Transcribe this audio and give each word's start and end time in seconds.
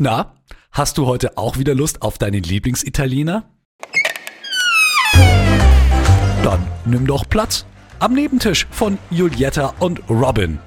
Na, 0.00 0.36
hast 0.70 0.96
du 0.96 1.06
heute 1.06 1.36
auch 1.36 1.58
wieder 1.58 1.74
Lust 1.74 2.02
auf 2.02 2.18
deinen 2.18 2.44
Lieblingsitaliener? 2.44 3.50
Dann 6.44 6.64
nimm 6.84 7.04
doch 7.04 7.28
Platz 7.28 7.66
am 7.98 8.14
Nebentisch 8.14 8.68
von 8.70 8.96
Julietta 9.10 9.74
und 9.80 10.08
Robin 10.08 10.60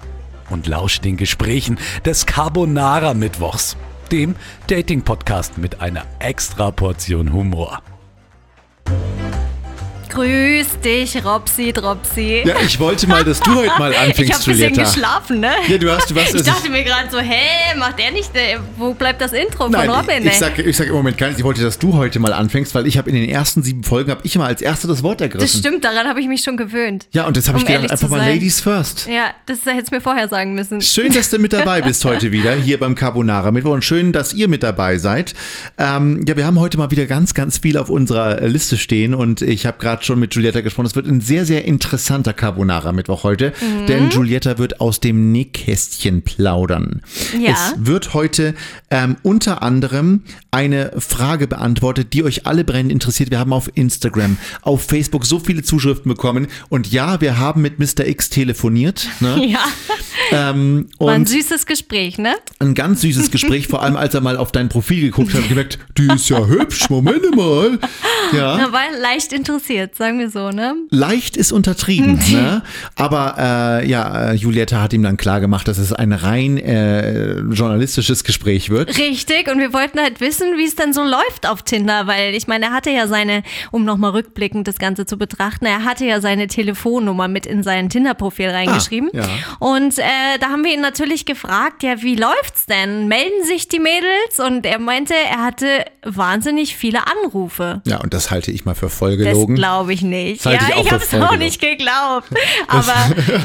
und 0.50 0.68
lausch 0.68 1.00
den 1.00 1.16
Gesprächen 1.16 1.80
des 2.04 2.26
Carbonara 2.26 3.14
Mittwochs, 3.14 3.78
dem 4.12 4.36
Dating-Podcast 4.68 5.58
mit 5.58 5.80
einer 5.80 6.04
extra 6.20 6.72
Portion 6.72 7.32
Humor. 7.32 7.82
Grüß 10.14 10.68
dich, 10.84 11.24
Robsi, 11.24 11.72
Dropsi. 11.72 12.44
Ja, 12.46 12.56
ich 12.66 12.78
wollte 12.82 13.08
mal, 13.08 13.24
dass 13.24 13.40
du 13.40 13.56
heute 13.56 13.72
mal 13.80 13.96
anfängst, 13.96 14.20
ich 14.20 14.32
habe 14.34 14.44
ein 14.44 14.46
bisschen 14.52 14.70
Julietta. 14.74 14.84
geschlafen, 14.84 15.40
ne? 15.40 15.52
Ja, 15.70 15.78
du 15.78 15.90
hast, 15.90 16.12
du 16.12 16.16
hast, 16.16 16.36
Ich 16.36 16.44
dachte 16.44 16.70
mir 16.70 16.84
gerade 16.84 17.10
so, 17.10 17.18
hä, 17.20 17.78
macht 17.78 17.98
der 17.98 18.12
nicht, 18.12 18.36
äh, 18.36 18.58
wo 18.78 18.94
bleibt 18.94 19.22
das 19.22 19.32
Intro 19.32 19.70
Nein, 19.70 19.86
von 19.90 19.96
Robin? 20.00 20.18
ich, 20.20 20.26
ich 20.26 20.32
ey? 20.34 20.38
sag, 20.38 20.60
ich 20.60 20.76
sag 20.76 20.88
im 20.88 20.94
Moment 20.96 21.18
gar 21.18 21.28
nicht, 21.28 21.38
ich 21.40 21.46
wollte, 21.46 21.62
dass 21.64 21.80
du 21.80 21.94
heute 21.94 22.20
mal 22.20 22.34
anfängst, 22.34 22.76
weil 22.76 22.88
ich 22.88 22.98
habe 22.98 23.10
in 23.10 23.16
den 23.16 23.30
ersten 23.30 23.64
sieben 23.64 23.86
Folgen, 23.86 24.12
habe 24.12 24.20
ich 24.26 24.36
immer 24.36 24.48
als 24.48 24.62
Erster 24.62 24.90
das 24.90 25.02
Wort 25.02 25.22
ergriffen. 25.22 25.48
das 25.48 25.58
stimmt, 25.58 25.86
daran 25.86 26.06
habe 26.10 26.20
ich 26.20 26.28
mich 26.28 26.42
schon 26.44 26.58
gewöhnt. 26.58 27.08
Ja, 27.12 27.26
und 27.26 27.38
das 27.38 27.48
habe 27.48 27.58
Um 27.60 27.64
ich 27.64 27.68
gedacht, 27.70 27.90
einfach 27.92 28.10
mal 28.10 28.20
sein. 28.20 28.34
Ladies 28.34 28.60
first. 28.60 29.08
Ja, 29.08 29.32
das 29.46 29.60
hättest 29.66 29.92
du 29.92 29.96
mir 29.96 30.02
vorher 30.02 30.28
sagen 30.28 30.56
müssen. 30.56 30.82
Schön, 30.82 31.14
dass 31.14 31.30
du 31.30 31.40
mit 31.40 31.54
dabei 31.54 31.82
bist 31.84 32.04
heute 32.04 32.34
wieder 32.34 32.54
hier 32.54 32.78
beim 32.80 32.96
Carbonara 32.96 33.52
Mittwoch 33.52 33.72
und 33.72 33.86
schön, 33.86 34.12
dass 34.12 34.34
ihr 34.34 34.50
mit 34.50 34.62
dabei 34.62 34.98
seid. 34.98 35.36
Ähm, 35.78 36.26
ja, 36.28 36.36
wir 36.36 36.46
haben 36.46 36.60
heute 36.60 36.78
mal 36.78 36.92
wieder 36.92 37.06
ganz, 37.06 37.34
ganz 37.34 37.60
viel 37.60 37.78
auf 37.78 37.90
unserer 37.90 38.42
Liste 38.42 38.78
stehen 38.78 39.14
und 39.14 39.42
ich 39.42 39.66
habe 39.66 39.78
gerade 39.80 40.01
schon 40.06 40.20
mit 40.20 40.34
Julietta 40.36 40.62
gesprochen. 40.62 40.86
Es 40.88 40.96
wird 40.96 41.08
ein 41.08 41.22
sehr, 41.22 41.46
sehr 41.46 41.66
interessanter 41.66 42.34
Carbonara 42.34 42.92
Mittwoch 42.92 43.24
heute, 43.24 43.54
Mhm. 43.62 43.86
denn 43.88 44.10
Julietta 44.10 44.58
wird 44.58 44.80
aus 44.82 45.00
dem 45.00 45.32
Nähkästchen 45.32 46.22
plaudern. 46.24 47.02
Ja. 47.40 47.52
Es 47.52 47.74
wird 47.78 48.14
heute 48.14 48.54
ähm, 48.90 49.18
unter 49.24 49.62
anderem 49.64 50.24
eine 50.52 50.92
Frage 51.00 51.48
beantwortet, 51.48 52.14
die 52.14 52.24
euch 52.24 52.46
alle 52.46 52.64
brennend 52.64 52.92
interessiert. 52.92 53.32
Wir 53.32 53.40
haben 53.40 53.54
auf 53.54 53.70
Instagram, 53.76 54.38
auf 54.62 54.84
Facebook 54.84 55.26
so 55.26 55.40
viele 55.40 55.64
Zuschriften 55.64 56.10
bekommen 56.10 56.48
und 56.70 56.92
ja, 56.92 57.22
wir 57.22 57.38
haben 57.38 57.62
mit 57.62 57.80
Mr. 57.80 58.06
X 58.08 58.30
telefoniert. 58.30 59.08
Ne? 59.20 59.46
Ja, 59.52 59.60
Ähm, 60.32 60.88
war 61.00 61.14
ein 61.14 61.26
süßes 61.26 61.66
Gespräch, 61.66 62.18
ne? 62.18 62.36
ein 62.60 62.74
ganz 62.74 63.02
süßes 63.02 63.32
Gespräch, 63.32 63.68
vor 63.68 63.82
allem 63.84 63.96
als 63.98 64.14
er 64.14 64.22
mal 64.22 64.38
auf 64.38 64.52
dein 64.52 64.70
Profil 64.70 65.02
geguckt 65.02 65.34
hat 65.34 65.42
und 65.42 65.50
gemerkt, 65.50 65.80
die 65.98 66.08
ist 66.08 66.30
ja 66.30 66.46
hübsch, 66.46 66.90
Moment 66.90 67.36
mal. 67.36 67.80
Ja, 68.34 68.58
Er 68.58 68.72
war 68.72 68.84
leicht 69.02 69.34
interessiert, 69.34 69.91
sagen 69.96 70.20
wir 70.20 70.30
so, 70.30 70.50
ne? 70.50 70.76
leicht 70.90 71.38
ist 71.38 71.52
untertrieben, 71.52 72.20
ne? 72.32 72.64
Aber 72.96 73.36
äh, 73.38 73.88
ja, 73.90 74.32
äh, 74.32 74.34
Julietta 74.36 74.82
hat 74.82 74.94
ihm 74.94 75.04
dann 75.04 75.18
klar 75.18 75.40
gemacht, 75.40 75.68
dass 75.68 75.78
es 75.78 75.94
ein 75.94 76.14
rein 76.14 76.58
äh, 76.58 77.40
journalistisches 77.40 78.24
Gespräch 78.24 78.70
wird. 78.70 78.98
Richtig, 78.98 79.50
und 79.52 79.60
wir 79.60 79.74
wollten 79.74 80.00
halt 80.00 80.20
wissen, 80.22 80.58
wie 80.58 80.66
es 80.66 80.76
denn 80.76 80.94
so 80.94 81.04
läuft 81.04 81.48
auf 81.48 81.64
Tinder, 81.64 82.08
weil 82.08 82.34
ich 82.34 82.48
meine, 82.48 82.66
er 82.66 82.74
hatte 82.74 82.90
ja 82.90 83.08
seine, 83.08 83.44
um 83.72 83.86
nochmal 83.86 84.12
rückblickend 84.12 84.68
das 84.68 84.78
Ganze 84.78 85.06
zu 85.06 85.18
betrachten, 85.18 85.66
er 85.66 85.84
hatte 85.84 86.06
ja 86.06 86.22
seine 86.22 86.48
Telefonnummer 86.48 87.28
mit 87.28 87.46
in 87.46 87.64
sein 87.64 87.90
Tinder-Profil 87.90 88.50
reingeschrieben. 88.50 89.10
ja. 89.14 89.26
Und 89.60 89.98
äh, 90.00 90.04
da 90.40 90.48
haben 90.50 90.64
wir 90.64 90.74
ihn 90.74 90.82
natürlich 90.82 91.26
gefragt, 91.26 91.84
ja, 91.84 92.02
wie 92.02 92.16
läuft's 92.16 92.66
denn? 92.66 93.08
Melden 93.08 93.46
sich 93.46 93.68
die 93.68 93.80
Mädels? 93.80 94.40
Und 94.40 94.66
er 94.66 94.80
meinte, 94.80 95.14
er 95.14 95.44
hatte 95.44 95.86
wahnsinnig 96.04 96.76
viele 96.76 97.00
Anrufe. 97.08 97.82
Ja, 97.86 98.00
und 98.00 98.14
das 98.14 98.32
halte 98.32 98.52
ich 98.52 98.66
mal 98.66 98.76
für 98.76 98.90
voll 98.90 99.18
Das 99.18 99.28
gelogen. 99.28 99.56
Glaube 99.82 99.94
ich 99.94 100.02
nicht. 100.04 100.46
Das 100.46 100.54
ja, 100.54 100.60
ich 100.68 100.76
auch 100.76 100.86
ich 100.86 100.92
habe 100.92 101.04
es 101.04 101.14
auch 101.14 101.38
nicht 101.38 101.60
geglaubt. 101.60 102.30
Aber 102.68 102.94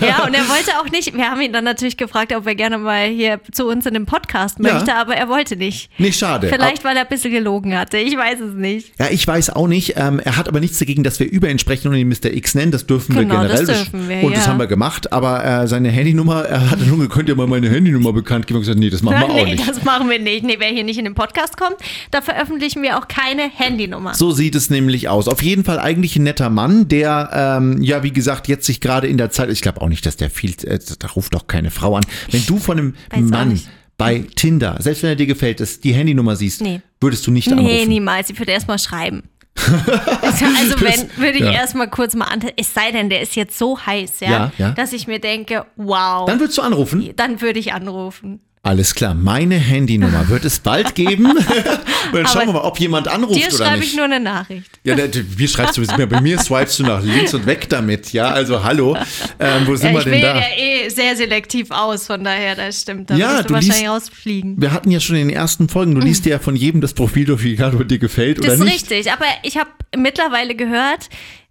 ja, 0.06 0.25
und 0.25 0.34
er 0.34 0.47
wollte 0.48 0.73
auch 0.81 0.91
nicht, 0.91 1.15
wir 1.15 1.31
haben 1.31 1.41
ihn 1.41 1.53
dann 1.53 1.65
natürlich 1.65 1.97
gefragt, 1.97 2.34
ob 2.34 2.47
er 2.47 2.55
gerne 2.55 2.79
mal 2.79 3.09
hier 3.09 3.41
zu 3.53 3.67
uns 3.67 3.87
in 3.87 3.95
dem 3.95 4.05
Podcast 4.06 4.59
Ja. 4.61 4.75
möchte, 4.75 4.95
aber 4.95 5.17
er 5.17 5.29
wollte 5.29 5.57
nicht. 5.57 5.91
Nicht 5.98 6.19
schade. 6.19 6.48
Vielleicht, 6.48 6.84
weil 6.84 6.97
er 6.97 7.03
ein 7.03 7.09
bisschen 7.09 7.33
gelogen 7.33 7.77
hatte. 7.77 7.98
Ich 7.98 8.17
weiß 8.17 8.41
es 8.41 8.55
nicht. 8.55 8.92
Ja, 8.98 9.07
ich 9.11 9.27
weiß 9.27 9.51
auch 9.51 9.67
nicht. 9.69 9.95
Ähm, 9.97 10.20
er 10.20 10.37
hat 10.37 10.48
aber 10.48 10.61
nichts 10.61 10.79
dagegen, 10.79 11.03
dass 11.03 11.19
wir 11.20 11.31
über 11.31 11.48
ihn 11.48 11.58
sprechen 11.58 11.89
und 11.89 11.95
ihn 11.95 12.08
Mr. 12.08 12.27
X 12.33 12.55
nennen. 12.55 12.73
Das 12.73 12.86
dürfen 12.86 13.14
Genau, 13.14 13.35
wir 13.35 13.48
generell. 13.48 13.67
das 13.67 13.77
dürfen 13.91 14.08
wir, 14.08 14.23
und 14.23 14.36
das 14.36 14.45
ja. 14.45 14.51
haben 14.53 14.58
wir 14.58 14.67
gemacht. 14.67 15.13
Aber 15.13 15.45
äh, 15.45 15.67
seine 15.67 15.89
Handynummer, 15.91 16.45
er 16.45 16.70
hatte 16.70 16.85
nur, 16.85 17.08
könnt 17.08 17.29
ihr 17.29 17.36
mal 17.36 17.47
meine 17.47 17.68
Handynummer 17.70 18.13
bekannt 18.13 18.47
geben? 18.47 18.58
Und 18.58 18.63
gesagt, 18.63 18.79
nee, 18.79 18.91
das 18.91 19.03
machen 19.03 19.20
wir 19.20 19.24
auch 19.30 19.35
nee, 19.35 19.55
nicht. 19.55 19.68
das 19.68 19.83
machen 19.85 20.11
wir 20.11 20.18
nicht. 20.18 20.45
Nee, 20.45 20.57
wer 20.58 20.68
hier 20.68 20.85
nicht 20.85 20.98
in 20.98 21.05
den 21.05 21.14
Podcast 21.14 21.57
kommt, 21.57 21.77
da 22.11 22.20
veröffentlichen 22.20 22.83
wir 22.83 22.98
auch 22.98 23.08
keine 23.08 23.42
Handynummer. 23.48 24.14
So 24.14 24.33
sieht 24.33 24.55
es 24.55 24.70
nämlich 24.70 25.08
aus. 25.08 25.29
Auf 25.29 25.42
jeden 25.42 25.64
Fall 25.64 25.79
eigentlich 25.79 26.17
ein 26.17 26.26
netter 26.27 26.51
Mann, 26.51 26.89
der, 26.89 27.31
ähm, 27.33 27.81
ja, 27.83 28.03
wie 28.03 28.13
gesagt, 28.13 28.47
jetzt 28.48 28.67
sich 28.67 28.81
gerade 28.81 29.07
in 29.07 29.17
der 29.17 29.31
Zeit, 29.31 29.48
ich 29.51 29.63
glaube 29.63 29.81
auch 29.81 29.89
nicht, 29.89 30.05
dass 30.05 30.17
der 30.17 30.29
viel, 30.31 30.51
äh, 30.64 30.79
da 30.98 31.09
ruft 31.09 31.33
doch 31.35 31.47
keine 31.47 31.70
Frau 31.70 31.97
an. 31.97 32.05
Wenn 32.31 32.45
du 32.47 32.59
von 32.59 32.79
einem 32.79 32.95
Weiß 33.11 33.20
Mann 33.23 33.61
bei 33.98 34.25
Tinder, 34.36 34.77
selbst 34.81 35.03
wenn 35.03 35.11
er 35.11 35.17
dir 35.17 35.27
gefällt, 35.27 35.61
dass 35.61 35.81
die 35.81 35.95
Handynummer 35.95 36.36
siehst, 36.36 36.61
Nee. 36.61 36.83
würdest 37.01 37.27
du 37.27 37.31
nicht 37.31 37.48
Nee, 37.48 37.55
anrufen. 37.55 37.89
niemals. 37.89 38.29
Ich 38.29 38.39
würde 38.39 38.53
erstmal 38.53 38.79
schreiben. 38.79 39.23
also 39.57 40.45
wenn, 40.81 41.09
würde 41.17 41.39
ich 41.39 41.45
ja. 41.45 41.53
erstmal 41.53 41.89
kurz 41.89 42.15
mal 42.15 42.27
an, 42.27 42.41
es 42.57 42.75
sei 42.75 42.92
denn, 42.92 43.09
der 43.09 43.23
ist 43.23 43.36
jetzt 43.36 43.57
so 43.59 43.79
heiß, 43.79 44.20
ja, 44.20 44.31
Ja, 44.31 44.53
ja. 44.59 44.70
dass 44.73 44.92
ich 44.92 45.07
mir 45.07 45.19
denke, 45.19 45.65
wow, 45.77 46.27
Dann 46.29 46.39
würdest 46.41 46.59
du 46.59 46.63
anrufen? 46.63 47.09
dann 47.17 47.41
würde 47.41 47.59
ich 47.59 47.73
anrufen. 47.73 48.41
Alles 48.62 48.96
klar, 48.96 49.14
meine 49.14 49.55
Handynummer 49.55 50.28
wird 50.28 50.44
es 50.44 50.58
bald 50.58 50.96
geben. 50.96 51.28
Dann 52.12 52.27
schauen 52.27 52.46
wir 52.46 52.52
mal, 52.55 52.62
ob 52.62 52.80
jemand 52.80 53.06
anruft 53.06 53.36
Dir 53.40 53.46
oder 53.55 53.64
schreibe 53.64 53.78
nicht. 53.78 53.90
ich 53.90 53.96
nur 53.96 54.06
eine 54.06 54.18
Nachricht. 54.18 54.68
ja, 54.83 54.96
wie 55.14 55.46
schreibst 55.46 55.77
du? 55.78 55.86
Bei 56.08 56.20
mir 56.20 56.36
swipest 56.40 56.80
du 56.80 56.83
nach 56.83 57.00
links 57.02 57.33
und 57.33 57.46
weg 57.46 57.68
damit. 57.68 58.12
Ja, 58.12 58.28
also 58.30 58.64
hallo. 58.64 58.96
Ähm, 59.39 59.67
wo 59.67 59.77
sind 59.77 59.89
Ja, 59.89 59.92
wir 59.94 59.98
ich 59.98 60.05
denn 60.05 60.12
wähle 60.14 60.22
da? 60.22 60.39
ja 60.40 60.46
eh 60.56 60.89
sehr 60.89 61.14
selektiv 61.14 61.70
aus, 61.70 62.06
von 62.08 62.24
daher, 62.24 62.56
das 62.56 62.80
stimmt. 62.83 63.08
Da 63.11 63.17
Ja, 63.17 63.42
du 63.42 63.48
du 63.48 63.55
wahrscheinlich 63.55 63.78
liest- 63.83 63.89
rausfliegen. 63.90 64.61
Wir 64.61 64.73
hatten 64.73 64.90
ja 64.90 64.98
schon 64.98 65.14
in 65.14 65.28
den 65.28 65.36
ersten 65.36 65.68
Folgen, 65.68 65.94
du 65.94 66.00
liest 66.00 66.24
dir 66.24 66.30
ja 66.30 66.38
von 66.40 66.56
jedem 66.56 66.80
das 66.80 66.92
Profil 66.92 67.24
durch, 67.27 67.44
wie 67.44 67.55
gerade 67.55 67.84
dir 67.84 67.98
gefällt 67.98 68.38
Das 68.38 68.46
oder 68.46 68.55
ist 68.55 68.61
nicht. 68.64 68.90
richtig, 68.90 69.12
aber 69.12 69.27
ich 69.44 69.56
habe 69.58 69.70
mittlerweile 69.96 70.56
gehört, 70.56 71.08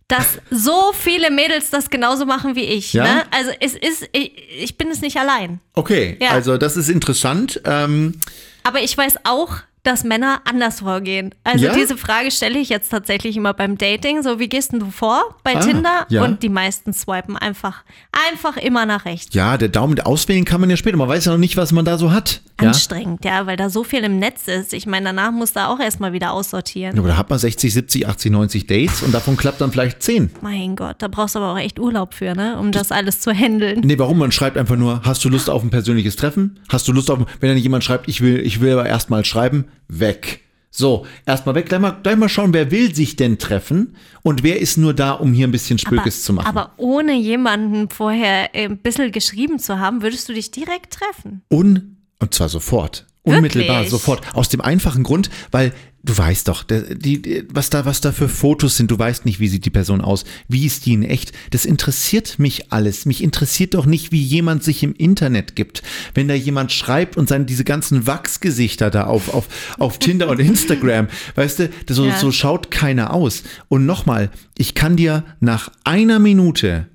dass 0.08 0.38
so 0.52 0.94
viele 0.94 1.32
Mädels 1.32 1.70
das 1.72 1.90
genauso 1.90 2.26
machen 2.26 2.56
wie 2.56 2.64
ich. 2.66 2.94
Ja? 2.94 3.04
Ne? 3.04 3.24
Also 3.32 3.52
es 3.60 3.74
ist, 3.74 4.08
ich, 4.12 4.32
ich 4.62 4.78
bin 4.78 4.90
es 4.90 5.02
nicht 5.02 5.18
allein. 5.18 5.60
Okay, 5.74 6.18
Ja. 6.22 6.30
also 6.32 6.58
das 6.58 6.78
ist 6.78 6.90
interessant. 6.90 7.60
Ähm, 7.66 8.20
Aber 8.64 8.82
ich 8.82 8.96
weiß 8.96 9.16
auch, 9.24 9.58
dass 9.86 10.04
Männer 10.04 10.42
anders 10.46 10.80
vorgehen. 10.82 11.34
Also 11.44 11.66
Ja? 11.66 11.74
diese 11.74 11.98
Frage 11.98 12.32
stelle 12.32 12.60
ich 12.60 12.70
jetzt 12.70 12.90
tatsächlich 12.90 13.38
immer 13.38 13.54
beim 13.54 13.78
Dating. 13.78 14.24
So, 14.24 14.40
wie 14.40 14.50
gehst 14.50 14.72
denn 14.74 14.80
du 14.80 14.92
vor 14.92 15.36
bei 15.44 15.56
Ah, 15.56 15.60
Tinder? 15.60 16.06
ja. 16.10 16.24
Und 16.24 16.44
die 16.44 16.50
meisten 16.50 16.94
swipen 16.94 17.38
einfach, 17.38 17.84
einfach 18.30 18.58
immer 18.58 18.86
nach 18.86 19.06
rechts. 19.06 19.34
ja, 19.36 19.58
der 19.58 19.70
Daumen 19.70 20.00
auswählen 20.00 20.46
kann 20.46 20.60
man 20.62 20.70
ja 20.70 20.78
später. 20.78 20.98
Man 20.98 21.08
weiß 21.08 21.26
ja 21.26 21.32
noch 21.32 21.38
nicht, 21.40 21.56
was 21.58 21.72
man 21.72 21.86
da 21.86 21.98
so 21.98 22.12
hat. 22.12 22.42
Ja? 22.62 22.68
Anstrengend, 22.70 23.24
ja, 23.26 23.46
weil 23.48 23.58
da 23.58 23.70
so 23.70 23.84
viel 23.84 24.04
im 24.04 24.18
Netz 24.20 24.48
ist. 24.48 24.74
Ich 24.74 24.86
meine, 24.88 25.08
danach 25.08 25.32
muss 25.32 25.52
da 25.54 25.68
auch 25.68 25.80
erstmal 25.80 26.14
wieder 26.14 26.32
aussortieren. 26.32 26.96
Ja, 26.96 27.02
Aber 27.02 27.10
da 27.10 27.18
hat 27.18 27.30
man 27.30 27.38
60, 27.38 27.74
70, 27.74 28.08
80, 28.08 28.32
90 28.32 28.68
Dates 28.68 29.02
und 29.04 29.14
davon 29.14 29.36
klappt 29.38 29.60
dann 29.62 29.72
vielleicht 29.72 30.02
10. 30.02 30.32
Mein 30.42 30.76
Gott, 30.76 30.96
da 31.00 31.08
brauchst 31.10 31.36
du 31.36 31.40
aber 31.40 31.54
auch 31.54 31.58
echt 31.60 31.80
Urlaub 31.80 32.14
für, 32.14 32.34
ne? 32.34 32.58
Um 32.58 32.72
das 32.72 32.92
alles 32.92 33.20
zu 33.20 33.32
handeln. 33.34 33.82
Nee, 33.84 34.00
warum? 34.00 34.18
Man 34.18 34.32
schreibt 34.32 34.58
einfach 34.58 34.78
nur, 34.78 35.02
hast 35.04 35.24
du 35.26 35.30
Lust 35.30 35.50
auf 35.50 35.64
ein 35.64 35.70
persönliches 35.70 36.16
Treffen? 36.16 36.60
Hast 36.70 36.88
du 36.88 36.94
Lust 36.94 37.12
auf, 37.12 37.20
wenn 37.42 37.50
dann 37.50 37.58
jemand 37.58 37.84
schreibt, 37.84 38.08
ich 38.08 38.22
will, 38.22 38.40
ich 38.40 38.62
will 38.62 38.72
aber 38.72 38.86
erstmal 38.86 39.26
schreiben, 39.26 39.66
weg. 39.88 40.42
So, 40.78 41.06
erstmal 41.26 41.56
weg, 41.56 41.70
gleich 41.70 41.80
mal, 41.80 41.92
gleich 42.04 42.18
mal 42.18 42.28
schauen, 42.28 42.54
wer 42.54 42.70
will 42.70 42.94
sich 42.94 43.16
denn 43.16 43.38
treffen 43.38 43.96
und 44.24 44.44
wer 44.44 44.60
ist 44.60 44.78
nur 44.78 44.94
da, 44.94 45.12
um 45.14 45.32
hier 45.32 45.48
ein 45.48 45.52
bisschen 45.52 45.78
Spökes 45.78 46.24
zu 46.24 46.34
machen. 46.34 46.48
aber 46.48 46.74
ohne 46.76 47.14
jemanden 47.14 47.90
vorher 47.90 48.54
äh, 48.54 48.66
ein 48.66 48.80
bisschen 48.80 49.14
geschrieben 49.14 49.58
zu 49.58 49.80
haben, 49.80 50.02
würdest 50.02 50.28
du 50.28 50.34
dich 50.34 50.52
direkt 50.52 50.96
treffen. 50.96 51.44
Un, 51.50 51.96
und 52.20 52.34
zwar 52.34 52.50
sofort. 52.50 53.06
Unmittelbar, 53.26 53.78
Wirklich? 53.78 53.92
sofort. 53.92 54.22
Aus 54.36 54.50
dem 54.50 54.62
einfachen 54.62 55.04
Grund, 55.04 55.30
weil 55.52 55.74
du 56.04 56.16
weißt 56.16 56.48
doch, 56.48 56.62
die, 56.64 57.20
die, 57.20 57.44
was, 57.52 57.72
da, 57.72 57.86
was 57.86 58.00
da 58.00 58.12
für 58.12 58.30
Fotos 58.30 58.78
sind, 58.78 58.92
du 58.92 59.00
weißt 59.00 59.26
nicht, 59.26 59.40
wie 59.40 59.48
sieht 59.48 59.66
die 59.66 59.72
Person 59.72 60.02
aus, 60.02 60.24
wie 60.48 60.66
ist 60.66 60.86
die 60.86 60.94
in 60.94 61.02
echt. 61.02 61.32
Das 61.50 61.66
interessiert 61.66 62.38
mich 62.38 62.72
alles. 62.72 63.08
Mich 63.08 63.24
interessiert 63.24 63.74
doch 63.74 63.88
nicht, 63.88 64.12
wie 64.12 64.22
jemand 64.22 64.64
sich 64.64 64.84
im 64.84 64.94
Internet 64.94 65.56
gibt. 65.56 65.82
Wenn 66.14 66.28
da 66.28 66.36
jemand 66.36 66.72
schreibt 66.72 67.18
und 67.18 67.28
seine, 67.28 67.46
diese 67.46 67.64
ganzen 67.64 68.06
Wachsgesichter 68.06 68.92
da 68.92 69.06
auf, 69.06 69.34
auf, 69.34 69.48
auf 69.80 69.98
Tinder 70.00 70.30
und 70.30 70.40
Instagram, 70.40 71.08
weißt 71.34 71.60
du, 71.60 71.70
so, 71.90 72.06
Ja. 72.06 72.18
so 72.20 72.32
schaut 72.32 72.70
keiner 72.70 73.12
aus. 73.12 73.42
Und 73.68 73.88
nochmal, 73.88 74.30
ich 74.58 74.76
kann 74.76 74.96
dir 74.98 75.24
nach 75.40 75.72
einer 75.84 76.20
Minute 76.20 76.86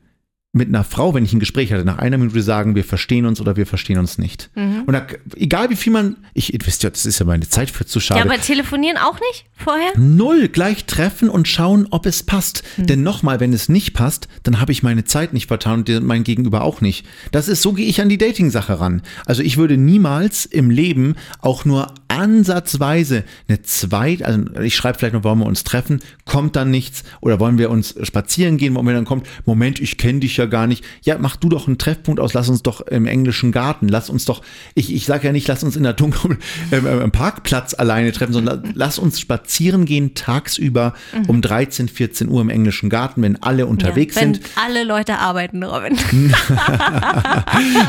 mit 0.53 0.67
einer 0.67 0.83
Frau, 0.83 1.15
wenn 1.15 1.25
ich 1.25 1.33
ein 1.33 1.39
Gespräch 1.39 1.73
hatte, 1.73 1.85
nach 1.85 1.99
einer 1.99 2.19
Minute 2.19 2.43
sagen, 2.43 2.75
wir 2.75 2.83
verstehen 2.83 3.25
uns 3.25 3.41
oder 3.41 3.55
wir 3.55 3.67
verstehen 3.67 3.99
uns 3.99 4.19
nicht. 4.19 4.51
Mhm. 4.57 4.83
Und 4.85 4.95
da, 4.95 5.07
egal 5.37 5.71
wie 5.71 5.77
viel 5.77 5.93
man, 5.93 6.17
ich, 6.35 6.53
ihr 6.53 6.59
wisst 6.65 6.83
ja, 6.83 6.91
das 6.91 7.07
ist 7.07 7.21
ja 7.21 7.27
meine 7.27 7.49
Zeit 7.49 7.71
für 7.71 7.87
zu 7.87 8.01
schade. 8.01 8.19
Ja, 8.19 8.27
aber 8.27 8.41
telefonieren 8.41 8.97
auch 8.97 9.21
nicht 9.21 9.45
vorher? 9.55 9.93
Null, 9.97 10.49
gleich 10.49 10.87
treffen 10.87 11.29
und 11.29 11.47
schauen, 11.47 11.87
ob 11.91 12.05
es 12.05 12.25
passt. 12.25 12.65
Hm. 12.77 12.87
Denn 12.89 13.03
nochmal, 13.05 13.39
wenn 13.39 13.53
es 13.53 13.69
nicht 13.69 13.95
passt, 13.95 14.27
dann 14.43 14.61
habe 14.61 14.73
ich 14.73 14.83
meine 14.83 15.05
Zeit 15.05 15.33
nicht 15.33 15.47
vertan 15.47 15.85
und 15.89 16.05
mein 16.05 16.25
Gegenüber 16.25 16.63
auch 16.63 16.81
nicht. 16.81 17.07
Das 17.31 17.47
ist, 17.47 17.63
so 17.63 17.73
gehe 17.73 17.87
ich 17.87 18.01
an 18.01 18.09
die 18.09 18.19
Dating-Sache 18.19 18.81
ran. 18.81 19.03
Also 19.27 19.43
ich 19.43 19.57
würde 19.57 19.77
niemals 19.77 20.47
im 20.47 20.69
Leben 20.69 21.15
auch 21.41 21.65
nur 21.65 21.95
ansatzweise 22.11 23.25
eine 23.49 23.63
zweite, 23.63 24.27
also 24.27 24.41
ich 24.61 24.75
schreibe 24.75 24.99
vielleicht 24.99 25.15
noch, 25.15 25.23
wollen 25.23 25.39
wir 25.39 25.47
uns 25.47 25.63
treffen, 25.63 26.01
kommt 26.25 26.57
dann 26.57 26.71
nichts 26.71 27.05
oder 27.21 27.39
wollen 27.39 27.57
wir 27.57 27.71
uns 27.71 27.95
spazieren 28.03 28.57
gehen, 28.57 28.75
wo 28.75 28.83
mir 28.83 28.93
dann 28.93 29.05
kommt, 29.05 29.29
Moment, 29.47 29.81
ich 29.81 29.97
kenne 29.97 30.21
dich 30.21 30.37
ja 30.37 30.47
gar 30.47 30.67
nicht. 30.67 30.85
Ja, 31.03 31.19
mach 31.19 31.37
du 31.37 31.49
doch 31.49 31.69
einen 31.69 31.79
Treffpunkt 31.79 32.21
aus, 32.21 32.35
lass 32.35 32.49
uns 32.49 32.63
doch 32.63 32.81
im 32.81 33.07
englischen 33.07 33.53
Garten, 33.53 33.89
lass 33.89 34.11
uns 34.11 34.25
doch, 34.25 34.43
ich, 34.75 34.93
ich 34.93 35.07
sage 35.07 35.29
ja 35.29 35.33
nicht, 35.33 35.47
lass 35.47 35.63
uns 35.63 35.77
in 35.77 35.85
der 35.85 35.93
dunklen 35.93 36.39
ähm, 36.73 36.87
ähm, 36.87 37.13
Parkplatz 37.13 37.75
alleine 37.75 38.11
treffen, 38.11 38.33
sondern 38.33 38.73
lass 38.75 38.99
uns 38.99 39.21
spazieren 39.21 39.85
gehen 39.85 40.15
tagsüber 40.15 40.95
mhm. 41.15 41.27
um 41.27 41.43
13, 41.43 41.89
14 41.89 42.29
Uhr 42.29 42.41
im 42.41 42.51
englischen 42.51 42.91
Garten, 42.91 43.23
wenn 43.23 43.41
alle 43.43 43.67
unterwegs 43.67 44.17
ja, 44.17 44.23
wenn 44.23 44.35
sind. 44.35 44.47
alle 44.57 44.83
Leute 44.83 45.19
arbeiten, 45.19 45.63
Robin. 45.63 45.97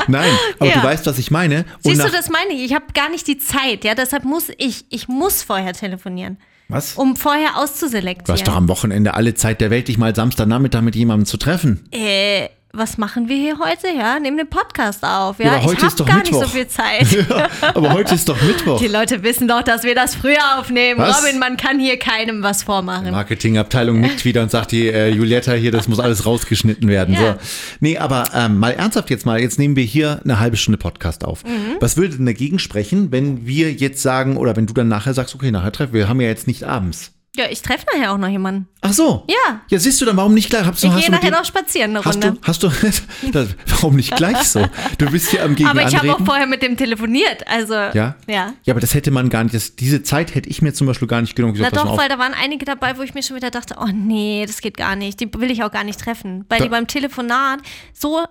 Nein, 0.07 0.29
aber 0.59 0.69
ja. 0.69 0.79
du 0.79 0.83
weißt, 0.83 1.07
was 1.07 1.17
ich 1.17 1.31
meine. 1.31 1.65
Und 1.83 1.95
Siehst 1.95 2.03
du, 2.03 2.12
das 2.12 2.29
meine 2.29 2.53
ich. 2.53 2.65
Ich 2.65 2.75
habe 2.75 2.85
gar 2.94 3.09
nicht 3.09 3.27
die 3.27 3.39
Zeit, 3.39 3.83
ja, 3.83 3.95
deshalb 4.12 4.25
muss 4.25 4.52
ich, 4.58 4.86
ich 4.90 5.08
muss 5.08 5.42
vorher 5.42 5.74
telefonieren. 5.74 6.38
Was? 6.68 6.96
Um 6.96 7.16
vorher 7.16 7.58
auszuselektieren. 7.58 8.25
Du 8.25 8.34
hast 8.34 8.48
doch 8.48 8.56
am 8.56 8.68
Wochenende 8.68 9.13
alle 9.13 9.34
Zeit 9.34 9.62
der 9.62 9.69
Welt, 9.72 9.88
dich 9.88 9.98
mal 9.98 10.16
Samstagnachmittag 10.16 10.81
mit 10.81 10.96
jemandem 10.96 11.25
zu 11.25 11.38
treffen. 11.38 11.88
Äh, 11.92 12.50
was 12.73 12.97
machen 12.97 13.27
wir 13.27 13.35
hier 13.35 13.59
heute? 13.59 13.88
Ja, 13.95 14.19
nehmen 14.19 14.38
den 14.38 14.50
Podcast 14.50 15.03
auf. 15.03 15.39
Ja, 15.39 15.57
ja 15.57 15.71
ich 15.71 15.83
habe 15.83 16.03
gar 16.03 16.18
Mittwoch. 16.18 16.21
nicht 16.21 16.33
so 16.33 16.47
viel 16.47 16.68
Zeit. 16.68 17.07
Ja, 17.31 17.47
aber 17.75 17.94
heute 17.94 18.15
ist 18.15 18.27
doch 18.27 18.41
Mittwoch. 18.41 18.79
Die 18.79 18.88
Leute 18.88 19.23
wissen 19.23 19.47
doch, 19.47 19.62
dass 19.62 19.83
wir 19.83 19.95
das 19.95 20.15
früher 20.15 20.57
aufnehmen. 20.57 21.00
Was? 21.00 21.23
Robin, 21.23 21.39
man 21.39 21.56
kann 21.56 21.79
hier 21.79 21.97
keinem 21.97 22.44
was 22.44 22.63
vormachen. 22.63 23.06
Die 23.06 23.12
Marketingabteilung 23.12 24.01
nickt 24.01 24.25
wieder 24.25 24.41
und 24.41 24.51
sagt, 24.51 24.71
die 24.71 24.88
äh, 24.88 25.09
Julietta 25.09 25.53
hier, 25.53 25.71
das 25.71 25.88
muss 25.88 26.00
alles 26.00 26.25
rausgeschnitten 26.25 26.88
werden. 26.89 27.13
Ja. 27.13 27.33
So. 27.33 27.39
Nee, 27.79 27.97
aber 27.97 28.25
ähm, 28.33 28.57
mal 28.57 28.71
ernsthaft 28.71 29.09
jetzt 29.09 29.25
mal, 29.25 29.39
jetzt 29.39 29.59
nehmen 29.59 29.75
wir 29.75 29.83
hier 29.83 30.19
eine 30.24 30.39
halbe 30.39 30.57
Stunde 30.57 30.77
Podcast 30.77 31.24
auf. 31.24 31.44
Mhm. 31.45 31.77
Was 31.79 31.95
würde 31.97 32.17
denn 32.17 32.25
dagegen 32.25 32.59
sprechen, 32.59 33.12
wenn 33.12 33.45
wir 33.45 33.71
jetzt 33.71 34.01
sagen, 34.01 34.38
oder 34.38 34.56
wenn 34.56 34.67
du 34.67 34.74
dann 34.74 34.88
nachher 34.88 35.13
sagst, 35.13 35.35
okay, 35.35 35.51
nachher 35.51 35.71
treffen 35.71 35.94
wir, 35.94 36.09
haben 36.09 36.21
ja 36.21 36.27
jetzt 36.27 36.47
nicht 36.47 36.63
abends. 36.63 37.13
Ja, 37.33 37.45
ich 37.50 37.62
treffe 37.62 37.86
nachher 37.94 38.12
auch 38.12 38.18
noch 38.18 38.28
jemanden. 38.28 38.68
Ach 38.81 38.92
so. 38.92 39.25
Ja. 39.30 39.62
Ja, 39.69 39.80
siehst 39.80 40.01
du 40.01 40.06
dann, 40.06 40.18
warum 40.18 40.33
nicht 40.33 40.50
gleich? 40.50 40.66
Habst 40.66 40.83
du, 40.83 40.88
ich 40.88 40.95
gehe 40.98 41.10
nachher 41.12 41.31
noch 41.31 41.45
spazieren 41.45 41.95
eine 41.95 42.04
hast 42.04 42.22
Du, 42.22 42.38
hast 42.42 42.63
du, 42.63 42.69
warum 43.68 43.95
nicht 43.95 44.13
gleich 44.18 44.38
so? 44.44 44.68
Du 44.98 45.10
bist 45.10 45.30
hier 45.30 45.44
am 45.44 45.56
Gegenüber. 45.56 45.80
Aber 45.80 45.89
ich 45.89 45.95
habe 45.95 46.13
auch 46.13 46.25
vorher 46.25 46.45
mit 46.45 46.62
dem 46.62 46.75
telefoniert, 46.75 47.48
also. 47.48 47.74
Ja? 47.74 48.16
Ja. 48.28 48.54
Ja, 48.63 48.74
aber 48.74 48.81
das 48.81 48.94
hätte 48.94 49.12
man 49.12 49.30
gar 49.30 49.44
nicht, 49.44 49.56
das, 49.56 49.78
diese 49.78 50.04
Zeit 50.04 50.36
hätte 50.36 50.50
ich 50.50 50.62
mir 50.62 50.74
zum 50.74 50.88
Beispiel 50.88 51.07
gar 51.07 51.22
nicht 51.22 51.36
genommen. 51.38 51.54
Gesagt, 51.54 51.74
Na 51.74 51.83
doch, 51.83 51.98
weil 51.98 52.10
da 52.10 52.19
waren 52.19 52.33
einige 52.33 52.66
dabei, 52.66 52.98
wo 52.98 53.01
ich 53.01 53.13
mir 53.13 53.24
schon 53.24 53.38
wieder 53.38 53.50
dachte, 53.50 53.75
oh 53.80 53.89
nee, 53.94 54.44
das 54.45 54.60
geht 54.60 54.75
gar 54.75 54.98
nicht, 54.98 55.22
die 55.22 55.34
will 55.34 55.51
ich 55.51 55.63
auch 55.63 55.72
gar 55.72 55.86
nicht 55.86 56.01
treffen. 56.01 56.44
Weil 56.50 56.60
da, 56.60 56.66
die 56.66 56.69
beim 56.69 56.88
Telefonat 56.88 57.60
so, 57.94 58.25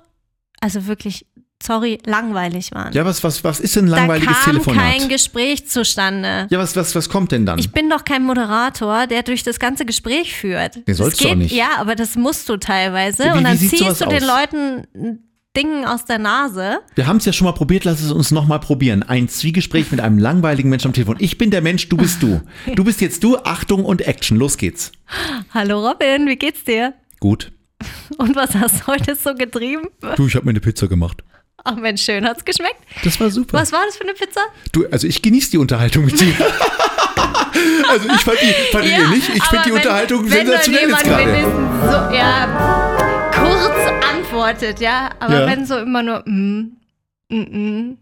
also 0.61 0.87
wirklich 0.87 1.26
sorry, 1.62 1.98
langweilig 2.04 2.72
waren. 2.72 2.92
Ja, 2.92 3.04
was, 3.04 3.22
was, 3.22 3.44
was 3.44 3.60
ist 3.60 3.76
denn 3.76 3.86
ein 3.86 3.88
langweiliges 3.88 4.28
da 4.28 4.44
kam 4.44 4.52
Telefonat? 4.52 4.82
kein 4.82 5.08
Gespräch 5.08 5.68
zustande. 5.68 6.46
Ja, 6.50 6.58
was, 6.58 6.76
was, 6.76 6.94
was 6.94 7.08
kommt 7.08 7.32
denn 7.32 7.46
dann? 7.46 7.58
Ich 7.58 7.72
bin 7.72 7.90
doch 7.90 8.04
kein 8.04 8.24
Moderator, 8.24 9.06
der 9.06 9.22
durch 9.22 9.42
das 9.42 9.58
ganze 9.58 9.84
Gespräch 9.84 10.34
führt. 10.34 10.86
Den 10.86 10.94
sollst 10.94 11.18
geht, 11.18 11.28
du 11.28 11.32
auch 11.32 11.36
nicht. 11.36 11.54
Ja, 11.54 11.78
aber 11.78 11.94
das 11.94 12.16
musst 12.16 12.48
du 12.48 12.56
teilweise. 12.56 13.24
Wie, 13.24 13.38
und 13.38 13.44
dann 13.44 13.58
ziehst 13.58 14.00
du 14.00 14.06
den 14.06 14.24
Leuten 14.24 15.20
Dingen 15.56 15.84
aus 15.84 16.04
der 16.04 16.18
Nase. 16.18 16.78
Wir 16.94 17.08
haben 17.08 17.16
es 17.16 17.24
ja 17.24 17.32
schon 17.32 17.44
mal 17.44 17.52
probiert, 17.52 17.84
lass 17.84 18.00
es 18.00 18.12
uns 18.12 18.30
nochmal 18.30 18.60
probieren. 18.60 19.02
Ein 19.02 19.28
Zwiegespräch 19.28 19.90
mit 19.90 20.00
einem 20.00 20.18
langweiligen 20.18 20.70
Menschen 20.70 20.88
am 20.88 20.92
Telefon. 20.92 21.16
Ich 21.18 21.38
bin 21.38 21.50
der 21.50 21.60
Mensch, 21.60 21.88
du 21.88 21.96
bist 21.96 22.22
du. 22.22 22.40
Du 22.76 22.84
bist 22.84 23.00
jetzt 23.00 23.24
du, 23.24 23.36
Achtung 23.36 23.84
und 23.84 24.02
Action, 24.02 24.36
los 24.38 24.56
geht's. 24.56 24.92
Hallo 25.52 25.88
Robin, 25.88 26.28
wie 26.28 26.36
geht's 26.36 26.62
dir? 26.62 26.94
Gut. 27.18 27.50
Und 28.18 28.36
was 28.36 28.54
hast 28.54 28.82
du 28.82 28.86
heute 28.88 29.14
so 29.16 29.34
getrieben? 29.34 29.86
Du, 30.16 30.26
ich 30.26 30.34
habe 30.34 30.44
mir 30.44 30.50
eine 30.50 30.60
Pizza 30.60 30.86
gemacht. 30.86 31.24
Ach 31.64 31.76
Mensch, 31.76 32.02
schön, 32.02 32.24
hat's 32.24 32.44
geschmeckt? 32.44 32.80
Das 33.04 33.20
war 33.20 33.30
super. 33.30 33.58
Was 33.58 33.72
war 33.72 33.84
das 33.84 33.96
für 33.96 34.04
eine 34.04 34.14
Pizza? 34.14 34.40
Du, 34.72 34.86
also 34.90 35.06
ich 35.06 35.20
genieße 35.22 35.50
die 35.50 35.58
Unterhaltung 35.58 36.04
mit 36.06 36.20
dir. 36.20 36.34
also 37.88 38.08
ich 38.08 38.20
fand 38.20 38.38
die, 38.40 38.52
fand 38.72 38.86
ja, 38.86 38.98
die 38.98 39.16
nicht. 39.16 39.28
Ich 39.28 39.44
finde 39.44 39.64
die 39.64 39.70
wenn, 39.70 39.76
Unterhaltung 39.76 40.24
wenn 40.24 40.46
sensationell 40.46 40.88
jetzt 40.90 41.04
gerade. 41.04 41.44
So, 41.84 42.14
ja, 42.14 43.30
kurz 43.34 44.10
antwortet, 44.10 44.80
ja, 44.80 45.10
aber 45.20 45.40
ja. 45.40 45.46
wenn 45.46 45.66
so 45.66 45.76
immer 45.78 46.02
nur 46.02 46.22
mm, 46.26 46.76
mm, 47.28 47.36
mm, 47.36 47.98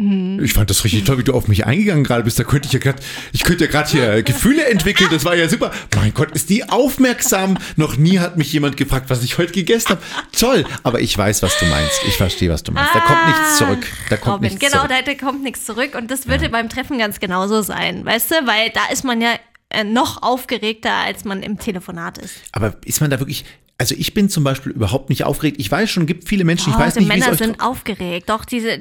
Mhm. 0.00 0.42
Ich 0.44 0.52
fand 0.52 0.70
das 0.70 0.84
richtig 0.84 1.04
toll, 1.04 1.18
wie 1.18 1.24
du 1.24 1.34
auf 1.34 1.48
mich 1.48 1.66
eingegangen 1.66 2.04
gerade 2.04 2.22
bist. 2.22 2.38
Da 2.38 2.44
könnte 2.44 2.66
ich 2.66 2.72
ja 2.72 2.78
gerade, 2.78 3.02
ich 3.32 3.42
könnte 3.42 3.64
ja 3.64 3.70
gerade 3.70 3.90
hier 3.90 4.22
Gefühle 4.24 4.64
entwickeln. 4.66 5.10
Das 5.10 5.24
war 5.24 5.34
ja 5.34 5.48
super. 5.48 5.72
Mein 5.96 6.14
Gott, 6.14 6.30
ist 6.32 6.50
die 6.50 6.68
aufmerksam. 6.68 7.58
Noch 7.76 7.96
nie 7.96 8.20
hat 8.20 8.36
mich 8.36 8.52
jemand 8.52 8.76
gefragt, 8.76 9.10
was 9.10 9.24
ich 9.24 9.38
heute 9.38 9.52
gegessen 9.52 9.90
habe. 9.90 10.02
Toll. 10.30 10.64
Aber 10.84 11.00
ich 11.00 11.18
weiß, 11.18 11.42
was 11.42 11.58
du 11.58 11.66
meinst. 11.66 12.00
Ich 12.06 12.16
verstehe, 12.16 12.50
was 12.50 12.62
du 12.62 12.70
meinst. 12.70 12.94
Da 12.94 13.00
kommt 13.00 13.26
nichts 13.26 13.58
zurück. 13.58 13.86
Da 14.08 14.16
kommt 14.16 14.36
Robin, 14.36 14.50
nichts 14.50 14.64
genau, 14.64 14.86
zurück. 14.86 15.04
da 15.04 15.14
kommt 15.14 15.42
nichts 15.42 15.64
zurück. 15.64 15.94
Und 15.96 16.10
das 16.12 16.28
würde 16.28 16.44
ja. 16.44 16.50
beim 16.50 16.68
Treffen 16.68 16.98
ganz 16.98 17.18
genauso 17.18 17.62
sein. 17.62 18.04
Weißt 18.04 18.30
du, 18.30 18.34
weil 18.46 18.70
da 18.70 18.92
ist 18.92 19.02
man 19.02 19.20
ja 19.20 19.34
äh, 19.70 19.82
noch 19.82 20.22
aufgeregter, 20.22 20.92
als 20.92 21.24
man 21.24 21.42
im 21.42 21.58
Telefonat 21.58 22.18
ist. 22.18 22.36
Aber 22.52 22.76
ist 22.84 23.00
man 23.00 23.10
da 23.10 23.18
wirklich, 23.18 23.44
also 23.80 23.94
ich 23.96 24.12
bin 24.12 24.28
zum 24.28 24.42
Beispiel 24.42 24.72
überhaupt 24.72 25.08
nicht 25.08 25.22
aufgeregt. 25.22 25.58
Ich 25.60 25.70
weiß 25.70 25.88
schon, 25.88 26.04
gibt 26.04 26.28
viele 26.28 26.44
Menschen, 26.44 26.72
oh, 26.72 26.76
ich 26.76 26.84
weiß 26.84 26.96
nicht, 26.96 27.06
Männer 27.06 27.36
sind 27.36 27.60
aufgeregt, 27.60 28.28
doch 28.28 28.44
diese 28.44 28.72
äh, 28.72 28.80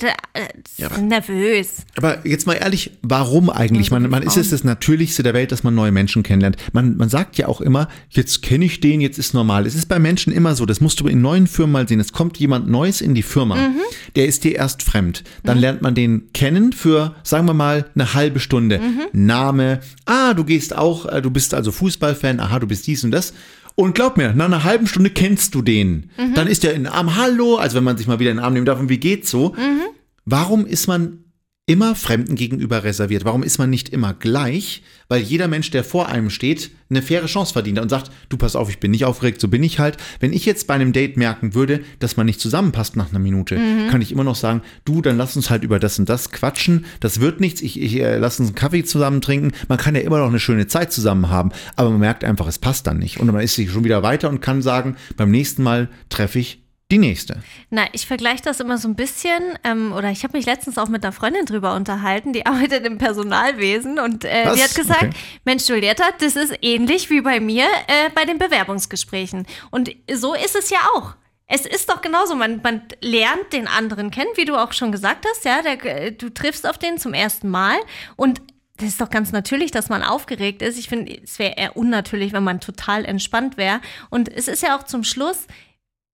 ja, 0.78 0.88
aber, 0.88 0.98
nervös. 0.98 1.86
Aber 1.96 2.26
jetzt 2.26 2.48
mal 2.48 2.56
ehrlich, 2.56 2.92
warum 3.04 3.52
eigentlich? 3.52 3.92
Man, 3.92 4.10
man 4.10 4.24
ist 4.24 4.38
es 4.38 4.50
das 4.50 4.64
Natürlichste 4.64 5.22
der 5.22 5.36
Welt, 5.36 5.52
dass 5.52 5.64
man 5.64 5.76
neue 5.76 5.92
Menschen 5.92 6.24
kennenlernt. 6.24 6.58
Man, 6.74 6.98
man 6.98 7.10
sagt 7.10 7.38
ja 7.38 7.48
auch 7.48 7.62
immer, 7.62 7.90
jetzt 8.10 8.42
kenne 8.42 8.66
ich 8.66 8.80
den, 8.80 9.00
jetzt 9.00 9.20
ist 9.20 9.36
normal. 9.36 9.68
Es 9.68 9.76
ist 9.76 9.86
bei 9.86 10.00
Menschen 10.00 10.34
immer 10.34 10.56
so. 10.56 10.66
Das 10.66 10.82
musst 10.82 11.00
du 11.00 11.08
in 11.08 11.22
neuen 11.22 11.46
Firmen 11.46 11.74
mal 11.74 11.88
sehen. 11.88 12.00
Es 12.00 12.12
kommt 12.12 12.38
jemand 12.38 12.68
Neues 12.68 13.00
in 13.00 13.14
die 13.14 13.22
Firma, 13.22 13.56
mhm. 13.56 13.76
der 14.16 14.26
ist 14.26 14.46
dir 14.46 14.56
erst 14.56 14.82
fremd. 14.82 15.24
Dann 15.44 15.58
mhm. 15.58 15.62
lernt 15.62 15.82
man 15.84 15.94
den 15.94 16.34
kennen 16.34 16.74
für, 16.74 17.14
sagen 17.22 17.46
wir 17.46 17.54
mal, 17.54 17.86
eine 17.94 18.16
halbe 18.16 18.40
Stunde. 18.40 18.80
Mhm. 18.80 19.02
Name. 19.12 19.80
Ah, 20.06 20.34
du 20.34 20.44
gehst 20.44 20.76
auch, 20.76 21.06
äh, 21.06 21.22
du 21.22 21.30
bist 21.30 21.54
also 21.54 21.72
Fußballfan. 21.72 22.40
Aha, 22.40 22.58
du 22.58 22.66
bist 22.66 22.88
dies 22.88 23.04
und 23.04 23.12
das. 23.12 23.34
Und 23.80 23.94
glaub 23.94 24.18
mir, 24.18 24.34
nach 24.34 24.46
einer 24.46 24.64
halben 24.64 24.88
Stunde 24.88 25.12
kennst 25.12 25.54
du 25.54 25.62
den. 25.62 26.10
Mhm. 26.18 26.34
Dann 26.34 26.48
ist 26.48 26.66
er 26.66 26.74
in 26.74 26.86
den 26.86 26.92
Arm, 26.92 27.16
hallo, 27.16 27.58
also 27.58 27.78
wenn 27.78 27.84
man 27.84 27.96
sich 27.96 28.08
mal 28.08 28.18
wieder 28.18 28.32
in 28.32 28.38
den 28.38 28.44
Arm 28.44 28.54
nehmen 28.54 28.66
darf, 28.66 28.80
und 28.80 28.90
wie 28.90 28.98
geht's 28.98 29.30
so? 29.30 29.50
Mhm. 29.50 29.82
Warum 30.26 30.66
ist 30.66 30.88
man 30.88 31.20
immer 31.68 31.96
Fremden 31.96 32.36
gegenüber 32.36 32.86
reserviert? 32.86 33.26
Warum 33.26 33.44
ist 33.44 33.58
man 33.60 33.70
nicht 33.70 33.90
immer 33.90 34.14
gleich? 34.14 34.82
Weil 35.10 35.22
jeder 35.22 35.50
Mensch, 35.50 35.70
der 35.70 35.84
vor 35.84 36.08
einem 36.08 36.30
steht, 36.30 36.72
eine 36.90 37.02
faire 37.02 37.26
Chance 37.26 37.52
verdient 37.52 37.80
und 37.80 37.90
sagt, 37.90 38.10
du 38.30 38.38
pass 38.38 38.56
auf, 38.56 38.70
ich 38.70 38.80
bin 38.80 38.92
nicht 38.92 39.04
aufgeregt, 39.04 39.42
so 39.42 39.50
bin 39.50 39.62
ich 39.64 39.78
halt. 39.78 39.98
Wenn 40.22 40.32
ich 40.32 40.46
jetzt 40.46 40.66
bei 40.66 40.76
einem 40.76 40.94
Date 40.94 41.18
merken 41.18 41.54
würde, 41.54 41.82
dass 42.00 42.16
man 42.16 42.26
nicht 42.26 42.40
zusammenpasst 42.40 42.96
nach 42.96 43.10
einer 43.10 43.20
Minute, 43.20 43.58
mhm. 43.58 43.90
kann 43.90 44.02
ich 44.02 44.14
immer 44.14 44.24
noch 44.24 44.36
sagen, 44.36 44.62
du, 44.86 45.02
dann 45.02 45.18
lass 45.18 45.36
uns 45.36 45.50
halt 45.50 45.64
über 45.64 45.78
das 45.78 46.00
und 46.00 46.08
das 46.08 46.32
quatschen. 46.32 46.86
Das 47.02 47.20
wird 47.20 47.42
nichts. 47.42 47.62
Ich, 47.62 47.82
ich 47.82 48.00
äh, 48.00 48.18
lass 48.18 48.40
uns 48.40 48.50
einen 48.50 48.56
Kaffee 48.56 48.86
zusammen 48.86 49.20
trinken. 49.20 49.52
Man 49.68 49.78
kann 49.78 49.94
ja 49.94 50.02
immer 50.02 50.20
noch 50.20 50.30
eine 50.30 50.40
schöne 50.40 50.68
Zeit 50.68 50.94
zusammen 50.94 51.30
haben, 51.30 51.52
aber 51.76 51.90
man 51.90 52.00
merkt 52.00 52.24
einfach, 52.24 52.48
es 52.48 52.60
passt 52.60 52.88
dann 52.88 52.98
nicht. 52.98 53.20
Und 53.20 53.28
man 53.28 53.42
ist 53.42 53.56
sich 53.56 53.72
schon 53.72 53.84
wieder 53.84 54.04
weiter 54.04 54.30
und 54.30 54.40
kann 54.40 54.62
sagen, 54.62 54.96
beim 55.18 55.32
nächsten 55.32 55.64
Mal 55.64 55.90
treffe 56.10 56.40
ich 56.40 56.64
die 56.90 56.98
nächste. 56.98 57.44
Na, 57.70 57.86
ich 57.92 58.08
vergleiche 58.08 58.44
das 58.44 58.62
immer 58.62 58.78
so 58.78 58.88
ein 58.88 58.96
bisschen, 58.96 59.42
ähm, 59.66 59.92
oder 59.92 60.10
ich 60.10 60.24
habe 60.24 60.38
mich 60.38 60.46
letztens 60.46 60.78
auch 60.78 60.88
mit 60.88 61.04
einer 61.04 61.12
Freundin 61.12 61.46
drüber 61.46 61.76
unterhalten, 61.76 62.32
die 62.32 62.46
arbeitet 62.46 62.86
im 62.86 62.98
Personalwesen 62.98 64.00
und 64.00 64.24
äh, 64.24 64.54
die 64.54 64.64
hat 64.64 64.74
gesagt, 64.74 65.04
okay. 65.04 65.14
Mensch, 65.44 65.68
Julietta, 65.68 66.06
das 66.20 66.36
ist 66.36 66.54
ähnlich 66.62 67.10
wie 67.10 67.22
bei 67.22 67.40
mir 67.40 67.66
äh, 67.88 68.10
bei 68.16 68.24
den 68.24 68.38
Bewerbungsgesprächen. 68.38 69.46
Und 69.70 69.92
so 70.14 70.34
ist 70.34 70.56
es 70.56 70.70
ja 70.70 70.80
auch. 70.96 71.16
Es 71.50 71.66
ist 71.66 71.90
doch 71.90 72.02
genauso, 72.02 72.36
man, 72.36 72.62
man 72.62 72.82
lernt 73.02 73.54
den 73.54 73.68
anderen 73.68 74.12
kennen, 74.12 74.30
wie 74.36 74.46
du 74.46 74.56
auch 74.56 74.74
schon 74.74 74.92
gesagt 74.92 75.26
hast, 75.30 75.46
ja, 75.46 75.62
der, 75.62 75.84
äh, 75.86 76.12
du 76.12 76.30
triffst 76.30 76.68
auf 76.68 76.78
den 76.78 76.98
zum 76.98 77.14
ersten 77.14 77.50
Mal 77.50 77.78
und 78.16 78.42
das 78.78 78.90
ist 78.90 79.02
doch 79.02 79.10
ganz 79.10 79.32
natürlich, 79.32 79.72
dass 79.72 79.90
man 79.90 80.04
aufgeregt 80.04 80.62
ist. 80.62 80.78
Ich 80.78 80.88
finde, 80.88 81.20
es 81.24 81.40
wäre 81.40 81.56
eher 81.58 81.76
unnatürlich, 81.76 82.32
wenn 82.32 82.44
man 82.44 82.60
total 82.60 83.06
entspannt 83.06 83.58
wäre. 83.58 83.82
Und 84.12 84.30
es 84.30 84.48
ist 84.48 84.62
ja 84.62 84.78
auch 84.78 84.84
zum 84.84 85.04
Schluss, 85.04 85.48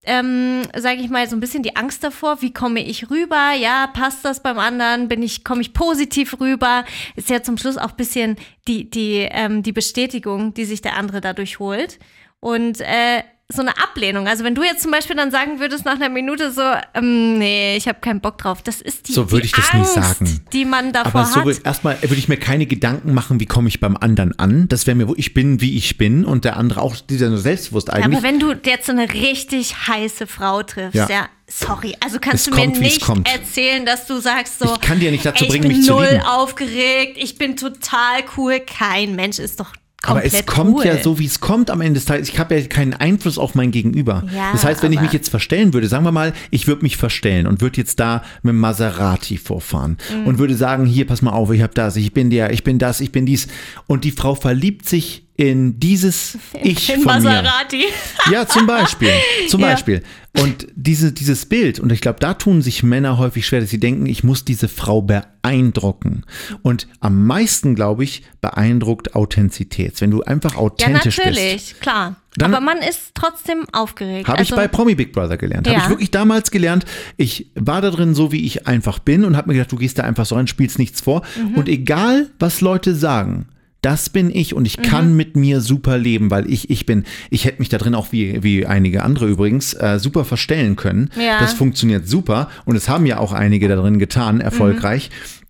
ähm, 0.04 0.64
sage 0.76 1.02
ich 1.02 1.10
mal, 1.10 1.28
so 1.30 1.36
ein 1.36 1.40
bisschen 1.40 1.64
die 1.64 1.76
Angst 1.76 2.04
davor, 2.04 2.42
wie 2.42 2.54
komme 2.54 2.84
ich 2.84 3.10
rüber? 3.10 3.54
Ja, 3.54 3.88
passt 3.88 4.26
das 4.26 4.42
beim 4.42 4.60
anderen? 4.60 5.08
Bin 5.08 5.24
ich, 5.24 5.44
komme 5.44 5.62
ich 5.62 5.74
positiv 5.74 6.40
rüber? 6.40 6.84
Ist 7.16 7.30
ja 7.30 7.42
zum 7.42 7.58
Schluss 7.58 7.78
auch 7.78 7.92
ein 7.92 7.98
bisschen 7.98 8.36
die, 8.68 8.90
die, 8.90 9.28
ähm, 9.32 9.64
die 9.64 9.72
Bestätigung, 9.72 10.54
die 10.54 10.66
sich 10.66 10.82
der 10.82 10.98
andere 10.98 11.22
dadurch 11.22 11.60
holt. 11.60 12.00
Und 12.40 12.82
äh, 12.82 13.24
so 13.56 13.62
eine 13.62 13.78
Ablehnung. 13.78 14.28
Also 14.28 14.44
wenn 14.44 14.56
du 14.56 14.64
jetzt 14.64 14.82
zum 14.82 14.92
Beispiel 14.92 15.16
dann 15.16 15.32
sagen 15.32 15.60
würdest 15.60 15.86
nach 15.86 15.96
einer 15.96 16.10
Minute 16.10 16.52
so, 16.52 16.62
ähm, 16.94 17.38
nee, 17.38 17.76
ich 17.78 17.88
habe 17.88 18.00
keinen 18.02 18.22
Bock 18.22 18.38
drauf. 18.38 18.62
Das 18.62 18.82
ist 18.82 19.08
die, 19.08 19.14
so 19.14 19.32
würde 19.32 19.46
ich 19.46 19.52
das 19.52 19.70
Angst, 19.72 19.96
nicht 19.96 20.06
sagen. 20.06 20.46
die 20.52 20.66
man 20.66 20.94
davor 20.94 21.22
Aber 21.22 21.26
so 21.26 21.42
hat. 21.42 21.66
Erstmal 21.66 22.02
würde 22.02 22.16
ich 22.16 22.28
mir 22.28 22.38
keine 22.38 22.66
Gedanken 22.66 23.14
machen, 23.14 23.40
wie 23.40 23.46
komme 23.46 23.68
ich 23.68 23.80
beim 23.80 23.98
anderen 23.98 24.38
an. 24.40 24.68
Das 24.68 24.88
wäre 24.88 24.96
mir, 24.96 25.08
wo 25.08 25.16
ich 25.16 25.34
bin, 25.34 25.62
wie 25.62 25.78
ich 25.78 25.98
bin 25.98 26.26
und 26.26 26.46
der 26.46 26.58
andere 26.58 26.82
auch, 26.82 26.96
dieser 26.96 27.30
nur 27.30 27.38
selbstbewusst 27.38 27.92
eigentlich. 27.92 28.12
Ja, 28.12 28.18
aber 28.20 28.28
wenn 28.28 28.40
du 28.40 28.54
jetzt 28.66 28.86
so 28.86 28.92
eine 28.92 29.12
richtig 29.14 29.88
heiße 29.88 30.28
Frau 30.28 30.64
triffst, 30.64 30.96
ja, 30.96 31.08
ja 31.10 31.30
sorry, 31.48 31.96
also 32.00 32.20
kannst 32.20 32.48
es 32.48 32.54
du 32.54 32.60
kommt, 32.60 32.80
mir 32.80 32.84
nicht 32.84 33.06
erzählen, 33.26 33.86
dass 33.86 34.08
du 34.08 34.20
sagst 34.20 34.60
so, 34.60 34.74
ich 34.74 34.82
kann 34.82 35.00
dir 35.00 35.12
nicht 35.12 35.26
dazu 35.26 35.44
ey, 35.44 35.50
bringen, 35.50 35.68
mich 35.68 35.86
zu 35.86 35.94
lieben. 35.94 36.04
Ich 36.06 36.10
bin 36.10 36.20
null 36.20 36.28
aufgeregt, 36.28 37.18
ich 37.18 37.38
bin 37.38 37.58
total 37.58 38.24
cool. 38.38 38.60
Kein 38.60 39.16
Mensch 39.16 39.40
ist 39.40 39.60
doch 39.60 39.74
aber 40.12 40.26
es 40.26 40.46
kommt 40.46 40.76
cool. 40.76 40.86
ja 40.86 41.02
so, 41.02 41.18
wie 41.18 41.26
es 41.26 41.40
kommt 41.40 41.72
am 41.72 41.80
Ende 41.82 41.94
des 41.94 42.06
Tages. 42.06 42.30
Ich 42.30 42.38
habe 42.38 42.56
ja 42.56 42.68
keinen 42.68 42.94
Einfluss 42.94 43.38
auf 43.38 43.56
mein 43.56 43.72
Gegenüber. 43.72 44.24
Ja, 44.36 44.52
das 44.52 44.66
heißt, 44.66 44.84
wenn 44.84 44.92
ich 44.92 45.02
mich 45.02 45.14
jetzt 45.14 45.30
verstellen 45.30 45.74
würde, 45.74 45.88
sagen 45.88 46.04
wir 46.04 46.12
mal, 46.12 46.34
ich 46.52 46.68
würde 46.68 46.84
mich 46.84 46.98
verstellen 46.98 47.48
und 47.48 47.62
würde 47.62 47.78
jetzt 47.78 48.00
da 48.00 48.24
mit 48.42 48.54
Maserati 48.56 49.38
vorfahren 49.38 49.98
mhm. 50.14 50.28
und 50.28 50.40
würde 50.40 50.56
sagen, 50.56 50.86
hier, 50.86 51.08
pass 51.08 51.22
mal 51.22 51.32
auf, 51.32 51.52
ich 51.52 51.62
habe 51.62 51.74
das, 51.74 51.96
ich 51.96 52.14
bin 52.14 52.30
der, 52.30 52.52
ich 52.52 52.64
bin 52.64 52.80
das, 52.80 53.00
ich 53.00 53.12
bin 53.12 53.26
dies. 53.26 53.48
Und 53.88 54.04
die 54.04 54.12
Frau 54.12 54.36
verliebt 54.36 54.88
sich 54.88 55.23
in 55.36 55.80
dieses 55.80 56.38
Ich 56.62 56.94
in 56.94 57.02
von 57.02 57.24
Maserati. 57.24 57.78
mir. 57.78 58.34
Ja, 58.34 58.48
zum 58.48 58.68
Beispiel. 58.68 59.10
Zum 59.48 59.62
ja. 59.62 59.72
Beispiel. 59.72 60.04
Und 60.40 60.68
diese, 60.76 61.12
dieses 61.12 61.46
Bild, 61.46 61.80
und 61.80 61.92
ich 61.92 62.02
glaube, 62.02 62.20
da 62.20 62.34
tun 62.34 62.62
sich 62.62 62.82
Männer 62.82 63.18
häufig 63.18 63.46
schwer, 63.46 63.62
dass 63.62 63.70
sie 63.70 63.80
denken, 63.80 64.06
ich 64.06 64.24
muss 64.24 64.46
diese 64.46 64.68
Frau 64.68 65.02
beeindrucken. 65.02 66.24
Und 66.62 66.88
am 67.00 67.26
meisten, 67.26 67.76
glaube 67.76 68.04
ich, 68.04 68.24
beeindruckt 68.42 69.16
Authentizität. 69.16 70.02
Wenn 70.02 70.12
du 70.12 70.24
einfach 70.24 70.56
authentisch 70.56 71.18
bist. 71.18 71.18
Ja, 71.18 71.26
natürlich, 71.26 71.54
bist, 71.54 71.82
klar. 71.82 72.16
Aber 72.42 72.62
man 72.62 72.80
ist 72.80 73.12
trotzdem 73.14 73.66
aufgeregt. 73.72 74.28
Habe 74.28 74.40
also, 74.40 74.56
ich 74.56 74.60
bei 74.60 74.68
Promi 74.68 74.96
Big 74.96 75.14
Brother 75.14 75.38
gelernt. 75.38 75.68
Ja. 75.68 75.74
Habe 75.74 75.84
ich 75.84 75.90
wirklich 75.90 76.12
damals 76.12 76.50
gelernt. 76.50 76.86
Ich 77.18 77.52
war 77.54 77.82
da 77.82 77.92
drin 77.92 78.16
so, 78.16 78.32
wie 78.32 78.44
ich 78.46 78.66
einfach 78.66 79.00
bin 79.00 79.24
und 79.24 79.38
habe 79.38 79.50
mir 79.50 79.54
gedacht, 79.56 79.72
du 79.72 79.78
gehst 79.78 80.00
da 80.00 80.04
einfach 80.04 80.26
so 80.26 80.36
rein, 80.36 80.48
spielst 80.48 80.80
nichts 80.80 81.02
vor. 81.02 81.22
Mhm. 81.36 81.56
Und 81.56 81.70
egal, 81.70 82.32
was 82.40 82.62
Leute 82.62 82.96
sagen, 82.96 83.48
das 83.84 84.10
bin 84.10 84.32
ich 84.34 84.56
und 84.56 84.66
ich 84.66 84.80
mhm. 84.80 84.84
kann 84.84 85.16
mit 85.16 85.36
mir 85.36 85.62
super 85.62 85.98
leben, 85.98 86.32
weil 86.32 86.50
ich 86.50 86.70
ich 86.70 86.86
bin. 86.86 87.04
Ich 87.30 87.46
hätte 87.46 87.60
mich 87.60 87.70
da 87.70 87.78
drin 87.78 87.94
auch 87.94 88.12
wie, 88.12 88.42
wie 88.42 88.66
einige 88.66 89.04
andere 89.04 89.28
übrigens 89.28 89.74
äh, 89.74 90.00
super 90.00 90.26
verstellen 90.26 90.76
können. 90.76 91.10
Ja. 91.16 91.40
Das 91.40 91.54
funktioniert 91.54 92.08
super 92.08 92.50
und 92.66 92.76
es 92.76 92.90
haben 92.90 93.06
ja 93.06 93.20
auch 93.20 93.34
einige 93.34 93.68
da 93.68 93.76
drin 93.76 94.00
getan, 94.00 94.42
erfolgreich. 94.42 95.10
Mhm. 95.12 95.44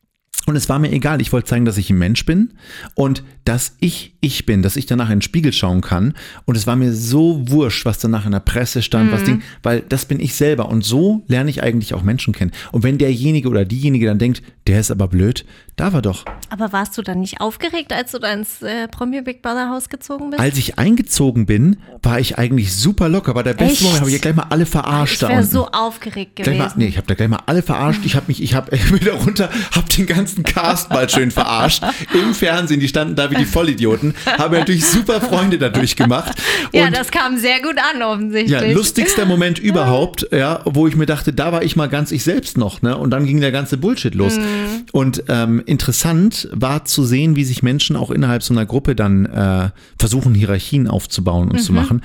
Und 0.46 0.58
es 0.58 0.68
war 0.68 0.78
mir 0.78 0.92
egal, 0.92 1.22
ich 1.22 1.32
wollte 1.32 1.48
zeigen, 1.48 1.64
dass 1.64 1.78
ich 1.78 1.90
ein 1.90 1.98
Mensch 1.98 2.26
bin 2.26 2.52
und 2.96 3.24
dass 3.46 3.78
ich 3.80 4.16
ich 4.20 4.46
bin, 4.46 4.62
dass 4.62 4.76
ich 4.76 4.86
danach 4.86 5.10
in 5.10 5.18
den 5.18 5.22
Spiegel 5.22 5.54
schauen 5.54 5.82
kann. 5.82 6.16
Und 6.46 6.58
es 6.58 6.68
war 6.68 6.76
mir 6.76 6.94
so 6.94 7.42
wurscht, 7.50 7.86
was 7.86 8.00
danach 8.00 8.26
in 8.26 8.34
der 8.34 8.40
Presse 8.40 8.82
stand, 8.82 9.10
mhm. 9.10 9.14
was 9.14 9.24
Ding, 9.24 9.42
weil 9.62 9.82
das 9.88 10.06
bin 10.06 10.20
ich 10.20 10.36
selber. 10.36 10.70
Und 10.70 10.84
so 10.84 11.24
lerne 11.28 11.50
ich 11.50 11.64
eigentlich 11.64 11.94
auch 11.94 12.04
Menschen 12.04 12.34
kennen. 12.34 12.52
Und 12.72 12.84
wenn 12.84 12.98
derjenige 12.98 13.48
oder 13.50 13.64
diejenige 13.64 14.06
dann 14.06 14.20
denkt, 14.20 14.44
der 14.68 14.80
ist 14.80 14.92
aber 14.92 15.08
blöd, 15.08 15.46
da 15.76 15.92
war 15.92 16.02
doch. 16.02 16.24
Aber 16.50 16.72
warst 16.72 16.98
du 16.98 17.02
dann 17.02 17.20
nicht 17.20 17.42
aufgeregt, 17.42 17.92
als 17.92 18.12
du 18.12 18.20
da 18.20 18.32
ins 18.32 18.62
äh, 18.62 18.88
Promi 18.88 19.22
Big 19.22 19.42
Brother 19.42 19.70
Haus 19.70 19.90
gezogen 19.90 20.30
bist? 20.30 20.40
Als 20.40 20.58
ich 20.58 20.78
eingezogen 20.78 21.48
bin, 21.48 21.78
war 22.04 22.20
ich 22.20 22.38
eigentlich 22.38 22.76
super 22.76 23.10
locker. 23.10 23.34
War 23.34 23.44
der 23.44 23.56
beste 23.56 23.74
Echt? 23.74 23.82
Moment, 23.82 24.00
habe 24.02 24.10
ich 24.12 24.16
ja 24.16 24.22
gleich 24.22 24.36
mal 24.36 24.46
alle 24.50 24.66
verarscht. 24.66 25.24
Ich 25.24 25.28
wäre 25.28 25.44
so 25.44 25.68
aufgeregt 25.68 26.36
gewesen. 26.36 26.60
Mal, 26.60 26.72
nee, 26.76 26.86
ich 26.86 26.98
habe 26.98 27.08
da 27.08 27.16
gleich 27.16 27.28
mal 27.28 27.42
alle 27.48 27.64
verarscht. 27.64 28.02
Ich 28.06 28.16
habe 28.16 28.26
mich, 28.28 28.42
ich 28.42 28.54
habe 28.54 28.72
wieder 28.94 29.14
runter, 29.26 29.50
habe 29.72 29.90
den 29.90 30.06
ganzen 30.06 30.44
Cast 30.44 30.92
mal 30.92 31.10
schön 31.10 31.32
verarscht. 31.32 31.84
Im 32.14 32.36
Fernsehen, 32.36 32.80
die 32.80 32.88
standen 32.88 33.16
da 33.16 33.32
wie 33.32 33.36
die 33.36 33.46
Vollidioten. 33.46 34.14
Habe 34.38 34.60
natürlich 34.60 34.86
super 34.86 35.22
Freunde 35.22 35.58
dadurch 35.58 35.96
gemacht. 35.96 36.38
ja, 36.72 36.92
das 36.92 37.10
kam 37.10 37.38
sehr 37.38 37.62
gut 37.62 37.78
an, 37.80 38.02
offensichtlich. 38.04 38.52
Ja, 38.52 38.72
lustigster 38.72 39.26
Moment 39.26 39.58
überhaupt, 39.58 40.28
ja, 40.32 40.62
wo 40.66 40.88
ich 40.88 40.96
mir 40.96 41.08
dachte, 41.08 41.34
da 41.34 41.52
war 41.52 41.64
ich 41.64 41.76
mal 41.76 41.90
ganz 41.90 42.12
ich 42.12 42.24
selbst 42.24 42.58
noch, 42.58 42.82
ne? 42.84 42.96
Und 42.96 43.10
dann 43.10 43.26
ging 43.26 43.42
der 43.42 43.52
ganze 43.52 43.78
Bullshit 43.78 44.14
los. 44.14 44.38
Mhm. 44.38 44.53
Und 44.92 45.24
ähm, 45.28 45.62
interessant 45.66 46.50
war 46.52 46.86
zu 46.86 47.04
sehen, 47.04 47.36
wie 47.36 47.44
sich 47.44 47.64
Menschen 47.64 47.96
auch 47.96 48.12
innerhalb 48.12 48.44
so 48.44 48.54
einer 48.54 48.66
Gruppe 48.66 48.96
dann 48.96 49.26
äh, 49.26 49.70
versuchen, 49.98 50.34
Hierarchien 50.34 50.88
aufzubauen 50.88 51.50
und 51.50 51.58
mhm. 51.58 51.64
zu 51.64 51.74
machen. 51.74 52.02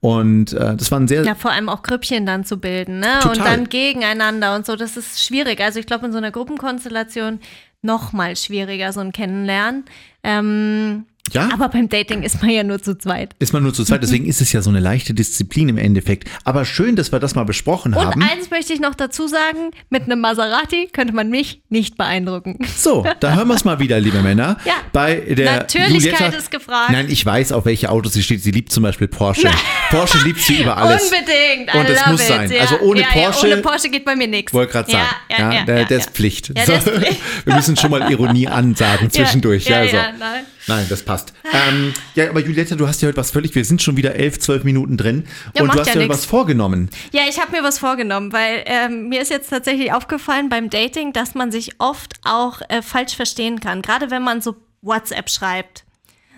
Und 0.00 0.54
äh, 0.54 0.76
das 0.76 0.90
war 0.90 0.98
ein 0.98 1.08
sehr. 1.08 1.24
Ja, 1.24 1.34
vor 1.34 1.52
allem 1.52 1.68
auch 1.68 1.82
Grüppchen 1.82 2.24
dann 2.24 2.44
zu 2.44 2.56
bilden, 2.58 3.00
ne? 3.00 3.18
Total. 3.20 3.36
Und 3.36 3.44
dann 3.44 3.68
gegeneinander 3.68 4.56
und 4.56 4.64
so. 4.64 4.76
Das 4.76 4.96
ist 4.96 5.22
schwierig. 5.22 5.60
Also 5.60 5.78
ich 5.78 5.86
glaube, 5.86 6.06
in 6.06 6.12
so 6.12 6.18
einer 6.18 6.30
Gruppenkonstellation 6.30 7.40
noch 7.82 8.12
mal 8.12 8.36
schwieriger, 8.36 8.92
so 8.92 9.00
ein 9.00 9.12
Kennenlernen. 9.12 9.84
Ähm, 10.22 11.04
ja. 11.32 11.48
Aber 11.52 11.68
beim 11.68 11.88
Dating 11.88 12.22
ist 12.22 12.40
man 12.42 12.50
ja 12.50 12.62
nur 12.62 12.82
zu 12.82 12.96
zweit. 12.96 13.34
Ist 13.38 13.52
man 13.52 13.62
nur 13.62 13.74
zu 13.74 13.84
zweit, 13.84 14.02
deswegen 14.02 14.26
ist 14.26 14.40
es 14.40 14.52
ja 14.52 14.62
so 14.62 14.70
eine 14.70 14.80
leichte 14.80 15.14
Disziplin 15.14 15.68
im 15.68 15.78
Endeffekt. 15.78 16.28
Aber 16.44 16.64
schön, 16.64 16.96
dass 16.96 17.12
wir 17.12 17.18
das 17.18 17.34
mal 17.34 17.44
besprochen 17.44 17.94
Und 17.94 18.04
haben. 18.04 18.22
Und 18.22 18.28
eins 18.28 18.50
möchte 18.50 18.72
ich 18.72 18.80
noch 18.80 18.94
dazu 18.94 19.28
sagen: 19.28 19.70
Mit 19.88 20.04
einem 20.04 20.20
Maserati 20.20 20.88
könnte 20.92 21.14
man 21.14 21.30
mich 21.30 21.62
nicht 21.68 21.96
beeindrucken. 21.96 22.58
So, 22.76 23.04
da 23.20 23.34
hören 23.34 23.48
wir 23.48 23.54
es 23.54 23.64
mal 23.64 23.78
wieder, 23.78 24.00
liebe 24.00 24.22
Männer. 24.22 24.56
Ja. 24.70 24.74
Bei 24.92 25.16
der 25.16 25.56
Natürlichkeit 25.56 26.20
Julietta, 26.20 26.36
ist 26.36 26.50
gefragt. 26.50 26.90
Nein, 26.92 27.06
ich 27.08 27.24
weiß, 27.24 27.52
auf 27.52 27.64
welche 27.64 27.90
Autos 27.90 28.12
sie 28.12 28.22
steht. 28.22 28.42
Sie 28.42 28.50
liebt 28.50 28.70
zum 28.70 28.82
Beispiel 28.82 29.08
Porsche. 29.08 29.50
Porsche 29.90 30.18
liebt 30.24 30.40
sie 30.40 30.60
über 30.60 30.76
alles. 30.76 31.02
Unbedingt. 31.02 31.74
Und 31.74 31.88
es 31.88 32.06
muss 32.06 32.20
it. 32.20 32.26
sein. 32.26 32.50
Ja. 32.50 32.60
Also 32.60 32.78
ohne 32.80 33.00
ja, 33.00 33.06
Porsche. 33.12 33.46
ohne 33.46 33.56
Porsche 33.58 33.88
geht 33.88 34.04
bei 34.04 34.14
mir 34.14 34.28
nichts. 34.28 34.52
Wollte 34.52 34.72
gerade 34.72 34.90
sagen. 34.90 35.04
Ja, 35.30 35.52
ja, 35.52 35.64
der, 35.64 35.84
der 35.86 35.98
ist 35.98 36.10
Pflicht. 36.10 36.46
So. 36.46 36.72
Ist 36.72 36.88
Pflicht. 36.88 37.20
wir 37.44 37.54
müssen 37.54 37.76
schon 37.76 37.90
mal 37.90 38.10
Ironie 38.10 38.48
ansagen 38.48 39.10
zwischendurch. 39.10 39.66
Ja, 39.66 39.82
ja, 39.82 40.00
also. 40.00 40.18
nein. 40.18 40.44
Nein, 40.70 40.86
das 40.88 41.02
passt. 41.02 41.32
Ähm, 41.52 41.92
ja, 42.14 42.30
aber 42.30 42.38
Julietta, 42.38 42.76
du 42.76 42.86
hast 42.86 43.02
ja 43.02 43.08
heute 43.08 43.16
was 43.16 43.32
völlig, 43.32 43.52
wir 43.56 43.64
sind 43.64 43.82
schon 43.82 43.96
wieder 43.96 44.14
elf, 44.14 44.38
zwölf 44.38 44.62
Minuten 44.62 44.96
drin 44.96 45.24
ja, 45.52 45.62
und 45.62 45.74
du 45.74 45.80
hast 45.80 45.92
ja, 45.92 46.00
ja 46.00 46.08
was 46.08 46.24
vorgenommen. 46.24 46.90
Ja, 47.12 47.22
ich 47.28 47.40
habe 47.40 47.50
mir 47.50 47.64
was 47.64 47.80
vorgenommen, 47.80 48.32
weil 48.32 48.62
ähm, 48.66 49.08
mir 49.08 49.20
ist 49.20 49.30
jetzt 49.30 49.50
tatsächlich 49.50 49.92
aufgefallen 49.92 50.48
beim 50.48 50.70
Dating, 50.70 51.12
dass 51.12 51.34
man 51.34 51.50
sich 51.50 51.80
oft 51.80 52.14
auch 52.24 52.60
äh, 52.68 52.82
falsch 52.82 53.16
verstehen 53.16 53.58
kann, 53.58 53.82
gerade 53.82 54.12
wenn 54.12 54.22
man 54.22 54.42
so 54.42 54.54
WhatsApp 54.80 55.28
schreibt. 55.28 55.84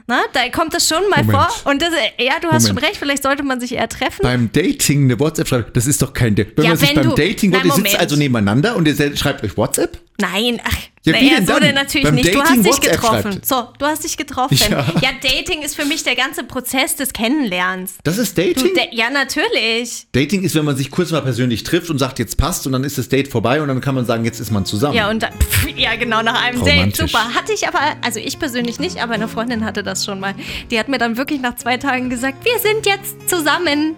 Na, 0.07 0.23
da 0.33 0.49
kommt 0.49 0.73
das 0.73 0.89
schon 0.89 1.09
mal 1.11 1.25
Moment. 1.25 1.51
vor. 1.51 1.71
Und 1.71 1.83
das, 1.83 1.91
ja, 2.19 2.41
du 2.41 2.49
hast 2.49 2.63
Moment. 2.63 2.69
schon 2.69 2.79
recht, 2.79 2.97
vielleicht 2.97 3.23
sollte 3.23 3.43
man 3.43 3.61
sich 3.61 3.75
eher 3.75 3.89
treffen. 3.89 4.23
Beim 4.23 4.51
Dating 4.51 5.05
eine 5.05 5.21
WhatsApp 5.21 5.47
schreibt, 5.47 5.77
das 5.77 5.87
ist 5.87 6.01
doch 6.01 6.13
kein. 6.15 6.37
Wenn 6.37 6.47
ja, 6.57 6.71
man 6.71 6.79
sich 6.79 6.95
beim 6.95 7.11
du, 7.11 7.15
Dating, 7.15 7.51
na, 7.51 7.63
ihr 7.63 7.73
sitzt 7.73 7.99
also 7.99 8.17
nebeneinander 8.17 8.77
und 8.77 8.89
ihr 8.89 9.17
schreibt 9.17 9.45
euch 9.45 9.57
WhatsApp? 9.59 9.99
Nein, 10.19 10.59
ach, 10.65 10.77
ja, 11.05 11.13
naja, 11.13 11.45
so 11.45 11.59
denn 11.59 11.75
natürlich 11.75 12.05
Beim 12.05 12.15
nicht. 12.15 12.29
Dating 12.29 12.43
du 12.43 12.49
hast 12.49 12.57
dich 12.57 12.67
WhatsApp 12.67 12.93
getroffen. 12.93 13.33
Schreibt. 13.33 13.47
So, 13.47 13.69
du 13.77 13.87
hast 13.87 14.05
dich 14.05 14.17
getroffen. 14.17 14.59
Ja. 14.71 14.87
ja. 15.03 15.11
Dating 15.21 15.63
ist 15.63 15.75
für 15.75 15.85
mich 15.85 16.05
der 16.05 16.15
ganze 16.15 16.45
Prozess 16.45 16.95
des 16.95 17.13
Kennenlernens. 17.13 17.95
Das 18.05 18.19
ist 18.19 18.39
Dating? 18.39 18.73
Du, 18.75 18.81
ja, 18.93 19.11
natürlich. 19.11 20.07
Dating 20.13 20.45
ist, 20.45 20.55
wenn 20.55 20.65
man 20.65 20.77
sich 20.77 20.93
kurz 20.93 21.11
mal 21.11 21.23
persönlich 21.23 21.65
trifft 21.65 21.91
und 21.91 21.99
sagt, 21.99 22.21
jetzt 22.21 22.37
passt 22.37 22.67
und 22.67 22.73
dann 22.73 22.85
ist 22.85 22.99
das 22.99 23.09
Date 23.09 23.27
vorbei 23.27 23.61
und 23.61 23.67
dann 23.67 23.81
kann 23.81 23.97
man 23.97 24.07
sagen, 24.07 24.25
jetzt 24.25 24.39
ist 24.39 24.53
man 24.53 24.65
zusammen. 24.65 24.95
Ja, 24.95 25.11
und 25.11 25.25
dann, 25.25 25.33
pff, 25.33 25.77
ja, 25.77 25.97
genau, 25.97 26.23
nach 26.23 26.41
einem 26.41 26.65
Date. 26.65 26.95
Super. 26.95 27.35
Hatte 27.35 27.53
ich 27.53 27.67
aber, 27.67 27.81
also 28.03 28.21
ich 28.21 28.39
persönlich 28.39 28.79
nicht, 28.79 29.03
aber 29.03 29.15
eine 29.15 29.27
Freundin 29.27 29.65
hatte 29.65 29.83
das 29.83 30.05
schon 30.05 30.21
mal. 30.21 30.35
Die 30.71 30.79
hat 30.79 30.89
mir 30.89 30.99
dann 30.99 31.17
wirklich 31.17 31.41
nach 31.41 31.57
zwei 31.57 31.79
Tagen 31.79 32.11
gesagt, 32.11 32.45
wir 32.45 32.59
sind 32.61 32.87
jetzt 32.87 33.29
zusammen. 33.29 33.97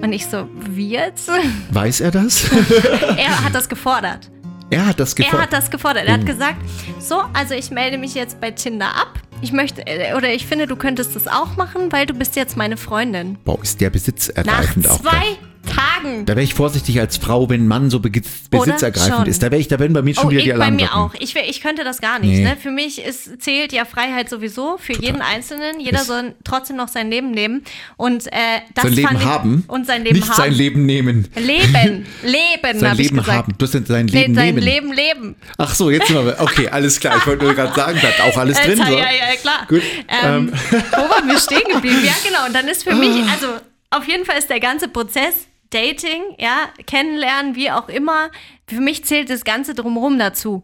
Und 0.00 0.12
ich 0.12 0.24
so, 0.26 0.48
wie 0.70 0.90
jetzt? 0.90 1.28
Weiß 1.72 2.00
er 2.00 2.10
das? 2.10 2.44
er 3.16 3.44
hat 3.44 3.54
das 3.54 3.68
gefordert. 3.68 4.30
Er 4.70 4.86
hat 4.86 5.00
das 5.00 5.16
gefordert. 5.16 5.38
Er 5.38 5.42
hat 5.42 5.52
das 5.52 5.70
gefordert. 5.70 6.04
Er 6.06 6.14
hat 6.14 6.26
gesagt, 6.26 6.56
so, 6.98 7.22
also 7.32 7.54
ich 7.54 7.70
melde 7.70 7.98
mich 7.98 8.14
jetzt 8.14 8.40
bei 8.40 8.50
Tinder 8.50 8.88
ab. 8.88 9.20
Ich 9.40 9.52
möchte, 9.52 9.86
äh, 9.86 10.14
oder 10.14 10.32
ich 10.32 10.46
finde, 10.46 10.66
du 10.66 10.76
könntest 10.76 11.14
das 11.14 11.28
auch 11.28 11.56
machen, 11.56 11.92
weil 11.92 12.06
du 12.06 12.14
bist 12.14 12.36
jetzt 12.36 12.56
meine 12.56 12.76
Freundin. 12.76 13.38
Boah, 13.44 13.62
ist 13.62 13.80
der 13.80 13.90
besitzergreifend 13.90 14.84
Nach 14.84 14.92
auch. 14.92 15.00
Zwei 15.00 15.38
Tagen. 15.66 16.26
Da 16.26 16.34
wäre 16.34 16.44
ich 16.44 16.54
vorsichtig 16.54 16.98
als 17.00 17.16
Frau, 17.16 17.48
wenn 17.48 17.64
ein 17.64 17.68
Mann 17.68 17.90
so 17.90 18.00
besitzergreifend 18.00 19.28
ist. 19.28 19.42
Da 19.42 19.50
wäre 19.50 19.60
ich, 19.60 19.68
da 19.68 19.78
werden 19.78 19.92
bei 19.92 20.02
mir 20.02 20.14
schon 20.14 20.26
oh, 20.26 20.30
wieder 20.30 20.42
die 20.42 20.52
Alarm. 20.52 20.76
Bei 20.76 20.84
mir 20.84 20.94
auch. 20.94 21.14
Ich, 21.18 21.34
ich 21.36 21.60
könnte 21.60 21.84
das 21.84 22.00
gar 22.00 22.18
nicht. 22.18 22.30
Nee. 22.30 22.44
Ne? 22.44 22.56
Für 22.60 22.70
mich 22.70 23.04
ist, 23.04 23.42
zählt 23.42 23.72
ja 23.72 23.84
Freiheit 23.84 24.28
sowieso 24.30 24.78
für 24.78 24.92
Total. 24.92 25.06
jeden 25.06 25.22
Einzelnen. 25.22 25.80
Jeder 25.80 26.00
ist 26.00 26.06
soll 26.06 26.34
trotzdem 26.44 26.76
noch 26.76 26.88
sein 26.88 27.10
Leben 27.10 27.32
leben 27.32 27.62
und 27.96 28.26
äh, 28.28 28.60
das 28.74 28.84
sein 28.84 28.92
Leben 28.92 29.24
haben 29.24 29.64
und 29.68 29.86
sein 29.86 30.04
Leben 30.04 30.16
nicht 30.16 30.28
haben. 30.28 30.36
sein 30.36 30.52
Leben 30.52 30.86
nehmen. 30.86 31.28
Leben, 31.36 32.06
Leben. 32.22 32.80
sein 32.80 32.96
Leben 32.96 33.26
haben. 33.26 33.54
Du 33.58 33.66
hast 33.66 33.72
sein 33.72 34.06
Leben 34.08 34.32
nee, 34.32 34.34
sein 34.34 34.54
nehmen. 34.54 34.62
Leben 34.62 34.92
leben. 34.92 35.36
Ach 35.56 35.74
so, 35.74 35.90
jetzt 35.90 36.08
sind 36.08 36.24
wir. 36.24 36.36
Okay, 36.38 36.68
alles 36.68 36.98
klar. 36.98 37.16
Ich 37.18 37.26
wollte 37.26 37.44
nur 37.44 37.54
gerade 37.54 37.74
sagen, 37.74 37.98
bleibt 38.00 38.20
auch 38.20 38.36
alles 38.36 38.60
drin. 38.60 38.78
Ja, 38.78 38.88
ja, 38.88 38.98
ja, 38.98 39.36
klar. 39.40 39.66
Gut. 39.68 39.82
Ähm, 40.08 40.52
ähm. 40.52 40.80
Wo 40.92 41.10
waren 41.10 41.28
wir 41.28 41.38
stehen 41.38 41.72
geblieben? 41.72 42.02
Ja, 42.04 42.14
genau. 42.24 42.46
Und 42.46 42.54
dann 42.54 42.68
ist 42.68 42.84
für 42.84 42.94
mich, 42.94 43.22
also 43.32 43.46
auf 43.90 44.06
jeden 44.06 44.24
Fall 44.24 44.38
ist 44.38 44.50
der 44.50 44.60
ganze 44.60 44.88
Prozess 44.88 45.47
Dating, 45.70 46.22
ja, 46.38 46.68
kennenlernen, 46.86 47.54
wie 47.54 47.70
auch 47.70 47.88
immer. 47.88 48.30
Für 48.66 48.80
mich 48.80 49.04
zählt 49.04 49.30
das 49.30 49.44
Ganze 49.44 49.74
drumherum 49.74 50.18
dazu. 50.18 50.62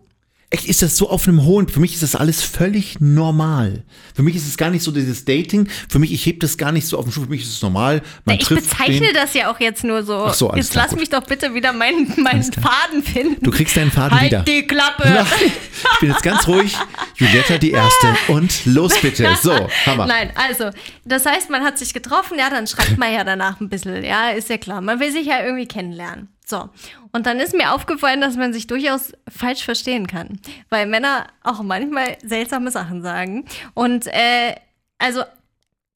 Echt, 0.55 0.67
ist 0.67 0.83
das 0.83 0.97
so 0.97 1.11
auf 1.11 1.27
einem 1.27 1.43
hohen, 1.43 1.69
für 1.69 1.81
mich 1.81 1.95
ist 1.95 2.05
das 2.05 2.15
alles 2.15 2.41
völlig 2.41 3.01
normal. 3.01 3.83
Für 4.15 4.23
mich 4.23 4.37
ist 4.37 4.47
es 4.47 4.57
gar 4.57 4.71
nicht 4.71 4.85
so 4.85 4.93
dieses 4.93 5.25
Dating, 5.25 5.69
für 5.89 5.99
mich, 5.99 6.13
ich 6.13 6.25
heb 6.27 6.39
das 6.39 6.57
gar 6.57 6.71
nicht 6.71 6.87
so 6.87 6.97
auf 6.97 7.07
den 7.07 7.13
Schuh, 7.13 7.23
für 7.23 7.31
mich 7.31 7.43
ist 7.43 7.55
es 7.55 7.61
normal. 7.61 8.03
Man 8.25 8.37
Na, 8.37 8.41
ich 8.41 8.49
bezeichne 8.49 9.09
den. 9.09 9.15
das 9.15 9.35
ja 9.35 9.51
auch 9.51 9.59
jetzt 9.59 9.83
nur 9.83 10.05
so. 10.05 10.27
Ach 10.29 10.33
so 10.33 10.51
alles 10.51 10.67
jetzt 10.67 10.73
klar, 10.73 10.85
lass 10.85 10.91
gut. 10.93 11.01
mich 11.01 11.11
doch 11.11 11.25
bitte 11.25 11.55
wieder 11.55 11.73
meinen, 11.73 12.15
meinen 12.23 12.45
Faden 12.45 13.03
finden. 13.03 13.43
Du 13.43 13.51
kriegst 13.51 13.77
deinen 13.77 13.91
Faden 13.91 14.17
halt 14.17 14.31
wieder. 14.31 14.43
die 14.45 14.65
Klappe. 14.65 15.09
Nein, 15.09 15.27
ich 15.41 15.99
bin 15.99 16.11
jetzt 16.11 16.23
ganz 16.23 16.47
ruhig. 16.47 16.77
Julietta 17.17 17.59
die 17.59 17.73
Erste 17.73 18.15
und 18.29 18.65
los 18.65 18.93
bitte. 19.03 19.37
So, 19.43 19.67
Hammer. 19.87 20.07
Nein, 20.07 20.31
also, 20.37 20.71
das 21.05 21.27
heißt, 21.27 21.51
man 21.51 21.65
hat 21.65 21.79
sich 21.79 21.93
getroffen, 21.93 22.39
ja, 22.39 22.49
dann 22.49 22.69
schreibt 22.69 22.97
man 22.99 23.13
ja 23.13 23.25
danach 23.25 23.61
ein 23.61 23.69
bisschen, 23.69 24.05
ja, 24.05 24.31
ist 24.31 24.49
ja 24.51 24.59
klar. 24.59 24.81
Man 24.81 25.01
will 25.01 25.11
sich 25.11 25.27
ja 25.27 25.45
irgendwie 25.45 25.67
kennenlernen. 25.67 26.29
So, 26.47 26.69
und 27.15 27.27
dann 27.27 27.39
ist 27.39 27.55
mir 27.55 27.73
aufgefallen, 27.73 28.21
dass 28.21 28.37
man 28.37 28.53
sich 28.53 28.67
durchaus 28.67 29.13
falsch 29.29 29.65
verstehen 29.65 30.09
kann, 30.09 30.41
weil 30.69 30.87
Männer 30.87 31.29
auch 31.45 31.63
manchmal 31.63 32.19
seltsame 32.25 32.73
Sachen 32.73 33.03
sagen. 33.03 33.45
Und 33.73 34.09
äh, 34.09 34.57
also 34.99 35.23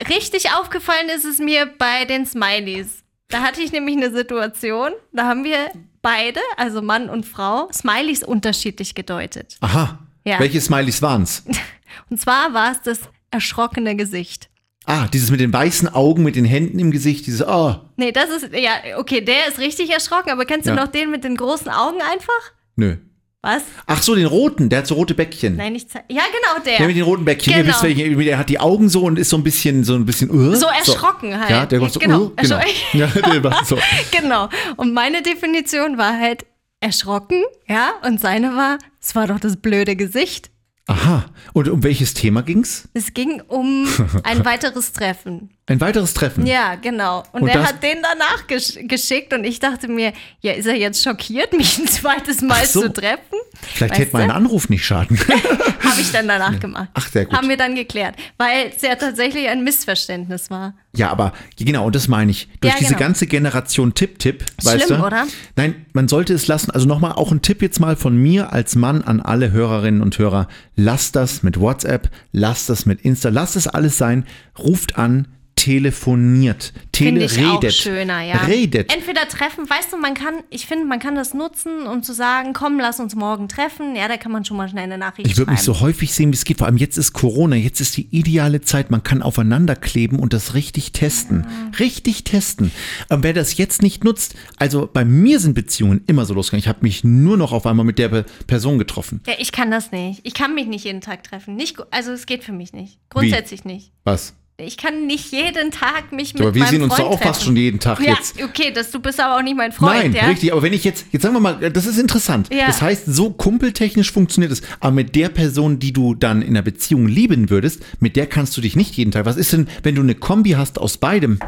richtig 0.08 0.52
aufgefallen 0.52 1.08
ist 1.08 1.24
es 1.24 1.40
mir 1.40 1.66
bei 1.66 2.04
den 2.04 2.24
Smileys. 2.24 3.02
Da 3.26 3.42
hatte 3.42 3.60
ich 3.60 3.72
nämlich 3.72 3.96
eine 3.96 4.12
Situation, 4.12 4.92
da 5.12 5.24
haben 5.24 5.42
wir 5.42 5.72
beide, 6.02 6.40
also 6.56 6.82
Mann 6.82 7.10
und 7.10 7.26
Frau, 7.26 7.68
Smileys 7.72 8.22
unterschiedlich 8.22 8.94
gedeutet. 8.94 9.56
Aha. 9.60 9.98
Ja. 10.24 10.38
Welche 10.38 10.60
Smileys 10.60 11.02
waren 11.02 11.24
es? 11.24 11.42
Und 12.10 12.20
zwar 12.20 12.54
war 12.54 12.70
es 12.70 12.80
das 12.82 13.00
erschrockene 13.30 13.96
Gesicht. 13.96 14.48
Ah, 14.90 15.06
dieses 15.06 15.30
mit 15.30 15.38
den 15.38 15.52
weißen 15.52 15.86
Augen, 15.92 16.22
mit 16.22 16.34
den 16.34 16.46
Händen 16.46 16.78
im 16.78 16.90
Gesicht, 16.90 17.26
dieses, 17.26 17.46
oh. 17.46 17.76
Nee, 17.96 18.10
das 18.10 18.30
ist, 18.30 18.48
ja, 18.54 18.96
okay, 18.96 19.20
der 19.20 19.48
ist 19.48 19.58
richtig 19.58 19.90
erschrocken, 19.90 20.30
aber 20.30 20.46
kennst 20.46 20.66
du 20.66 20.70
ja. 20.70 20.76
noch 20.76 20.88
den 20.88 21.10
mit 21.10 21.24
den 21.24 21.36
großen 21.36 21.70
Augen 21.70 21.98
einfach? 22.00 22.52
Nö. 22.76 22.96
Was? 23.42 23.64
Ach 23.86 24.02
so, 24.02 24.14
den 24.14 24.24
roten, 24.24 24.70
der 24.70 24.78
hat 24.78 24.86
so 24.86 24.94
rote 24.94 25.12
Bäckchen. 25.12 25.56
Nein, 25.56 25.74
nicht. 25.74 25.92
Ja, 25.94 26.00
genau, 26.08 26.64
der. 26.64 26.78
Der 26.78 26.86
mit 26.86 26.96
den 26.96 27.02
roten 27.02 27.26
Bäckchen. 27.26 27.52
Genau. 27.52 27.66
Ihr 27.66 27.68
wisst, 27.68 27.82
welchen, 27.82 28.18
der 28.18 28.38
hat 28.38 28.48
die 28.48 28.58
Augen 28.58 28.88
so 28.88 29.02
und 29.02 29.18
ist 29.18 29.28
so 29.28 29.36
ein 29.36 29.44
bisschen, 29.44 29.84
so 29.84 29.94
ein 29.94 30.06
bisschen, 30.06 30.30
uh, 30.30 30.54
so 30.54 30.66
erschrocken 30.66 31.32
so. 31.32 31.38
halt. 31.38 31.50
Ja, 31.50 31.66
der 31.66 31.80
macht 31.80 31.92
so, 31.92 32.00
genau. 32.00 32.20
Uh, 32.22 32.32
genau. 32.34 32.60
ja, 32.94 33.06
der 33.08 33.44
war 33.44 33.62
so. 33.66 33.78
genau. 34.10 34.48
Und 34.76 34.94
meine 34.94 35.20
Definition 35.20 35.98
war 35.98 36.18
halt 36.18 36.46
erschrocken, 36.80 37.42
ja, 37.68 37.92
und 38.06 38.22
seine 38.22 38.56
war, 38.56 38.78
es 39.02 39.14
war 39.14 39.26
doch 39.26 39.38
das 39.38 39.58
blöde 39.58 39.96
Gesicht. 39.96 40.50
Aha. 40.88 41.26
Und 41.52 41.68
um 41.68 41.82
welches 41.82 42.14
Thema 42.14 42.42
ging's? 42.42 42.88
Es 42.94 43.12
ging 43.14 43.42
um 43.46 43.86
ein 44.24 44.44
weiteres 44.44 44.92
Treffen. 44.92 45.50
Ein 45.68 45.82
weiteres 45.82 46.14
Treffen? 46.14 46.46
Ja, 46.46 46.76
genau. 46.76 47.22
Und, 47.32 47.42
und 47.42 47.48
er 47.48 47.62
hat 47.62 47.82
den 47.82 47.98
danach 48.02 48.46
gesch 48.46 48.78
geschickt 48.88 49.34
und 49.34 49.44
ich 49.44 49.60
dachte 49.60 49.86
mir, 49.86 50.14
ja, 50.40 50.52
ist 50.52 50.66
er 50.66 50.76
jetzt 50.76 51.02
schockiert, 51.02 51.52
mich 51.56 51.78
ein 51.78 51.86
zweites 51.86 52.40
Mal 52.40 52.64
so. 52.64 52.82
zu 52.82 52.92
treffen? 52.92 53.36
Vielleicht 53.60 53.92
weißt 53.92 54.00
hätte 54.00 54.16
mein 54.16 54.30
Anruf 54.30 54.70
nicht 54.70 54.86
schaden. 54.86 55.18
Habe 55.28 56.00
ich 56.00 56.10
dann 56.10 56.26
danach 56.26 56.58
gemacht. 56.58 56.88
Ach, 56.94 57.06
sehr 57.08 57.26
gut. 57.26 57.36
Haben 57.36 57.50
wir 57.50 57.58
dann 57.58 57.74
geklärt, 57.74 58.14
weil 58.38 58.72
es 58.74 58.80
ja 58.80 58.94
tatsächlich 58.94 59.48
ein 59.48 59.62
Missverständnis 59.62 60.50
war. 60.50 60.74
Ja, 60.96 61.10
aber 61.10 61.34
genau, 61.58 61.86
und 61.86 61.94
das 61.94 62.08
meine 62.08 62.30
ich. 62.30 62.48
Durch 62.60 62.72
ja, 62.72 62.78
diese 62.78 62.94
genau. 62.94 63.00
ganze 63.00 63.26
Generation 63.26 63.94
Tipp-Tipp, 63.94 64.44
weißt 64.62 64.86
Schlimm, 64.86 65.00
du? 65.00 65.06
oder? 65.06 65.26
Nein, 65.56 65.86
man 65.92 66.08
sollte 66.08 66.32
es 66.32 66.46
lassen. 66.46 66.70
Also 66.70 66.86
nochmal 66.86 67.12
auch 67.12 67.30
ein 67.30 67.42
Tipp 67.42 67.60
jetzt 67.60 67.78
mal 67.78 67.96
von 67.96 68.16
mir 68.16 68.54
als 68.54 68.74
Mann 68.74 69.02
an 69.02 69.20
alle 69.20 69.52
Hörerinnen 69.52 70.00
und 70.00 70.18
Hörer. 70.18 70.48
Lasst 70.76 71.14
das 71.14 71.42
mit 71.42 71.60
WhatsApp, 71.60 72.10
lasst 72.32 72.70
das 72.70 72.86
mit 72.86 73.02
Insta, 73.02 73.28
lasst 73.28 73.56
das 73.56 73.68
alles 73.68 73.98
sein. 73.98 74.24
Ruft 74.58 74.96
an, 74.96 75.28
telefoniert. 75.58 76.72
Tele 76.92 77.24
ich 77.24 77.36
redet. 77.36 77.64
Auch 77.64 77.70
schöner, 77.70 78.22
ja. 78.22 78.36
Redet. 78.38 78.92
Entweder 78.92 79.28
treffen, 79.28 79.68
weißt 79.68 79.92
du, 79.92 79.96
man 79.96 80.14
kann, 80.14 80.34
ich 80.50 80.66
finde, 80.66 80.86
man 80.86 80.98
kann 80.98 81.14
das 81.14 81.34
nutzen, 81.34 81.86
um 81.86 82.02
zu 82.02 82.12
sagen, 82.12 82.52
komm, 82.52 82.78
lass 82.78 83.00
uns 83.00 83.14
morgen 83.14 83.48
treffen. 83.48 83.94
Ja, 83.96 84.08
da 84.08 84.16
kann 84.16 84.32
man 84.32 84.44
schon 84.44 84.56
mal 84.56 84.68
schnell 84.68 84.84
eine 84.84 84.98
Nachricht 84.98 85.28
Ich 85.28 85.36
würde 85.36 85.50
mich 85.50 85.60
so 85.60 85.80
häufig 85.80 86.12
sehen, 86.12 86.30
wie 86.30 86.36
es 86.36 86.44
geht. 86.44 86.58
Vor 86.58 86.66
allem 86.66 86.76
jetzt 86.76 86.96
ist 86.96 87.12
Corona, 87.12 87.56
jetzt 87.56 87.80
ist 87.80 87.96
die 87.96 88.08
ideale 88.10 88.60
Zeit. 88.60 88.90
Man 88.90 89.02
kann 89.02 89.22
aufeinander 89.22 89.76
kleben 89.76 90.18
und 90.18 90.32
das 90.32 90.54
richtig 90.54 90.92
testen. 90.92 91.46
Ja. 91.48 91.78
Richtig 91.78 92.24
testen. 92.24 92.70
Aber 93.08 93.22
wer 93.22 93.32
das 93.32 93.56
jetzt 93.56 93.82
nicht 93.82 94.04
nutzt, 94.04 94.34
also 94.56 94.88
bei 94.92 95.04
mir 95.04 95.40
sind 95.40 95.54
Beziehungen 95.54 96.02
immer 96.06 96.24
so 96.24 96.34
losgegangen. 96.34 96.62
Ich 96.62 96.68
habe 96.68 96.80
mich 96.82 97.04
nur 97.04 97.36
noch 97.36 97.52
auf 97.52 97.66
einmal 97.66 97.84
mit 97.84 97.98
der 97.98 98.24
Person 98.46 98.78
getroffen. 98.78 99.20
Ja, 99.26 99.34
ich 99.38 99.52
kann 99.52 99.70
das 99.70 99.92
nicht. 99.92 100.20
Ich 100.22 100.34
kann 100.34 100.54
mich 100.54 100.66
nicht 100.66 100.84
jeden 100.84 101.00
Tag 101.00 101.24
treffen. 101.24 101.56
Nicht, 101.56 101.76
also 101.90 102.12
es 102.12 102.26
geht 102.26 102.44
für 102.44 102.52
mich 102.52 102.72
nicht. 102.72 102.98
Grundsätzlich 103.10 103.64
wie? 103.64 103.68
nicht. 103.68 103.92
Was? 104.04 104.34
Ich 104.60 104.76
kann 104.76 105.06
nicht 105.06 105.30
jeden 105.30 105.70
Tag 105.70 106.10
mich 106.10 106.34
mit 106.34 106.42
aber 106.42 106.54
wir 106.54 106.62
meinem 106.62 106.70
sehen 106.70 106.82
uns 106.82 106.94
Freund 106.94 107.06
doch 107.06 107.12
auch 107.12 107.18
treffen. 107.18 107.32
fast 107.32 107.44
schon 107.44 107.56
jeden 107.56 107.78
Tag 107.78 108.00
ja, 108.00 108.14
jetzt. 108.14 108.42
okay, 108.42 108.72
das, 108.74 108.90
du 108.90 108.98
bist 108.98 109.20
aber 109.20 109.36
auch 109.36 109.42
nicht 109.42 109.56
mein 109.56 109.70
Freund. 109.70 109.94
Nein, 109.94 110.12
ja? 110.12 110.26
richtig, 110.26 110.52
aber 110.52 110.62
wenn 110.62 110.72
ich 110.72 110.82
jetzt, 110.82 111.06
jetzt 111.12 111.22
sagen 111.22 111.34
wir 111.34 111.40
mal, 111.40 111.70
das 111.70 111.86
ist 111.86 111.96
interessant. 111.96 112.52
Ja. 112.52 112.66
Das 112.66 112.82
heißt, 112.82 113.06
so 113.06 113.30
kumpeltechnisch 113.30 114.10
funktioniert 114.10 114.50
es, 114.50 114.62
aber 114.80 114.92
mit 114.92 115.14
der 115.14 115.28
Person, 115.28 115.78
die 115.78 115.92
du 115.92 116.16
dann 116.16 116.42
in 116.42 116.54
der 116.54 116.62
Beziehung 116.62 117.06
lieben 117.06 117.50
würdest, 117.50 117.82
mit 118.00 118.16
der 118.16 118.26
kannst 118.26 118.56
du 118.56 118.60
dich 118.60 118.74
nicht 118.74 118.96
jeden 118.96 119.12
Tag. 119.12 119.26
Was 119.26 119.36
ist 119.36 119.52
denn, 119.52 119.68
wenn 119.84 119.94
du 119.94 120.02
eine 120.02 120.16
Kombi 120.16 120.50
hast 120.50 120.80
aus 120.80 120.96
beidem? 120.98 121.38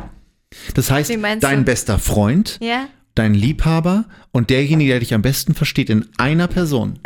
Das 0.75 0.91
heißt, 0.91 1.11
dein 1.41 1.59
du? 1.59 1.65
bester 1.65 1.99
Freund, 1.99 2.59
ja? 2.63 2.87
dein 3.17 3.35
Liebhaber 3.35 4.05
und 4.31 4.51
derjenige, 4.51 4.91
der 4.91 5.01
dich 5.01 5.15
am 5.15 5.23
besten 5.23 5.55
versteht, 5.55 5.91
in 5.91 6.07
einer 6.17 6.47
Person. 6.47 7.01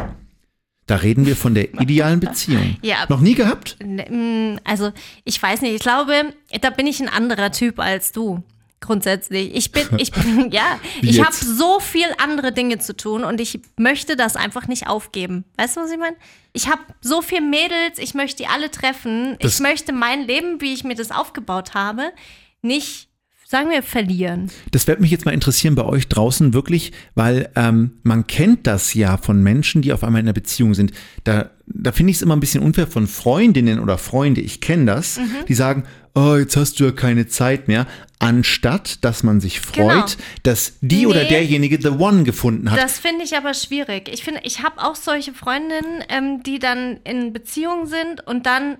Da 0.86 0.96
reden 0.96 1.26
wir 1.26 1.36
von 1.36 1.54
der 1.54 1.72
idealen 1.80 2.20
Beziehung. 2.20 2.76
Ja. 2.82 3.06
Noch 3.08 3.20
nie 3.20 3.34
gehabt? 3.34 3.76
Mm, 3.82 4.56
also, 4.64 4.92
ich 5.24 5.42
weiß 5.42 5.62
nicht. 5.62 5.74
Ich 5.74 5.80
glaube, 5.80 6.34
da 6.60 6.70
bin 6.70 6.86
ich 6.86 7.00
ein 7.00 7.08
anderer 7.08 7.52
Typ 7.52 7.78
als 7.78 8.12
du. 8.12 8.42
Grundsätzlich. 8.80 9.54
Ich 9.54 9.72
bin, 9.72 9.88
ich 9.96 10.12
bin, 10.12 10.50
ja, 10.52 10.78
ich 11.00 11.24
habe 11.24 11.34
so 11.34 11.80
viel 11.80 12.06
andere 12.18 12.52
Dinge 12.52 12.78
zu 12.78 12.94
tun 12.94 13.24
und 13.24 13.40
ich 13.40 13.60
möchte 13.78 14.14
das 14.14 14.36
einfach 14.36 14.68
nicht 14.68 14.86
aufgeben. 14.88 15.44
Weißt 15.56 15.76
du, 15.76 15.80
was 15.80 15.90
ich 15.90 15.96
meine? 15.96 16.16
Ich 16.52 16.68
habe 16.68 16.82
so 17.00 17.22
viele 17.22 17.40
Mädels, 17.40 17.98
ich 17.98 18.12
möchte 18.12 18.42
die 18.42 18.46
alle 18.46 18.70
treffen. 18.70 19.38
Das 19.40 19.54
ich 19.54 19.60
möchte 19.60 19.94
mein 19.94 20.26
Leben, 20.26 20.60
wie 20.60 20.74
ich 20.74 20.84
mir 20.84 20.94
das 20.94 21.12
aufgebaut 21.12 21.72
habe, 21.72 22.12
nicht 22.60 23.08
sagen 23.54 23.70
wir, 23.70 23.84
verlieren. 23.84 24.50
Das 24.72 24.88
wird 24.88 25.00
mich 25.00 25.12
jetzt 25.12 25.26
mal 25.26 25.30
interessieren 25.30 25.76
bei 25.76 25.84
euch 25.84 26.08
draußen 26.08 26.54
wirklich, 26.54 26.90
weil 27.14 27.50
ähm, 27.54 27.92
man 28.02 28.26
kennt 28.26 28.66
das 28.66 28.94
ja 28.94 29.16
von 29.16 29.44
Menschen, 29.44 29.80
die 29.80 29.92
auf 29.92 30.02
einmal 30.02 30.22
in 30.22 30.26
einer 30.26 30.32
Beziehung 30.32 30.74
sind. 30.74 30.90
Da, 31.22 31.50
da 31.66 31.92
finde 31.92 32.10
ich 32.10 32.16
es 32.16 32.22
immer 32.22 32.34
ein 32.34 32.40
bisschen 32.40 32.64
unfair 32.64 32.88
von 32.88 33.06
Freundinnen 33.06 33.78
oder 33.78 33.96
Freunde, 33.96 34.40
ich 34.40 34.60
kenne 34.60 34.86
das, 34.86 35.18
mhm. 35.18 35.46
die 35.46 35.54
sagen, 35.54 35.84
oh, 36.16 36.34
jetzt 36.34 36.56
hast 36.56 36.80
du 36.80 36.84
ja 36.86 36.90
keine 36.90 37.28
Zeit 37.28 37.68
mehr, 37.68 37.86
anstatt 38.18 39.04
dass 39.04 39.22
man 39.22 39.40
sich 39.40 39.60
freut, 39.60 39.86
genau. 39.86 40.06
dass 40.42 40.72
die 40.80 41.02
nee, 41.02 41.06
oder 41.06 41.24
derjenige 41.24 41.80
the 41.80 41.90
one 41.90 42.24
gefunden 42.24 42.72
hat. 42.72 42.80
Das 42.80 42.98
finde 42.98 43.22
ich 43.22 43.36
aber 43.36 43.54
schwierig. 43.54 44.10
Ich 44.12 44.24
finde, 44.24 44.40
ich 44.42 44.64
habe 44.64 44.82
auch 44.82 44.96
solche 44.96 45.32
Freundinnen, 45.32 46.02
ähm, 46.08 46.42
die 46.42 46.58
dann 46.58 46.98
in 47.04 47.32
Beziehung 47.32 47.86
sind 47.86 48.26
und 48.26 48.46
dann 48.46 48.78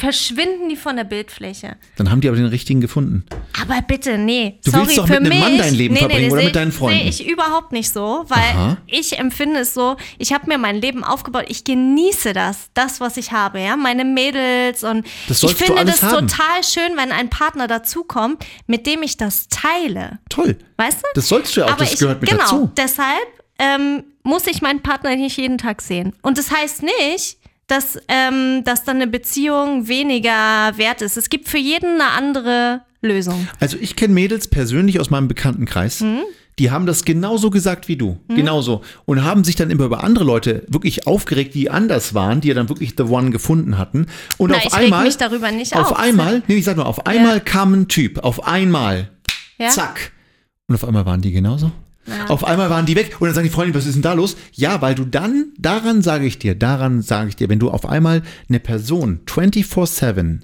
verschwinden 0.00 0.70
die 0.70 0.76
von 0.76 0.96
der 0.96 1.04
Bildfläche. 1.04 1.76
Dann 1.96 2.10
haben 2.10 2.22
die 2.22 2.28
aber 2.28 2.36
den 2.38 2.46
richtigen 2.46 2.80
gefunden. 2.80 3.24
Aber 3.60 3.82
bitte, 3.82 4.16
nee. 4.16 4.58
Du 4.64 4.70
Sorry, 4.70 4.86
willst 4.86 4.98
doch 4.98 5.06
für 5.06 5.20
mit 5.20 5.30
einem 5.30 5.40
Mann 5.40 5.58
dein 5.58 5.74
Leben 5.74 5.94
nee, 5.94 6.00
verbringen 6.00 6.28
nee, 6.28 6.32
oder 6.32 6.42
mit 6.42 6.56
deinen 6.56 6.72
Freunden? 6.72 7.00
Sehe 7.00 7.08
ich 7.08 7.28
überhaupt 7.28 7.72
nicht 7.72 7.92
so, 7.92 8.24
weil 8.28 8.38
Aha. 8.38 8.76
ich 8.86 9.18
empfinde 9.18 9.60
es 9.60 9.74
so, 9.74 9.96
ich 10.16 10.32
habe 10.32 10.46
mir 10.46 10.56
mein 10.56 10.76
Leben 10.76 11.04
aufgebaut, 11.04 11.44
ich 11.48 11.64
genieße 11.64 12.32
das, 12.32 12.70
das, 12.72 13.00
was 13.00 13.18
ich 13.18 13.32
habe, 13.32 13.60
ja, 13.60 13.76
meine 13.76 14.06
Mädels 14.06 14.84
und 14.84 15.06
das 15.28 15.42
ich 15.42 15.54
finde 15.54 15.84
das 15.84 16.02
haben. 16.02 16.26
total 16.28 16.64
schön, 16.64 16.96
wenn 16.96 17.12
ein 17.12 17.28
Partner 17.28 17.68
dazukommt, 17.68 18.42
mit 18.66 18.86
dem 18.86 19.02
ich 19.02 19.18
das 19.18 19.48
teile. 19.48 20.18
Toll. 20.30 20.56
Weißt 20.78 21.02
du? 21.02 21.06
Das 21.14 21.28
sollst 21.28 21.54
du 21.54 21.60
ja 21.60 21.66
auch, 21.66 21.72
Aber 21.72 21.84
das 21.84 21.92
ich, 21.92 22.00
gehört 22.00 22.22
mit 22.22 22.30
genau, 22.30 22.42
dazu. 22.42 22.56
Genau, 22.56 22.72
deshalb 22.74 23.28
ähm, 23.58 24.04
muss 24.22 24.46
ich 24.46 24.62
meinen 24.62 24.80
Partner 24.80 25.14
nicht 25.14 25.36
jeden 25.36 25.58
Tag 25.58 25.82
sehen. 25.82 26.14
Und 26.22 26.38
das 26.38 26.50
heißt 26.50 26.82
nicht, 26.82 27.36
dass, 27.70 27.98
ähm, 28.08 28.64
dass 28.64 28.84
dann 28.84 28.96
eine 28.96 29.06
Beziehung 29.06 29.86
weniger 29.88 30.72
wert 30.76 31.02
ist. 31.02 31.16
Es 31.16 31.30
gibt 31.30 31.48
für 31.48 31.58
jeden 31.58 32.00
eine 32.00 32.10
andere 32.10 32.82
Lösung. 33.00 33.48
Also 33.60 33.76
ich 33.80 33.96
kenne 33.96 34.12
Mädels 34.12 34.48
persönlich 34.48 35.00
aus 35.00 35.10
meinem 35.10 35.28
Bekanntenkreis. 35.28 36.00
Mhm. 36.00 36.22
Die 36.58 36.70
haben 36.70 36.84
das 36.84 37.04
genauso 37.04 37.48
gesagt 37.48 37.88
wie 37.88 37.96
du. 37.96 38.18
Mhm. 38.28 38.36
Genauso. 38.36 38.82
Und 39.06 39.24
haben 39.24 39.44
sich 39.44 39.56
dann 39.56 39.70
immer 39.70 39.84
über 39.84 40.04
andere 40.04 40.24
Leute 40.24 40.66
wirklich 40.68 41.06
aufgeregt, 41.06 41.54
die 41.54 41.70
anders 41.70 42.12
waren, 42.12 42.40
die 42.40 42.48
ja 42.48 42.54
dann 42.54 42.68
wirklich 42.68 42.94
The 42.96 43.04
One 43.04 43.30
gefunden 43.30 43.78
hatten. 43.78 44.06
Und 44.36 44.50
Na, 44.50 44.58
auf 44.58 44.64
ich 44.66 44.74
einmal. 44.74 45.04
mich 45.04 45.16
darüber 45.16 45.50
nicht 45.52 45.74
auf 45.74 45.92
auf. 45.92 45.98
einmal, 45.98 46.42
nee, 46.48 46.56
ich 46.56 46.64
sag 46.64 46.76
nur, 46.76 46.86
auf 46.86 47.06
einmal 47.06 47.36
ja. 47.36 47.40
kam 47.40 47.72
ein 47.72 47.88
Typ. 47.88 48.18
Auf 48.18 48.46
einmal. 48.46 49.10
Ja? 49.58 49.68
Zack. 49.68 50.12
Und 50.66 50.74
auf 50.74 50.84
einmal 50.84 51.06
waren 51.06 51.22
die 51.22 51.32
genauso. 51.32 51.72
Ja. 52.06 52.26
Auf 52.26 52.44
einmal 52.44 52.70
waren 52.70 52.86
die 52.86 52.96
weg 52.96 53.16
und 53.20 53.26
dann 53.26 53.34
sagen 53.34 53.46
die 53.46 53.52
Freunde, 53.52 53.74
was 53.74 53.86
ist 53.86 53.94
denn 53.94 54.02
da 54.02 54.14
los? 54.14 54.36
Ja, 54.52 54.80
weil 54.80 54.94
du 54.94 55.04
dann, 55.04 55.52
daran 55.58 56.02
sage 56.02 56.26
ich 56.26 56.38
dir, 56.38 56.54
daran 56.54 57.02
sage 57.02 57.28
ich 57.28 57.36
dir, 57.36 57.48
wenn 57.48 57.58
du 57.58 57.70
auf 57.70 57.86
einmal 57.86 58.22
eine 58.48 58.60
Person 58.60 59.20
24-7 59.26 60.40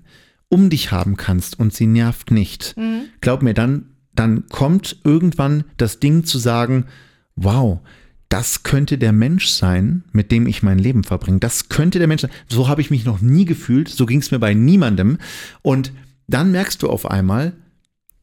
um 0.48 0.70
dich 0.70 0.92
haben 0.92 1.16
kannst 1.16 1.58
und 1.58 1.72
sie 1.72 1.86
nervt 1.86 2.30
nicht, 2.30 2.76
mhm. 2.76 3.06
glaub 3.20 3.42
mir, 3.42 3.54
dann, 3.54 3.90
dann 4.14 4.46
kommt 4.48 4.98
irgendwann 5.02 5.64
das 5.76 5.98
Ding 5.98 6.24
zu 6.24 6.38
sagen, 6.38 6.86
wow, 7.34 7.80
das 8.28 8.62
könnte 8.62 8.98
der 8.98 9.12
Mensch 9.12 9.48
sein, 9.48 10.04
mit 10.12 10.32
dem 10.32 10.46
ich 10.46 10.62
mein 10.62 10.78
Leben 10.78 11.04
verbringe. 11.04 11.38
Das 11.38 11.68
könnte 11.68 11.98
der 11.98 12.08
Mensch 12.08 12.22
sein. 12.22 12.30
So 12.48 12.68
habe 12.68 12.80
ich 12.80 12.90
mich 12.90 13.04
noch 13.04 13.20
nie 13.20 13.44
gefühlt, 13.44 13.88
so 13.88 14.04
ging 14.04 14.20
es 14.20 14.30
mir 14.30 14.38
bei 14.38 14.52
niemandem. 14.52 15.18
Und 15.62 15.92
dann 16.26 16.50
merkst 16.50 16.82
du 16.82 16.90
auf 16.90 17.08
einmal, 17.08 17.52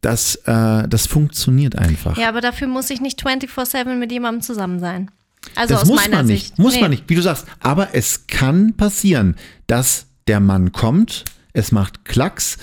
das, 0.04 0.36
äh, 0.46 0.88
das 0.88 1.08
funktioniert 1.08 1.78
einfach. 1.78 2.18
Ja, 2.18 2.30
aber 2.30 2.42
dafür 2.42 2.68
muss 2.68 2.90
ich 2.90 3.02
nicht 3.02 3.26
24-7 3.26 3.96
mit 3.96 4.12
jemandem 4.12 4.42
zusammen 4.42 4.80
sein. 4.80 5.10
Also 5.56 5.74
das 5.74 5.84
aus 5.84 5.90
muss 5.90 6.02
meiner 6.02 6.18
man 6.18 6.26
nicht, 6.26 6.48
Sicht. 6.48 6.60
muss 6.60 6.76
nee. 6.76 6.82
man 6.82 6.92
nicht, 6.92 7.04
wie 7.08 7.16
du 7.16 7.22
sagst. 7.22 7.46
Aber 7.60 7.90
es 7.94 8.28
kann 8.28 8.74
passieren, 8.76 9.36
dass 9.68 10.08
der 10.28 10.40
Mann 10.40 10.72
kommt, 10.72 11.26
es 11.54 11.72
macht 11.72 12.06
Klacks, 12.06 12.58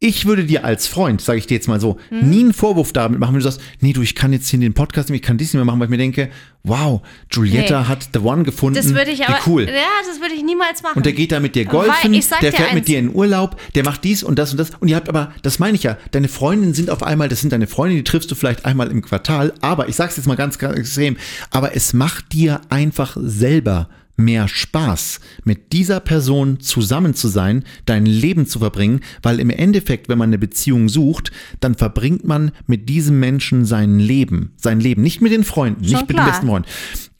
ich 0.00 0.26
würde 0.26 0.44
dir 0.44 0.64
als 0.64 0.86
Freund, 0.86 1.20
sage 1.20 1.40
ich 1.40 1.48
dir 1.48 1.54
jetzt 1.54 1.66
mal 1.66 1.80
so, 1.80 1.98
hm. 2.10 2.30
nie 2.30 2.40
einen 2.40 2.52
Vorwurf 2.52 2.92
damit 2.92 3.18
machen, 3.18 3.34
wenn 3.34 3.40
du 3.40 3.50
sagst, 3.50 3.60
nee, 3.80 3.92
du, 3.92 4.00
ich 4.00 4.14
kann 4.14 4.32
jetzt 4.32 4.48
hier 4.48 4.60
den 4.60 4.72
Podcast 4.72 5.10
nicht, 5.10 5.22
ich 5.22 5.26
kann 5.26 5.38
dies 5.38 5.48
nicht 5.48 5.54
mehr 5.54 5.64
machen, 5.64 5.80
weil 5.80 5.86
ich 5.86 5.90
mir 5.90 5.98
denke, 5.98 6.30
wow, 6.62 7.00
Giulietta 7.30 7.80
nee. 7.80 7.86
hat 7.88 8.08
The 8.12 8.20
One 8.20 8.44
gefunden. 8.44 8.76
Das 8.76 8.94
würde 8.94 9.10
ich 9.10 9.26
aber, 9.26 9.40
cool. 9.46 9.64
Ja, 9.64 9.72
das 10.06 10.20
würde 10.20 10.34
ich 10.36 10.44
niemals 10.44 10.84
machen. 10.84 10.98
Und 10.98 11.06
der 11.06 11.14
geht 11.14 11.32
da 11.32 11.40
mit 11.40 11.56
dir 11.56 11.64
golfen, 11.64 12.12
der 12.12 12.52
fährt 12.52 12.60
eins. 12.60 12.74
mit 12.74 12.86
dir 12.86 13.00
in 13.00 13.12
Urlaub, 13.12 13.60
der 13.74 13.84
macht 13.84 14.04
dies 14.04 14.22
und 14.22 14.38
das 14.38 14.52
und 14.52 14.58
das. 14.58 14.70
Und 14.78 14.86
ihr 14.86 14.94
habt 14.94 15.08
aber, 15.08 15.32
das 15.42 15.58
meine 15.58 15.74
ich 15.74 15.82
ja, 15.82 15.98
deine 16.12 16.28
Freundinnen 16.28 16.74
sind 16.74 16.90
auf 16.90 17.02
einmal, 17.02 17.28
das 17.28 17.40
sind 17.40 17.52
deine 17.52 17.66
Freundinnen, 17.66 18.04
die 18.04 18.08
triffst 18.08 18.30
du 18.30 18.36
vielleicht 18.36 18.66
einmal 18.66 18.92
im 18.92 19.02
Quartal, 19.02 19.52
aber 19.62 19.88
ich 19.88 19.96
sag's 19.96 20.16
jetzt 20.16 20.26
mal 20.26 20.36
ganz, 20.36 20.58
ganz 20.58 20.78
extrem, 20.78 21.16
aber 21.50 21.74
es 21.74 21.92
macht 21.92 22.32
dir 22.32 22.60
einfach 22.68 23.16
selber 23.20 23.88
mehr 24.18 24.48
Spaß, 24.48 25.20
mit 25.44 25.72
dieser 25.72 26.00
Person 26.00 26.60
zusammen 26.60 27.14
zu 27.14 27.28
sein, 27.28 27.64
dein 27.86 28.04
Leben 28.04 28.46
zu 28.46 28.58
verbringen, 28.58 29.00
weil 29.22 29.40
im 29.40 29.48
Endeffekt, 29.48 30.08
wenn 30.08 30.18
man 30.18 30.30
eine 30.30 30.38
Beziehung 30.38 30.88
sucht, 30.88 31.30
dann 31.60 31.76
verbringt 31.76 32.24
man 32.24 32.50
mit 32.66 32.88
diesem 32.88 33.20
Menschen 33.20 33.64
sein 33.64 33.98
Leben, 33.98 34.52
sein 34.56 34.80
Leben, 34.80 35.02
nicht 35.02 35.22
mit 35.22 35.32
den 35.32 35.44
Freunden, 35.44 35.84
Schon 35.84 35.92
nicht 35.92 36.08
mit 36.08 36.16
klar. 36.16 36.26
den 36.26 36.30
besten 36.30 36.46
Freunden. 36.48 36.68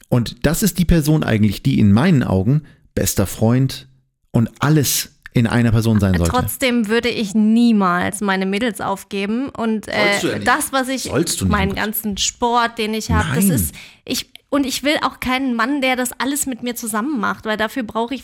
Und 0.09 0.45
das 0.45 0.61
ist 0.61 0.77
die 0.77 0.85
Person 0.85 1.23
eigentlich, 1.23 1.63
die 1.63 1.79
in 1.79 1.91
meinen 1.91 2.23
Augen 2.23 2.63
bester 2.95 3.27
Freund 3.27 3.87
und 4.31 4.49
alles 4.59 5.19
in 5.33 5.47
einer 5.47 5.71
Person 5.71 5.99
sein 5.99 6.15
sollte. 6.17 6.31
Trotzdem 6.31 6.87
würde 6.87 7.09
ich 7.09 7.33
niemals 7.35 8.19
meine 8.19 8.45
Mädels 8.45 8.81
aufgeben 8.81 9.49
und 9.49 9.87
äh, 9.87 10.19
ja 10.21 10.39
das, 10.39 10.73
was 10.73 10.89
ich, 10.89 11.11
meinen 11.43 11.75
ganzen 11.75 12.17
Sport, 12.17 12.77
den 12.77 12.93
ich 12.93 13.11
habe, 13.11 13.35
das 13.35 13.45
ist, 13.45 13.75
ich, 14.05 14.31
und 14.49 14.65
ich 14.65 14.83
will 14.83 14.97
auch 15.01 15.19
keinen 15.19 15.53
Mann, 15.53 15.81
der 15.81 15.95
das 15.95 16.11
alles 16.19 16.45
mit 16.45 16.63
mir 16.63 16.75
zusammen 16.75 17.19
macht, 17.19 17.45
weil 17.45 17.57
dafür 17.57 17.83
brauche 17.83 18.15
ich 18.15 18.23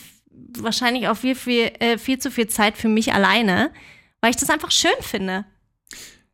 wahrscheinlich 0.58 1.08
auch 1.08 1.18
viel, 1.18 1.36
viel, 1.36 1.72
äh, 1.80 1.98
viel 1.98 2.20
zu 2.20 2.32
viel 2.32 2.48
Zeit 2.48 2.78
für 2.78 2.90
mich 2.90 3.14
alleine, 3.14 3.72
weil 4.22 4.32
ich 4.32 4.38
das 4.38 4.50
einfach 4.50 4.72
schön 4.72 4.92
finde. 5.02 5.46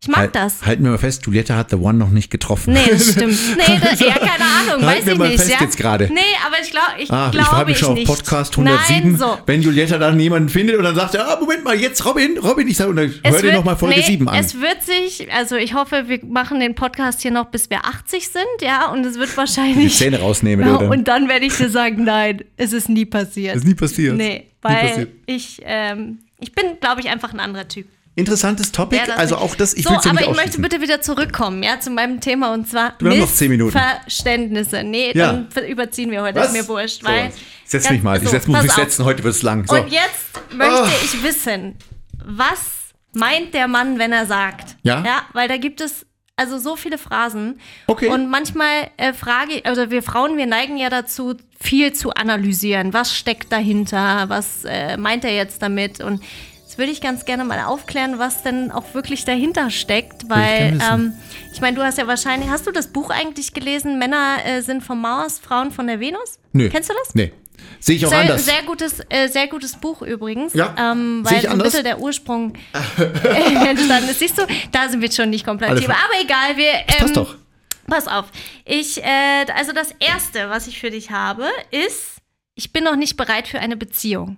Ich 0.03 0.07
mag 0.07 0.17
halt, 0.17 0.35
das. 0.35 0.65
Halten 0.65 0.83
wir 0.83 0.89
mal 0.89 0.97
fest, 0.97 1.27
Juliette 1.27 1.55
hat 1.55 1.69
The 1.69 1.75
One 1.75 1.99
noch 1.99 2.09
nicht 2.09 2.31
getroffen. 2.31 2.73
Nee, 2.73 2.79
das 2.89 3.11
stimmt. 3.11 3.37
Nee, 3.55 3.79
das, 3.79 3.99
ja, 3.99 4.13
keine 4.13 4.45
Ahnung, 4.45 4.83
weiß 4.83 5.05
ich 5.05 5.15
mal 5.15 5.27
nicht. 5.27 5.37
Fest 5.37 5.51
ja? 5.51 5.57
jetzt 5.61 5.77
gerade. 5.77 6.09
Nee, 6.11 6.21
aber 6.43 6.55
ich, 6.59 6.71
glaub, 6.71 6.95
ich 6.97 7.11
ah, 7.11 7.29
glaube 7.29 7.37
ich 7.37 7.45
frage 7.45 7.69
mich 7.69 7.77
schon 7.77 7.99
auf 7.99 8.03
Podcast 8.05 8.57
107, 8.57 9.11
Nein, 9.11 9.15
so. 9.15 9.37
wenn 9.45 9.61
Juliette 9.61 9.99
dann 9.99 10.19
jemanden 10.19 10.49
findet 10.49 10.77
und 10.77 10.85
dann 10.85 10.95
sagt, 10.95 11.15
ah, 11.19 11.37
Moment 11.39 11.63
mal, 11.63 11.79
jetzt 11.79 12.03
Robin, 12.03 12.39
Robin, 12.39 12.67
ich 12.67 12.77
sage, 12.77 13.11
hör 13.23 13.41
dir 13.43 13.53
nochmal 13.53 13.77
Folge 13.77 13.99
nee, 13.99 14.05
7 14.05 14.27
an. 14.27 14.39
Es 14.39 14.59
wird 14.59 14.81
sich, 14.81 15.31
also 15.31 15.55
ich 15.55 15.75
hoffe, 15.75 16.05
wir 16.07 16.25
machen 16.25 16.59
den 16.59 16.73
Podcast 16.73 17.21
hier 17.21 17.29
noch, 17.29 17.51
bis 17.51 17.69
wir 17.69 17.85
80 17.85 18.27
sind, 18.27 18.43
ja, 18.61 18.89
und 18.89 19.05
es 19.05 19.19
wird 19.19 19.37
wahrscheinlich... 19.37 19.91
Die 19.91 20.03
Zähne 20.05 20.19
rausnehmen, 20.19 20.65
ja, 20.67 20.77
oder? 20.77 20.89
Und 20.89 21.07
dann 21.07 21.29
werde 21.29 21.45
ich 21.45 21.55
dir 21.55 21.69
sagen, 21.69 22.05
nein, 22.05 22.43
es 22.57 22.73
ist 22.73 22.89
nie 22.89 23.05
passiert. 23.05 23.55
Es 23.55 23.61
ist 23.61 23.67
nie 23.67 23.75
passiert. 23.75 24.17
Nee, 24.17 24.47
weil 24.63 24.87
passiert. 24.87 25.09
ich, 25.27 25.61
ähm, 25.63 26.17
ich 26.39 26.53
bin, 26.53 26.79
glaube 26.79 27.01
ich, 27.01 27.09
einfach 27.09 27.33
ein 27.33 27.39
anderer 27.39 27.67
Typ. 27.67 27.85
Interessantes 28.15 28.73
Topic, 28.73 29.09
also 29.15 29.37
auch 29.37 29.55
das, 29.55 29.73
ich 29.73 29.85
so, 29.85 29.93
ja 29.93 30.01
aber 30.05 30.21
ich 30.21 30.35
möchte 30.35 30.59
bitte 30.59 30.81
wieder 30.81 31.01
zurückkommen, 31.01 31.63
ja, 31.63 31.79
zu 31.79 31.89
meinem 31.91 32.19
Thema 32.19 32.53
und 32.53 32.67
zwar 32.67 32.93
du 32.97 33.05
noch 33.07 33.33
zehn 33.33 33.49
Minuten. 33.49 33.71
Verständnisse. 33.71 34.83
Nee, 34.83 35.13
ja. 35.15 35.31
dann 35.31 35.47
überziehen 35.65 36.11
wir 36.11 36.21
heute, 36.21 36.39
Was? 36.39 36.47
ist 36.47 36.53
mir 36.53 36.67
wurscht, 36.67 37.05
weil. 37.05 37.31
So, 37.31 37.37
setz 37.65 37.89
mich 37.89 38.03
mal, 38.03 38.19
so, 38.19 38.25
ich 38.25 38.31
setz, 38.31 38.47
muss 38.47 38.63
mich 38.63 38.71
setzen, 38.73 39.05
heute 39.05 39.23
wird 39.23 39.35
es 39.35 39.43
lang. 39.43 39.65
So. 39.65 39.75
Und 39.75 39.87
jetzt 39.87 40.53
möchte 40.53 40.83
oh. 40.83 41.05
ich 41.05 41.23
wissen, 41.23 41.77
was 42.25 42.59
meint 43.13 43.53
der 43.53 43.69
Mann, 43.69 43.97
wenn 43.97 44.11
er 44.11 44.25
sagt? 44.25 44.75
Ja. 44.83 45.03
Ja, 45.05 45.21
weil 45.31 45.47
da 45.47 45.55
gibt 45.55 45.79
es 45.79 46.05
also 46.35 46.57
so 46.57 46.75
viele 46.75 46.97
Phrasen. 46.97 47.59
Okay. 47.87 48.07
Und 48.07 48.29
manchmal 48.29 48.89
äh, 48.97 49.13
frage 49.13 49.53
ich, 49.53 49.65
also 49.65 49.91
wir 49.91 50.01
Frauen, 50.01 50.37
wir 50.37 50.47
neigen 50.47 50.75
ja 50.75 50.89
dazu, 50.89 51.35
viel 51.59 51.93
zu 51.93 52.11
analysieren. 52.11 52.93
Was 52.93 53.15
steckt 53.15 53.51
dahinter? 53.51 54.25
Was 54.27 54.65
äh, 54.65 54.97
meint 54.97 55.23
er 55.23 55.35
jetzt 55.35 55.61
damit? 55.61 56.01
Und 56.01 56.21
Jetzt 56.71 56.77
würde 56.77 56.93
ich 56.93 57.01
ganz 57.01 57.25
gerne 57.25 57.43
mal 57.43 57.59
aufklären, 57.65 58.17
was 58.17 58.43
denn 58.43 58.71
auch 58.71 58.93
wirklich 58.93 59.25
dahinter 59.25 59.69
steckt, 59.71 60.29
weil 60.29 60.77
ich, 60.77 60.81
ähm, 60.89 61.11
ich 61.51 61.59
meine, 61.59 61.75
du 61.75 61.83
hast 61.83 61.97
ja 61.97 62.07
wahrscheinlich, 62.07 62.49
hast 62.49 62.65
du 62.65 62.71
das 62.71 62.87
Buch 62.87 63.09
eigentlich 63.09 63.53
gelesen? 63.53 63.99
Männer 63.99 64.37
äh, 64.45 64.61
sind 64.61 64.81
vom 64.81 65.01
Mars, 65.01 65.37
Frauen 65.37 65.71
von 65.71 65.87
der 65.87 65.99
Venus? 65.99 66.39
Nö. 66.53 66.69
Kennst 66.69 66.89
du 66.89 66.93
das? 66.93 67.13
Nee. 67.13 67.33
Sehe 67.81 67.97
ich 67.97 68.05
auch 68.05 68.09
sehr, 68.09 68.19
anders. 68.19 68.45
Sehr 68.45 68.63
gutes, 68.63 69.01
äh, 69.09 69.27
sehr 69.27 69.49
gutes 69.49 69.75
Buch 69.75 70.01
übrigens. 70.01 70.53
Ja. 70.53 70.73
Ähm, 70.79 71.25
weil 71.25 71.39
ich 71.39 71.41
so 71.41 71.49
ein 71.49 71.57
bisschen 71.57 71.83
der 71.83 71.99
Ursprung 71.99 72.53
entstanden 72.95 74.07
ist. 74.07 74.19
Siehst 74.19 74.37
du, 74.37 74.43
da 74.71 74.87
sind 74.87 75.01
wir 75.01 75.11
schon 75.11 75.29
nicht 75.29 75.45
kompatibel. 75.45 75.93
Aber 75.93 76.21
egal, 76.23 76.55
wir. 76.55 76.71
Ähm, 76.71 76.85
passt 76.99 77.17
doch. 77.17 77.35
Pass 77.85 78.07
auf. 78.07 78.27
Ich, 78.63 79.03
äh, 79.03 79.45
also 79.57 79.73
das 79.73 79.93
erste, 79.99 80.49
was 80.49 80.67
ich 80.67 80.79
für 80.79 80.89
dich 80.89 81.11
habe, 81.11 81.49
ist, 81.69 82.21
ich 82.55 82.71
bin 82.71 82.85
noch 82.85 82.95
nicht 82.95 83.17
bereit 83.17 83.49
für 83.49 83.59
eine 83.59 83.75
Beziehung. 83.75 84.37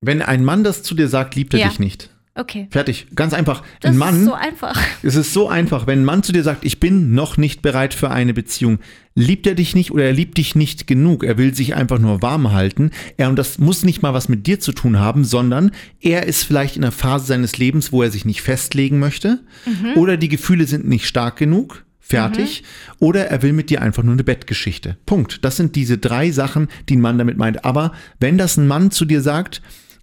Wenn 0.00 0.22
ein 0.22 0.44
Mann 0.44 0.64
das 0.64 0.82
zu 0.82 0.94
dir 0.94 1.08
sagt, 1.08 1.34
liebt 1.34 1.54
er 1.54 1.60
ja. 1.60 1.68
dich 1.68 1.78
nicht. 1.78 2.10
Okay. 2.38 2.68
Fertig. 2.70 3.08
Ganz 3.16 3.34
einfach. 3.34 3.64
Das 3.80 3.90
ein 3.90 3.98
Mann, 3.98 4.20
ist 4.20 4.26
so 4.26 4.34
einfach. 4.34 4.80
Es 5.02 5.16
ist 5.16 5.32
so 5.32 5.48
einfach. 5.48 5.88
Wenn 5.88 6.02
ein 6.02 6.04
Mann 6.04 6.22
zu 6.22 6.30
dir 6.30 6.44
sagt, 6.44 6.64
ich 6.64 6.78
bin 6.78 7.12
noch 7.12 7.36
nicht 7.36 7.62
bereit 7.62 7.94
für 7.94 8.10
eine 8.12 8.32
Beziehung, 8.32 8.78
liebt 9.16 9.44
er 9.48 9.56
dich 9.56 9.74
nicht 9.74 9.90
oder 9.90 10.04
er 10.04 10.12
liebt 10.12 10.38
dich 10.38 10.54
nicht 10.54 10.86
genug. 10.86 11.24
Er 11.24 11.36
will 11.36 11.52
sich 11.52 11.74
einfach 11.74 11.98
nur 11.98 12.22
warm 12.22 12.52
halten. 12.52 12.92
Er, 13.16 13.28
und 13.28 13.36
das 13.36 13.58
muss 13.58 13.84
nicht 13.84 14.02
mal 14.02 14.14
was 14.14 14.28
mit 14.28 14.46
dir 14.46 14.60
zu 14.60 14.70
tun 14.70 15.00
haben, 15.00 15.24
sondern 15.24 15.72
er 16.00 16.26
ist 16.26 16.44
vielleicht 16.44 16.76
in 16.76 16.84
einer 16.84 16.92
Phase 16.92 17.26
seines 17.26 17.58
Lebens, 17.58 17.90
wo 17.90 18.04
er 18.04 18.12
sich 18.12 18.24
nicht 18.24 18.40
festlegen 18.40 19.00
möchte. 19.00 19.40
Mhm. 19.66 19.96
Oder 19.96 20.16
die 20.16 20.28
Gefühle 20.28 20.68
sind 20.68 20.86
nicht 20.86 21.08
stark 21.08 21.36
genug. 21.36 21.84
Fertig. 21.98 22.62
Mhm. 22.62 22.94
Oder 23.00 23.26
er 23.26 23.42
will 23.42 23.52
mit 23.52 23.68
dir 23.68 23.82
einfach 23.82 24.04
nur 24.04 24.12
eine 24.12 24.24
Bettgeschichte. 24.24 24.96
Punkt. 25.06 25.44
Das 25.44 25.56
sind 25.56 25.74
diese 25.74 25.98
drei 25.98 26.30
Sachen, 26.30 26.68
die 26.88 26.96
ein 26.96 27.00
Mann 27.00 27.18
damit 27.18 27.36
meint. 27.36 27.64
Aber 27.64 27.92
wenn 28.20 28.38
das 28.38 28.56
ein 28.56 28.68
Mann 28.68 28.92
zu 28.92 29.04
dir 29.04 29.22
sagt, 29.22 29.60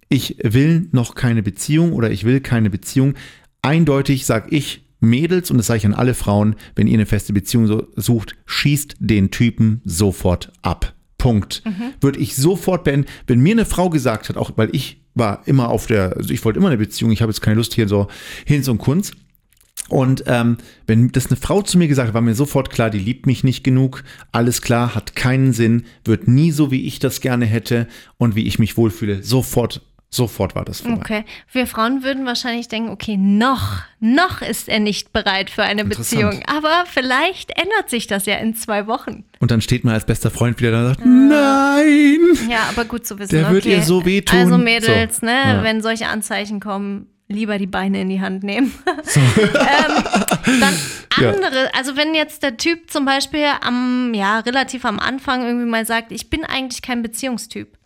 ich 0.08 0.36
will 0.42 0.88
noch 0.92 1.14
keine 1.14 1.42
Beziehung 1.42 1.92
oder 1.92 2.10
ich 2.10 2.24
will 2.24 2.40
keine 2.40 2.70
Beziehung. 2.70 3.14
Eindeutig 3.62 4.26
sage 4.26 4.54
ich, 4.54 4.82
Mädels, 5.00 5.50
und 5.50 5.58
das 5.58 5.66
sage 5.66 5.78
ich 5.78 5.86
an 5.86 5.94
alle 5.94 6.14
Frauen, 6.14 6.56
wenn 6.74 6.86
ihr 6.86 6.94
eine 6.94 7.06
feste 7.06 7.32
Beziehung 7.32 7.66
so 7.66 7.86
sucht, 7.96 8.34
schießt 8.46 8.96
den 8.98 9.30
Typen 9.30 9.82
sofort 9.84 10.52
ab. 10.62 10.94
Punkt. 11.18 11.62
Mhm. 11.64 11.92
Würde 12.00 12.18
ich 12.18 12.36
sofort 12.36 12.84
beenden. 12.84 13.08
Wenn 13.26 13.40
mir 13.40 13.52
eine 13.52 13.64
Frau 13.64 13.90
gesagt 13.90 14.28
hat, 14.28 14.36
auch 14.36 14.52
weil 14.56 14.68
ich 14.72 15.02
war 15.14 15.42
immer 15.46 15.70
auf 15.70 15.86
der, 15.86 16.16
also 16.16 16.32
ich 16.32 16.44
wollte 16.44 16.58
immer 16.58 16.68
eine 16.68 16.76
Beziehung, 16.76 17.10
ich 17.10 17.22
habe 17.22 17.32
jetzt 17.32 17.40
keine 17.40 17.56
Lust 17.56 17.74
hier 17.74 17.88
so 17.88 18.08
hin 18.44 18.62
so 18.62 18.74
Kunst. 18.76 19.14
Und 19.88 20.24
ähm, 20.26 20.58
wenn 20.86 21.12
das 21.12 21.28
eine 21.28 21.36
Frau 21.36 21.62
zu 21.62 21.78
mir 21.78 21.88
gesagt 21.88 22.08
hat, 22.08 22.14
war 22.14 22.20
mir 22.20 22.34
sofort 22.34 22.70
klar, 22.70 22.90
die 22.90 22.98
liebt 22.98 23.26
mich 23.26 23.44
nicht 23.44 23.62
genug, 23.62 24.02
alles 24.32 24.60
klar, 24.60 24.94
hat 24.94 25.14
keinen 25.14 25.52
Sinn, 25.52 25.84
wird 26.04 26.26
nie 26.26 26.50
so, 26.50 26.70
wie 26.70 26.86
ich 26.86 26.98
das 26.98 27.20
gerne 27.20 27.46
hätte 27.46 27.86
und 28.18 28.34
wie 28.34 28.46
ich 28.46 28.58
mich 28.58 28.76
wohlfühle, 28.76 29.22
sofort 29.22 29.82
Sofort 30.08 30.54
war 30.54 30.64
das 30.64 30.80
vorbei. 30.80 30.96
Okay. 30.96 31.24
Wir 31.52 31.66
Frauen 31.66 32.02
würden 32.02 32.26
wahrscheinlich 32.26 32.68
denken, 32.68 32.90
okay, 32.90 33.16
noch, 33.16 33.82
noch 33.98 34.40
ist 34.40 34.68
er 34.68 34.78
nicht 34.78 35.12
bereit 35.12 35.50
für 35.50 35.64
eine 35.64 35.84
Beziehung. 35.84 36.42
Aber 36.46 36.84
vielleicht 36.86 37.50
ändert 37.50 37.90
sich 37.90 38.06
das 38.06 38.24
ja 38.24 38.36
in 38.36 38.54
zwei 38.54 38.86
Wochen. 38.86 39.24
Und 39.40 39.50
dann 39.50 39.60
steht 39.60 39.84
man 39.84 39.94
als 39.94 40.06
bester 40.06 40.30
Freund 40.30 40.60
wieder 40.60 40.70
da 40.70 40.80
und 40.80 40.86
sagt, 40.86 41.00
ja. 41.00 41.06
nein. 41.06 42.20
Ja, 42.48 42.68
aber 42.70 42.84
gut 42.84 43.06
zu 43.06 43.18
wissen. 43.18 43.34
Der 43.34 43.46
okay. 43.46 43.54
wird 43.54 43.66
ihr 43.66 43.82
so 43.82 44.04
wehtun. 44.04 44.38
Also 44.38 44.58
Mädels, 44.58 45.18
so. 45.18 45.26
ne, 45.26 45.32
ja. 45.32 45.62
wenn 45.62 45.82
solche 45.82 46.06
Anzeichen 46.06 46.60
kommen, 46.60 47.08
lieber 47.28 47.58
die 47.58 47.66
Beine 47.66 48.00
in 48.00 48.08
die 48.08 48.20
Hand 48.20 48.44
nehmen. 48.44 48.72
So. 49.02 49.20
ähm, 49.38 50.60
dann 50.60 50.74
andere, 51.16 51.64
ja. 51.64 51.70
also 51.76 51.96
wenn 51.96 52.14
jetzt 52.14 52.42
der 52.42 52.56
Typ 52.56 52.90
zum 52.90 53.04
Beispiel 53.04 53.46
am, 53.60 54.12
ja, 54.14 54.38
relativ 54.40 54.84
am 54.84 54.98
Anfang 54.98 55.44
irgendwie 55.44 55.66
mal 55.66 55.84
sagt, 55.84 56.12
ich 56.12 56.30
bin 56.30 56.44
eigentlich 56.44 56.82
kein 56.82 57.02
Beziehungstyp. 57.02 57.76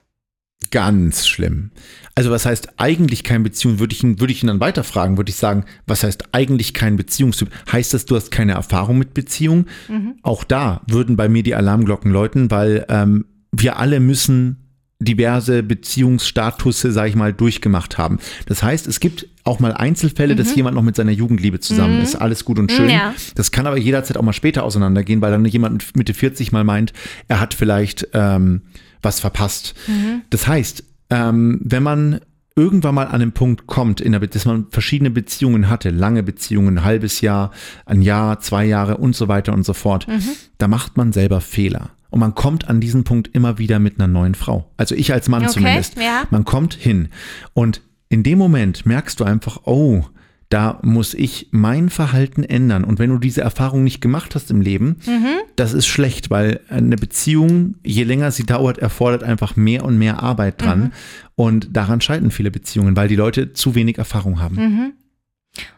Ganz 0.71 1.27
schlimm. 1.27 1.71
Also 2.15 2.31
was 2.31 2.45
heißt 2.45 2.71
eigentlich 2.77 3.25
kein 3.25 3.43
Beziehung? 3.43 3.79
Würde 3.79 3.95
ich 3.95 4.03
ihn, 4.03 4.21
würde 4.21 4.33
ich 4.33 4.43
ihn 4.43 4.49
dann 4.49 4.61
weiterfragen, 4.61 5.17
würde 5.17 5.31
ich 5.31 5.37
sagen, 5.37 5.65
was 5.87 6.03
heißt 6.03 6.35
eigentlich 6.35 6.75
kein 6.75 6.97
Beziehungstyp? 6.97 7.51
Heißt 7.71 7.95
das, 7.95 8.05
du 8.05 8.17
hast 8.17 8.31
keine 8.31 8.53
Erfahrung 8.53 8.99
mit 8.99 9.15
Beziehung? 9.15 9.67
Mhm. 9.89 10.17
Auch 10.23 10.45
da 10.45 10.83
würden 10.87 11.17
bei 11.17 11.29
mir 11.29 11.43
die 11.43 11.55
Alarmglocken 11.55 12.11
läuten, 12.11 12.51
weil 12.51 12.85
ähm, 12.89 13.27
wir 13.53 13.79
alle 13.79 14.01
müssen 14.01 14.57
diverse 15.01 15.63
Beziehungsstatusse, 15.63 16.93
sage 16.93 17.09
ich 17.09 17.17
mal, 17.17 17.33
durchgemacht 17.33 17.97
haben. 17.97 18.19
Das 18.47 18.63
heißt, 18.63 18.87
es 18.87 19.01
gibt 19.01 19.27
auch 19.45 19.59
mal 19.59 19.73
Einzelfälle, 19.73 20.35
mhm. 20.35 20.39
dass 20.39 20.55
jemand 20.55 20.77
noch 20.77 20.83
mit 20.83 20.95
seiner 20.95 21.13
Jugendliebe 21.13 21.59
zusammen 21.59 21.97
mhm. 21.97 22.03
ist. 22.03 22.17
Alles 22.17 22.45
gut 22.45 22.59
und 22.59 22.71
schön. 22.71 22.91
Ja. 22.91 23.15
Das 23.35 23.51
kann 23.51 23.67
aber 23.67 23.79
jederzeit 23.79 24.19
auch 24.19 24.23
mal 24.23 24.35
später 24.35 24.63
auseinandergehen, 24.63 25.23
weil 25.23 25.31
dann 25.31 25.45
jemand 25.47 25.97
Mitte 25.97 26.13
40 26.13 26.53
mal 26.53 26.65
meint, 26.65 26.93
er 27.29 27.41
hat 27.41 27.55
vielleicht 27.55 28.09
ähm, 28.13 28.63
was 29.01 29.21
verpasst. 29.21 29.75
Mhm. 29.87 30.23
Das 30.29 30.47
heißt, 30.47 30.85
ähm, 31.11 31.61
wenn 31.63 31.83
man 31.83 32.21
irgendwann 32.57 32.95
mal 32.95 33.07
an 33.07 33.21
den 33.21 33.33
Punkt 33.33 33.67
kommt, 33.67 34.01
in 34.01 34.13
der, 34.13 34.21
dass 34.21 34.45
man 34.45 34.67
verschiedene 34.71 35.11
Beziehungen 35.11 35.69
hatte, 35.69 35.91
lange 35.91 36.23
Beziehungen, 36.23 36.79
ein 36.79 36.85
halbes 36.85 37.21
Jahr, 37.21 37.53
ein 37.87 38.03
Jahr, 38.03 38.41
zwei 38.41 38.65
Jahre 38.65 38.97
und 38.99 39.15
so 39.17 39.29
weiter 39.29 39.53
und 39.53 39.65
so 39.65 39.73
fort, 39.73 40.09
mhm. 40.09 40.23
da 40.59 40.69
macht 40.69 40.97
man 40.97 41.13
selber 41.13 41.41
Fehler. 41.41 41.91
Und 42.11 42.21
man 42.21 42.35
kommt 42.35 42.69
an 42.69 42.81
diesen 42.81 43.05
Punkt 43.05 43.29
immer 43.35 43.59
wieder 43.59 43.79
mit 43.79 43.99
einer 43.99 44.09
neuen 44.09 44.35
Frau. 44.35 44.71
Also 44.77 44.95
ich 44.95 45.13
als 45.13 45.29
Mann 45.29 45.45
okay, 45.45 45.53
zumindest. 45.53 45.97
Ja. 45.97 46.25
Man 46.31 46.45
kommt 46.45 46.75
hin. 46.75 47.09
Und 47.55 47.83
in 48.09 48.25
dem 48.25 48.39
Moment 48.39 48.85
merkst 48.85 49.21
du 49.21 49.25
einfach, 49.25 49.61
oh, 49.65 50.05
da 50.51 50.81
muss 50.83 51.15
ich 51.15 51.47
mein 51.53 51.91
Verhalten 51.91 52.43
ändern. 52.43 52.83
Und 52.83 52.99
wenn 52.99 53.11
du 53.11 53.19
diese 53.19 53.41
Erfahrung 53.41 53.85
nicht 53.85 54.01
gemacht 54.01 54.35
hast 54.35 54.51
im 54.51 54.61
Leben, 54.61 54.97
mhm. 55.07 55.39
das 55.55 55.73
ist 55.73 55.87
schlecht, 55.87 56.29
weil 56.29 56.61
eine 56.69 56.97
Beziehung, 56.97 57.77
je 57.85 58.03
länger 58.03 58.33
sie 58.33 58.45
dauert, 58.45 58.79
erfordert 58.79 59.23
einfach 59.23 59.55
mehr 59.55 59.85
und 59.85 59.97
mehr 59.97 60.23
Arbeit 60.23 60.61
dran. 60.61 60.81
Mhm. 60.81 60.93
Und 61.37 61.77
daran 61.77 62.01
scheitern 62.01 62.33
viele 62.33 62.51
Beziehungen, 62.51 62.97
weil 62.97 63.07
die 63.07 63.17
Leute 63.17 63.53
zu 63.53 63.77
wenig 63.77 63.99
Erfahrung 63.99 64.41
haben. 64.41 64.57
Mhm. 64.57 64.93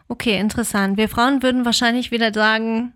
Okay, 0.07 0.39
interessant. 0.39 0.97
Wir 0.97 1.07
Frauen 1.07 1.43
würden 1.43 1.65
wahrscheinlich 1.65 2.09
wieder 2.09 2.33
sagen, 2.33 2.93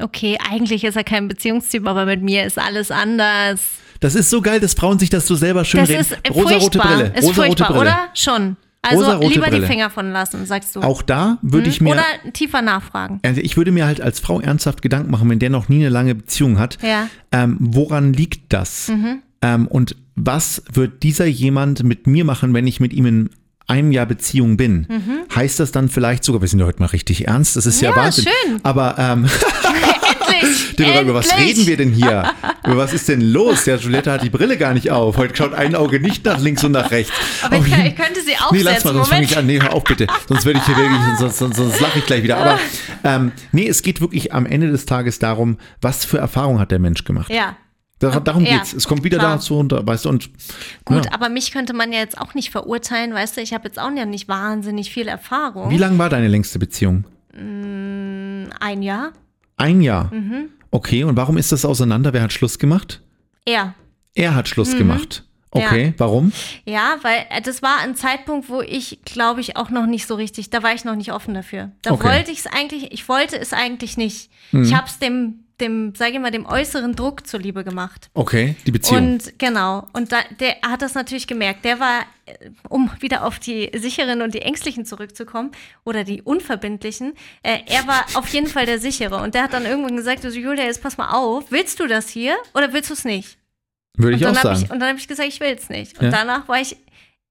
okay, 0.00 0.38
eigentlich 0.50 0.84
ist 0.84 0.96
er 0.96 1.04
kein 1.04 1.28
Beziehungstyp, 1.28 1.86
aber 1.86 2.06
mit 2.06 2.22
mir 2.22 2.44
ist 2.44 2.58
alles 2.58 2.90
anders. 2.90 3.60
Das 4.00 4.14
ist 4.14 4.30
so 4.30 4.40
geil, 4.40 4.58
dass 4.58 4.72
Frauen 4.72 4.98
sich 4.98 5.10
das 5.10 5.26
so 5.26 5.34
selber 5.34 5.66
schön 5.66 5.80
das 5.80 5.90
reden. 5.90 6.00
Ist 6.00 6.34
Rosa-rote 6.34 6.78
Brille. 6.78 7.12
Ist 7.14 7.28
Rosa-rote 7.28 7.64
Brille. 7.64 7.80
oder? 7.80 8.08
Schon. 8.14 8.56
Also 8.82 9.20
lieber 9.20 9.46
Brille. 9.46 9.60
die 9.60 9.66
Finger 9.66 9.90
von 9.90 10.10
lassen, 10.10 10.46
sagst 10.46 10.74
du. 10.74 10.80
Auch 10.80 11.02
da 11.02 11.38
würde 11.42 11.66
hm? 11.66 11.70
ich 11.70 11.80
mir. 11.80 11.90
Oder 11.90 12.04
tiefer 12.32 12.62
nachfragen. 12.62 13.20
Also 13.22 13.40
ich 13.40 13.56
würde 13.56 13.72
mir 13.72 13.86
halt 13.86 14.00
als 14.00 14.20
Frau 14.20 14.40
ernsthaft 14.40 14.80
Gedanken 14.80 15.10
machen, 15.10 15.28
wenn 15.28 15.38
der 15.38 15.50
noch 15.50 15.68
nie 15.68 15.80
eine 15.80 15.90
lange 15.90 16.14
Beziehung 16.14 16.58
hat. 16.58 16.78
Ja. 16.82 17.08
Ähm, 17.30 17.56
woran 17.60 18.12
liegt 18.12 18.52
das? 18.52 18.88
Mhm. 18.88 19.22
Ähm, 19.42 19.66
und 19.66 19.96
was 20.16 20.62
wird 20.72 21.02
dieser 21.02 21.26
jemand 21.26 21.82
mit 21.82 22.06
mir 22.06 22.24
machen, 22.24 22.54
wenn 22.54 22.66
ich 22.66 22.80
mit 22.80 22.92
ihm 22.92 23.06
in 23.06 23.30
einem 23.66 23.92
Jahr 23.92 24.06
Beziehung 24.06 24.56
bin? 24.56 24.86
Mhm. 24.88 25.34
Heißt 25.34 25.60
das 25.60 25.72
dann 25.72 25.88
vielleicht 25.88 26.24
sogar, 26.24 26.40
wir 26.40 26.48
sind 26.48 26.60
ja 26.60 26.66
heute 26.66 26.80
mal 26.80 26.86
richtig 26.86 27.28
ernst, 27.28 27.56
das 27.56 27.66
ist 27.66 27.80
ja, 27.80 27.90
ja 27.90 27.96
Wahnsinn. 27.96 28.24
Schön. 28.24 28.60
Aber 28.62 28.96
ähm, 28.98 29.26
endlich, 30.32 30.78
Über 30.78 30.94
endlich. 30.94 31.14
was 31.14 31.38
reden 31.38 31.66
wir 31.66 31.76
denn 31.76 31.92
hier? 31.92 32.32
Über 32.64 32.76
was 32.76 32.92
ist 32.92 33.08
denn 33.08 33.20
los? 33.20 33.66
Ja, 33.66 33.76
Juliette 33.76 34.12
hat 34.12 34.22
die 34.22 34.30
Brille 34.30 34.56
gar 34.56 34.74
nicht 34.74 34.90
auf. 34.90 35.16
Heute 35.16 35.36
schaut 35.36 35.54
ein 35.54 35.74
Auge 35.74 36.00
nicht 36.00 36.24
nach 36.24 36.40
links 36.40 36.64
und 36.64 36.72
nach 36.72 36.90
rechts. 36.90 37.12
Aber 37.42 37.56
ich, 37.56 37.70
kann, 37.70 37.86
ich, 37.86 37.96
könnte 37.96 38.20
sie 38.22 38.36
aufsetzen. 38.36 38.56
Nee, 38.56 38.62
lass 38.62 38.84
mal, 38.84 38.94
sonst 38.94 39.08
fange 39.08 39.24
ich 39.24 39.36
an. 39.36 39.46
Nee, 39.46 39.60
hör 39.60 39.72
auf 39.72 39.84
bitte. 39.84 40.06
Sonst 40.28 40.44
werde 40.44 40.58
ich 40.58 40.66
hier 40.66 40.76
wirklich, 40.76 41.00
sonst, 41.18 41.38
sonst, 41.38 41.56
sonst 41.56 41.80
lache 41.80 41.98
ich 41.98 42.06
gleich 42.06 42.22
wieder. 42.22 42.36
Aber 42.38 42.58
ähm, 43.04 43.32
nee, 43.52 43.68
es 43.68 43.82
geht 43.82 44.00
wirklich 44.00 44.32
am 44.32 44.46
Ende 44.46 44.70
des 44.70 44.86
Tages 44.86 45.18
darum, 45.18 45.58
was 45.80 46.04
für 46.04 46.18
Erfahrungen 46.18 46.60
hat 46.60 46.70
der 46.70 46.78
Mensch 46.78 47.04
gemacht. 47.04 47.30
Ja. 47.30 47.56
darum 47.98 48.44
ja, 48.44 48.58
geht's. 48.58 48.72
Es 48.72 48.86
kommt 48.86 49.04
wieder 49.04 49.18
klar. 49.18 49.36
dazu 49.36 49.58
und 49.58 49.72
weißt 49.72 50.04
du 50.04 50.08
und 50.08 50.30
gut, 50.84 51.06
ja. 51.06 51.12
aber 51.12 51.28
mich 51.28 51.52
könnte 51.52 51.72
man 51.72 51.92
ja 51.92 52.00
jetzt 52.00 52.18
auch 52.18 52.34
nicht 52.34 52.50
verurteilen, 52.50 53.14
weißt 53.14 53.36
du. 53.36 53.40
Ich 53.40 53.52
habe 53.52 53.68
jetzt 53.68 53.78
auch 53.78 53.90
nicht 53.90 54.28
wahnsinnig 54.28 54.90
viel 54.90 55.08
Erfahrung. 55.08 55.70
Wie 55.70 55.78
lang 55.78 55.98
war 55.98 56.08
deine 56.08 56.28
längste 56.28 56.58
Beziehung? 56.58 57.04
Mm, 57.34 58.50
ein 58.58 58.82
Jahr. 58.82 59.12
Ein 59.60 59.80
Jahr. 59.80 60.12
Mhm. 60.12 60.48
Okay. 60.70 61.04
Und 61.04 61.16
warum 61.16 61.36
ist 61.36 61.52
das 61.52 61.64
auseinander? 61.64 62.12
Wer 62.12 62.22
hat 62.22 62.32
Schluss 62.32 62.58
gemacht? 62.58 63.02
Er. 63.44 63.74
Er 64.14 64.34
hat 64.34 64.48
Schluss 64.48 64.74
mhm. 64.74 64.78
gemacht. 64.78 65.24
Okay, 65.52 65.86
ja. 65.86 65.92
warum? 65.98 66.32
Ja, 66.64 66.98
weil 67.02 67.26
äh, 67.28 67.42
das 67.42 67.60
war 67.60 67.78
ein 67.80 67.96
Zeitpunkt, 67.96 68.48
wo 68.48 68.62
ich, 68.62 69.00
glaube 69.04 69.40
ich, 69.40 69.56
auch 69.56 69.70
noch 69.70 69.86
nicht 69.86 70.06
so 70.06 70.14
richtig, 70.14 70.50
da 70.50 70.62
war 70.62 70.74
ich 70.74 70.84
noch 70.84 70.94
nicht 70.94 71.12
offen 71.12 71.34
dafür. 71.34 71.72
Da 71.82 71.90
okay. 71.90 72.08
wollte 72.08 72.30
ich 72.30 72.38
es 72.40 72.46
eigentlich, 72.46 72.92
ich 72.92 73.08
wollte 73.08 73.36
es 73.36 73.52
eigentlich 73.52 73.96
nicht. 73.96 74.30
Mhm. 74.52 74.62
Ich 74.62 74.74
habe 74.74 74.86
es 74.86 75.00
dem, 75.00 75.40
dem, 75.60 75.94
sage 75.94 76.12
ich 76.12 76.18
mal, 76.18 76.30
dem 76.30 76.46
äußeren 76.46 76.94
Druck 76.94 77.26
zuliebe 77.26 77.64
gemacht. 77.64 78.10
Okay, 78.14 78.56
die 78.66 78.70
Beziehung. 78.70 79.12
Und 79.12 79.38
genau, 79.38 79.86
und 79.92 80.12
da, 80.12 80.18
der 80.38 80.56
hat 80.62 80.82
das 80.82 80.94
natürlich 80.94 81.26
gemerkt. 81.26 81.64
Der 81.64 81.80
war, 81.80 82.00
äh, 82.26 82.50
um 82.68 82.90
wieder 83.00 83.24
auf 83.24 83.38
die 83.38 83.70
sicheren 83.74 84.22
und 84.22 84.34
die 84.34 84.42
ängstlichen 84.42 84.84
zurückzukommen 84.84 85.52
oder 85.84 86.04
die 86.04 86.22
unverbindlichen, 86.22 87.14
äh, 87.42 87.58
er 87.66 87.86
war 87.86 88.06
auf 88.14 88.28
jeden 88.28 88.46
Fall 88.46 88.66
der 88.66 88.78
sichere. 88.78 89.16
Und 89.16 89.34
der 89.34 89.44
hat 89.44 89.52
dann 89.52 89.66
irgendwann 89.66 89.96
gesagt, 89.96 90.24
also 90.24 90.38
Julia, 90.38 90.64
jetzt 90.64 90.82
pass 90.82 90.96
mal 90.96 91.10
auf, 91.10 91.50
willst 91.50 91.80
du 91.80 91.86
das 91.86 92.08
hier 92.08 92.36
oder 92.54 92.72
willst 92.72 92.90
du 92.90 92.94
es 92.94 93.04
nicht? 93.04 93.38
Würde 93.96 94.16
ich 94.16 94.26
auch 94.26 94.34
sagen. 94.34 94.62
Ich, 94.62 94.70
und 94.70 94.80
dann 94.80 94.90
habe 94.90 94.98
ich 94.98 95.08
gesagt, 95.08 95.28
ich 95.28 95.40
will 95.40 95.54
es 95.56 95.68
nicht. 95.68 95.98
Und 95.98 96.06
ja. 96.06 96.10
danach 96.10 96.48
war 96.48 96.60
ich 96.60 96.76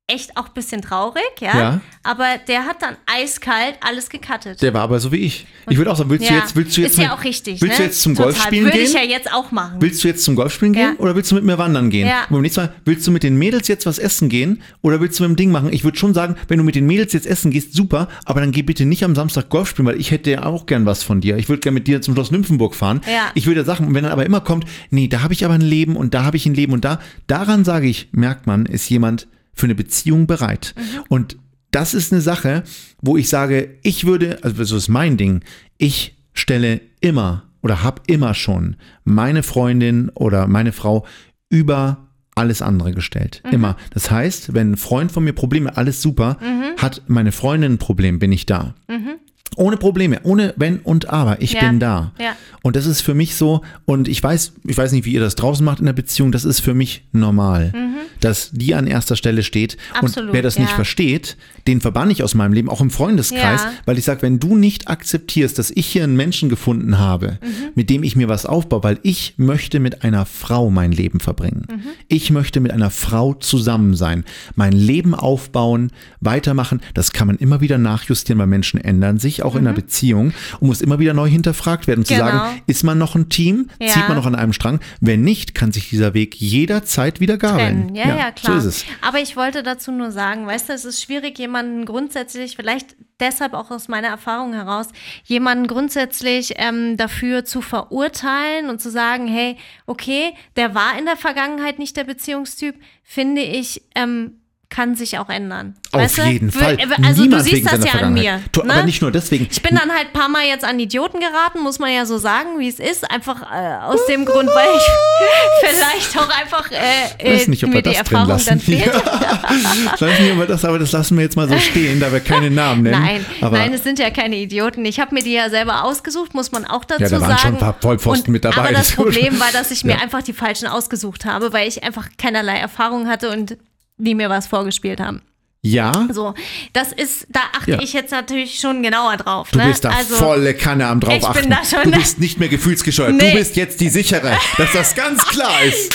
echt 0.10 0.36
auch 0.36 0.48
ein 0.48 0.54
bisschen 0.54 0.82
traurig, 0.82 1.24
ja? 1.40 1.58
ja. 1.58 1.82
Aber 2.04 2.26
der 2.48 2.66
hat 2.66 2.82
dann 2.82 2.96
eiskalt 3.06 3.76
alles 3.82 4.10
gecuttet. 4.10 4.62
Der 4.62 4.74
war 4.74 4.82
aber 4.82 5.00
so 5.00 5.12
wie 5.12 5.18
ich. 5.18 5.46
Ich 5.70 5.78
würde 5.78 5.92
auch 5.92 5.96
sagen, 5.96 6.10
willst 6.10 6.26
ja. 6.26 6.32
du 6.32 6.40
jetzt, 6.40 6.56
willst 6.56 6.78
du 6.78 6.82
jetzt, 6.82 6.98
ist 6.98 7.04
ja 7.04 7.16
auch 7.16 7.24
richtig, 7.24 7.62
willst 7.62 7.78
ne? 7.78 7.84
du 7.84 7.90
jetzt 7.90 8.02
zum 8.02 8.16
Golfspielen 8.16 8.66
gehen? 8.66 8.74
Würde 8.74 8.80
ich 8.80 8.94
ja 8.94 9.04
jetzt 9.04 9.32
auch 9.32 9.52
machen. 9.52 9.78
Willst 9.80 10.04
du 10.04 10.08
jetzt 10.08 10.24
zum 10.24 10.36
Golfspielen 10.36 10.74
gehen 10.74 10.96
ja. 10.98 11.00
oder 11.00 11.16
willst 11.16 11.32
du 11.32 11.36
mit 11.36 11.44
mir 11.44 11.58
wandern 11.58 11.90
gehen? 11.90 12.08
Ja. 12.08 12.24
Und 12.24 12.32
beim 12.32 12.42
nächsten 12.42 12.62
Mal, 12.62 12.74
willst 12.86 13.06
du 13.06 13.12
mit 13.12 13.24
den 13.24 13.38
Mädels 13.38 13.68
jetzt 13.68 13.86
was 13.86 14.00
essen 14.00 14.30
gehen 14.30 14.62
oder 14.82 15.00
willst 15.00 15.20
du 15.20 15.24
mit 15.24 15.30
dem 15.32 15.36
Ding 15.36 15.52
machen? 15.52 15.72
Ich 15.72 15.84
würde 15.84 15.98
schon 15.98 16.14
sagen, 16.14 16.36
wenn 16.48 16.58
du 16.58 16.64
mit 16.64 16.76
den 16.76 16.88
Mädels 16.88 17.14
jetzt 17.14 17.28
essen 17.28 17.52
gehst, 17.52 17.74
super, 17.74 18.08
aber 18.26 18.42
dann 18.42 18.52
geh 18.52 18.64
bitte 18.64 18.86
nicht 18.86 19.04
am 19.04 19.16
Samstag 19.16 19.50
Golf 19.50 19.70
spielen, 19.70 19.88
weil 19.88 20.00
ich 20.00 20.12
hätte 20.12 20.32
ja 20.32 20.44
auch 20.44 20.66
gern 20.66 20.86
was 20.86 21.04
von 21.04 21.22
dir. 21.22 21.38
Ich 21.38 21.50
würde 21.50 21.60
gerne 21.60 21.76
mit 21.76 21.88
dir 21.88 22.02
zum 22.02 22.14
Schloss 22.16 22.32
Nymphenburg 22.32 22.76
fahren. 22.76 23.02
Ja. 23.06 23.32
Ich 23.36 23.46
würde 23.46 23.64
Sachen, 23.64 23.88
und 23.88 23.94
wenn 23.94 24.04
dann 24.04 24.14
aber 24.14 24.26
immer 24.26 24.42
kommt, 24.42 24.66
nee, 24.90 25.08
da 25.08 25.22
habe 25.22 25.34
ich 25.34 25.46
aber 25.46 25.54
ein 25.54 25.62
Leben 25.62 25.96
und 25.96 26.14
da 26.14 26.24
habe 26.24 26.38
ich 26.38 26.46
ein 26.46 26.56
Leben 26.56 26.74
und 26.74 26.86
da, 26.86 27.00
daran 27.28 27.64
sage 27.64 27.88
ich, 27.88 28.10
merkt 28.12 28.48
man, 28.48 28.66
ist 28.66 28.90
jemand, 28.90 29.28
für 29.60 29.66
eine 29.68 29.76
Beziehung 29.76 30.26
bereit. 30.28 30.74
Mhm. 30.78 31.04
Und 31.10 31.38
das 31.72 31.94
ist 31.94 32.12
eine 32.12 32.22
Sache, 32.22 32.64
wo 33.02 33.18
ich 33.18 33.30
sage, 33.30 33.78
ich 33.84 34.06
würde, 34.06 34.40
also 34.44 34.58
das 34.58 34.72
ist 34.72 34.90
mein 34.90 35.18
Ding, 35.18 35.44
ich 35.78 36.18
stelle 36.34 36.82
immer 37.02 37.44
oder 37.62 37.84
habe 37.84 38.02
immer 38.08 38.34
schon 38.34 38.78
meine 39.04 39.44
Freundin 39.44 40.10
oder 40.16 40.48
meine 40.48 40.72
Frau 40.72 41.06
über 41.50 42.08
alles 42.36 42.62
andere 42.62 42.94
gestellt. 42.94 43.42
Mhm. 43.46 43.52
Immer. 43.52 43.78
Das 43.92 44.10
heißt, 44.10 44.54
wenn 44.54 44.72
ein 44.72 44.78
Freund 44.78 45.12
von 45.12 45.24
mir 45.24 45.34
Probleme, 45.34 45.76
alles 45.76 46.02
super, 46.02 46.38
mhm. 46.42 46.82
hat 46.82 47.04
meine 47.08 47.32
Freundin 47.32 47.74
ein 47.74 47.78
Problem, 47.78 48.18
bin 48.20 48.32
ich 48.32 48.46
da. 48.46 48.76
Mhm. 48.88 49.20
Ohne 49.56 49.78
Probleme, 49.78 50.20
ohne 50.24 50.54
Wenn 50.58 50.80
und 50.80 51.10
Aber. 51.10 51.42
Ich 51.42 51.54
ja. 51.54 51.62
bin 51.62 51.80
da. 51.80 52.14
Ja. 52.20 52.36
Und 52.62 52.76
das 52.76 52.86
ist 52.86 53.02
für 53.02 53.14
mich 53.14 53.36
so, 53.36 53.62
und 53.86 54.08
ich 54.08 54.22
weiß, 54.22 54.54
ich 54.66 54.78
weiß 54.78 54.92
nicht, 54.92 55.06
wie 55.06 55.14
ihr 55.14 55.20
das 55.20 55.36
draußen 55.36 55.66
macht 55.66 55.80
in 55.80 55.86
der 55.86 55.94
Beziehung, 55.94 56.32
das 56.32 56.46
ist 56.46 56.60
für 56.60 56.74
mich 56.74 57.06
normal, 57.14 57.72
mhm. 57.74 57.96
dass 58.20 58.52
die 58.52 58.76
an 58.76 58.86
erster 58.86 59.16
Stelle 59.16 59.44
steht. 59.44 59.78
Absolut, 59.94 60.30
und 60.30 60.34
wer 60.34 60.42
das 60.42 60.56
ja. 60.56 60.62
nicht 60.62 60.74
versteht, 60.74 61.38
den 61.68 61.82
verbanne 61.82 62.12
ich 62.12 62.24
aus 62.24 62.36
meinem 62.36 62.54
Leben, 62.54 62.70
auch 62.70 62.82
im 62.82 62.90
Freundeskreis, 62.90 63.66
weil 63.86 63.98
ich 63.98 64.06
sage, 64.06 64.22
wenn 64.22 64.40
du 64.40 64.56
nicht 64.56 64.90
akzeptierst, 64.90 65.58
dass 65.58 65.72
ich 65.72 65.88
hier 65.88 66.04
einen 66.04 66.16
Menschen 66.16 66.50
gefunden 66.50 66.98
habe, 66.98 67.40
mhm. 67.42 67.70
mit 67.76 67.90
dem 67.90 68.04
ich 68.04 68.16
mir 68.16 68.28
was 68.28 68.46
aufbaue, 68.46 68.84
weil 68.84 69.00
ich 69.04 69.36
möchte 69.38 69.80
mit 69.80 70.04
einer 70.04 70.26
Frau 70.26 70.70
mein 70.70 70.92
Leben 70.92 71.20
verbringen. 71.20 71.66
Mhm. 71.70 71.82
Ich 72.08 72.30
möchte 72.30 72.60
mit 72.60 72.72
einer 72.72 72.90
Frau 72.90 73.34
zusammen 73.34 73.96
sein, 73.96 74.26
mein 74.56 74.74
Leben 74.74 75.16
aufbauen, 75.16 75.92
weitermachen. 76.20 76.82
Das 76.94 77.14
kann 77.14 77.28
man 77.28 77.38
immer 77.38 77.62
wieder 77.62 77.78
nachjustieren, 77.78 78.40
weil 78.40 78.48
Menschen 78.48 78.82
ändern 78.82 79.18
sich 79.20 79.39
auch 79.44 79.54
mhm. 79.54 79.60
in 79.60 79.68
einer 79.68 79.72
mhm. 79.72 79.82
Beziehung 79.82 80.34
und 80.60 80.68
muss 80.68 80.82
immer 80.82 81.00
wieder 81.00 81.14
neu 81.14 81.30
hinterfragt 81.30 81.88
werden, 81.88 82.02
um 82.02 82.06
genau. 82.06 82.26
zu 82.26 82.32
sagen, 82.32 82.62
ist 82.68 82.84
man 82.84 82.98
noch 82.98 83.16
ein 83.16 83.30
Team? 83.30 83.70
Ja. 83.80 83.90
Zieht 83.90 84.08
man 84.08 84.18
noch 84.18 84.26
an 84.26 84.36
einem 84.36 84.54
Strang? 84.54 84.80
Wenn 85.02 85.22
nicht, 85.22 85.56
kann 85.56 85.72
sich 85.72 85.90
dieser 85.90 86.14
Weg 86.14 86.36
jederzeit 86.36 87.20
wieder 87.20 87.38
gabeln. 87.38 87.96
Ja, 87.96 88.10
ja, 88.10 88.18
ja, 88.18 88.32
klar. 88.32 88.62
So. 88.62 88.86
Aber 89.02 89.20
ich 89.20 89.36
wollte 89.36 89.64
dazu 89.64 89.92
nur 89.92 90.12
sagen, 90.12 90.46
weißt 90.48 90.70
du, 90.70 90.74
es 90.74 90.86
ist 90.86 91.02
schwierig, 91.02 91.38
jemanden 91.40 91.86
grundsätzlich, 91.86 92.56
vielleicht 92.56 92.96
deshalb 93.20 93.54
auch 93.54 93.72
aus 93.72 93.88
meiner 93.88 94.08
Erfahrung 94.08 94.54
heraus, 94.54 94.88
jemanden 95.26 95.68
grundsätzlich 95.68 96.54
ähm, 96.56 96.98
dafür 96.98 97.46
zu 97.46 97.62
verurteilen 97.62 98.70
und 98.70 98.82
zu 98.82 98.90
sagen, 98.90 99.28
hey, 99.28 99.58
okay, 99.86 100.34
der 100.56 100.76
war 100.76 100.98
in 100.98 101.06
der 101.06 101.18
Vergangenheit 101.18 101.80
nicht 101.80 101.98
der 101.98 102.06
Beziehungstyp, 102.06 102.76
finde 103.04 103.42
ich 103.42 103.84
ähm, 103.96 104.40
kann 104.70 104.96
sich 104.96 105.18
auch 105.18 105.30
ändern. 105.30 105.76
Auf 105.92 106.02
weißt 106.02 106.18
jeden 106.20 106.52
du? 106.52 106.60
Fall. 106.60 106.78
Also 107.04 107.24
Niemand 107.24 107.42
du 107.42 107.50
siehst 107.50 107.72
das 107.72 107.84
ja 107.84 108.02
an 108.02 108.14
mir. 108.14 108.38
Ne? 108.38 108.42
Aber 108.56 108.84
nicht 108.84 109.02
nur 109.02 109.12
deswegen. 109.12 109.48
Ich 109.50 109.64
bin 109.64 109.76
dann 109.76 109.92
halt 109.92 110.08
ein 110.08 110.14
paar 110.14 110.30
Mal 110.30 110.46
jetzt 110.46 110.64
an 110.64 110.80
Idioten 110.80 111.20
geraten, 111.20 111.62
muss 111.62 111.80
man 111.80 111.92
ja 111.92 112.06
so 112.06 112.20
sagen, 112.20 112.60
wie 112.60 112.68
es 112.68 112.80
ist. 112.80 113.10
Einfach 113.10 113.42
äh, 113.42 113.84
aus 113.84 114.06
dem 114.06 114.26
Grund, 114.26 114.48
weil 114.48 114.70
ich 114.78 115.70
vielleicht 115.70 116.18
auch 116.20 116.30
einfach 116.30 116.70
äh, 116.72 117.34
weiß 117.34 117.48
nicht, 117.48 117.64
ob 117.64 117.72
mir 117.72 117.82
die 117.82 117.96
Erfahrung 117.96 118.40
dann 118.46 118.60
fehlt. 118.60 118.86
Ja. 118.86 119.42
ich 119.96 120.02
weiß 120.02 120.20
nicht, 120.20 120.32
ob 120.34 120.38
wir 120.38 120.46
das, 120.46 120.64
aber 120.64 120.78
das 120.78 120.92
lassen 120.92 121.18
wir 121.18 121.24
jetzt 121.24 121.36
mal 121.36 121.50
so 121.50 121.58
stehen, 121.58 122.00
da 122.00 122.12
wir 122.12 122.20
keine 122.20 122.52
Namen 122.52 122.84
nennen. 122.84 123.02
Nein, 123.02 123.26
aber 123.42 123.58
nein, 123.58 123.74
es 123.74 123.84
sind 123.84 123.98
ja 123.98 124.12
keine 124.12 124.36
Idioten. 124.36 124.86
Ich 124.86 125.00
habe 125.00 125.16
mir 125.16 125.24
die 125.24 125.34
ja 125.34 125.50
selber 125.50 125.84
ausgesucht, 125.84 126.36
muss 126.36 126.52
man 126.52 126.66
auch 126.66 126.86
dazu 126.86 127.06
sagen. 127.06 127.12
Ja, 127.14 127.20
da 127.20 127.22
waren 127.22 127.30
sagen. 127.32 127.42
schon 127.42 127.54
ein 127.56 127.60
paar 127.60 127.76
Vollpfosten 127.82 128.32
mit 128.32 128.46
dabei. 128.46 128.58
Aber 128.58 128.72
das 128.72 128.92
Problem 128.96 129.40
war, 129.40 129.52
dass 129.52 129.72
ich 129.72 129.84
mir 129.84 129.94
ja. 129.94 130.00
einfach 130.00 130.22
die 130.22 130.34
falschen 130.34 130.68
ausgesucht 130.68 131.26
habe, 131.26 131.54
weil 131.54 131.68
ich 131.68 131.84
einfach 131.84 132.08
keinerlei 132.20 132.58
Erfahrung 132.58 133.08
hatte 133.08 133.32
und 133.32 133.58
die 134.00 134.16
mir 134.16 134.30
was 134.30 134.48
vorgespielt 134.48 135.00
haben. 135.00 135.22
Ja. 135.62 136.08
So, 136.12 136.34
das 136.72 136.94
ist, 136.94 137.28
da 137.30 137.42
achte 137.58 137.72
ja. 137.72 137.80
ich 137.82 137.92
jetzt 137.92 138.12
natürlich 138.12 138.60
schon 138.60 138.82
genauer 138.82 139.18
drauf. 139.18 139.52
Du 139.52 139.60
ne? 139.60 139.68
bist 139.68 139.84
da 139.84 139.90
also, 139.90 140.16
volle 140.16 140.54
Kanne 140.54 140.88
am 140.88 141.02
drauf 141.02 141.16
ich 141.18 141.26
achten. 141.26 141.42
Bin 141.42 141.50
da 141.50 141.66
schon, 141.66 141.92
du 141.92 141.98
bist 141.98 142.20
nicht 142.20 142.40
mehr 142.40 142.48
gefühlsgescheuert. 142.48 143.14
Nee. 143.16 143.32
Du 143.32 143.38
bist 143.38 143.58
jetzt 143.58 143.82
die 143.82 143.90
sichere, 143.90 144.38
dass 144.58 144.72
das 144.72 144.96
ganz 144.96 145.26
klar 145.26 145.62
ist. 145.64 145.94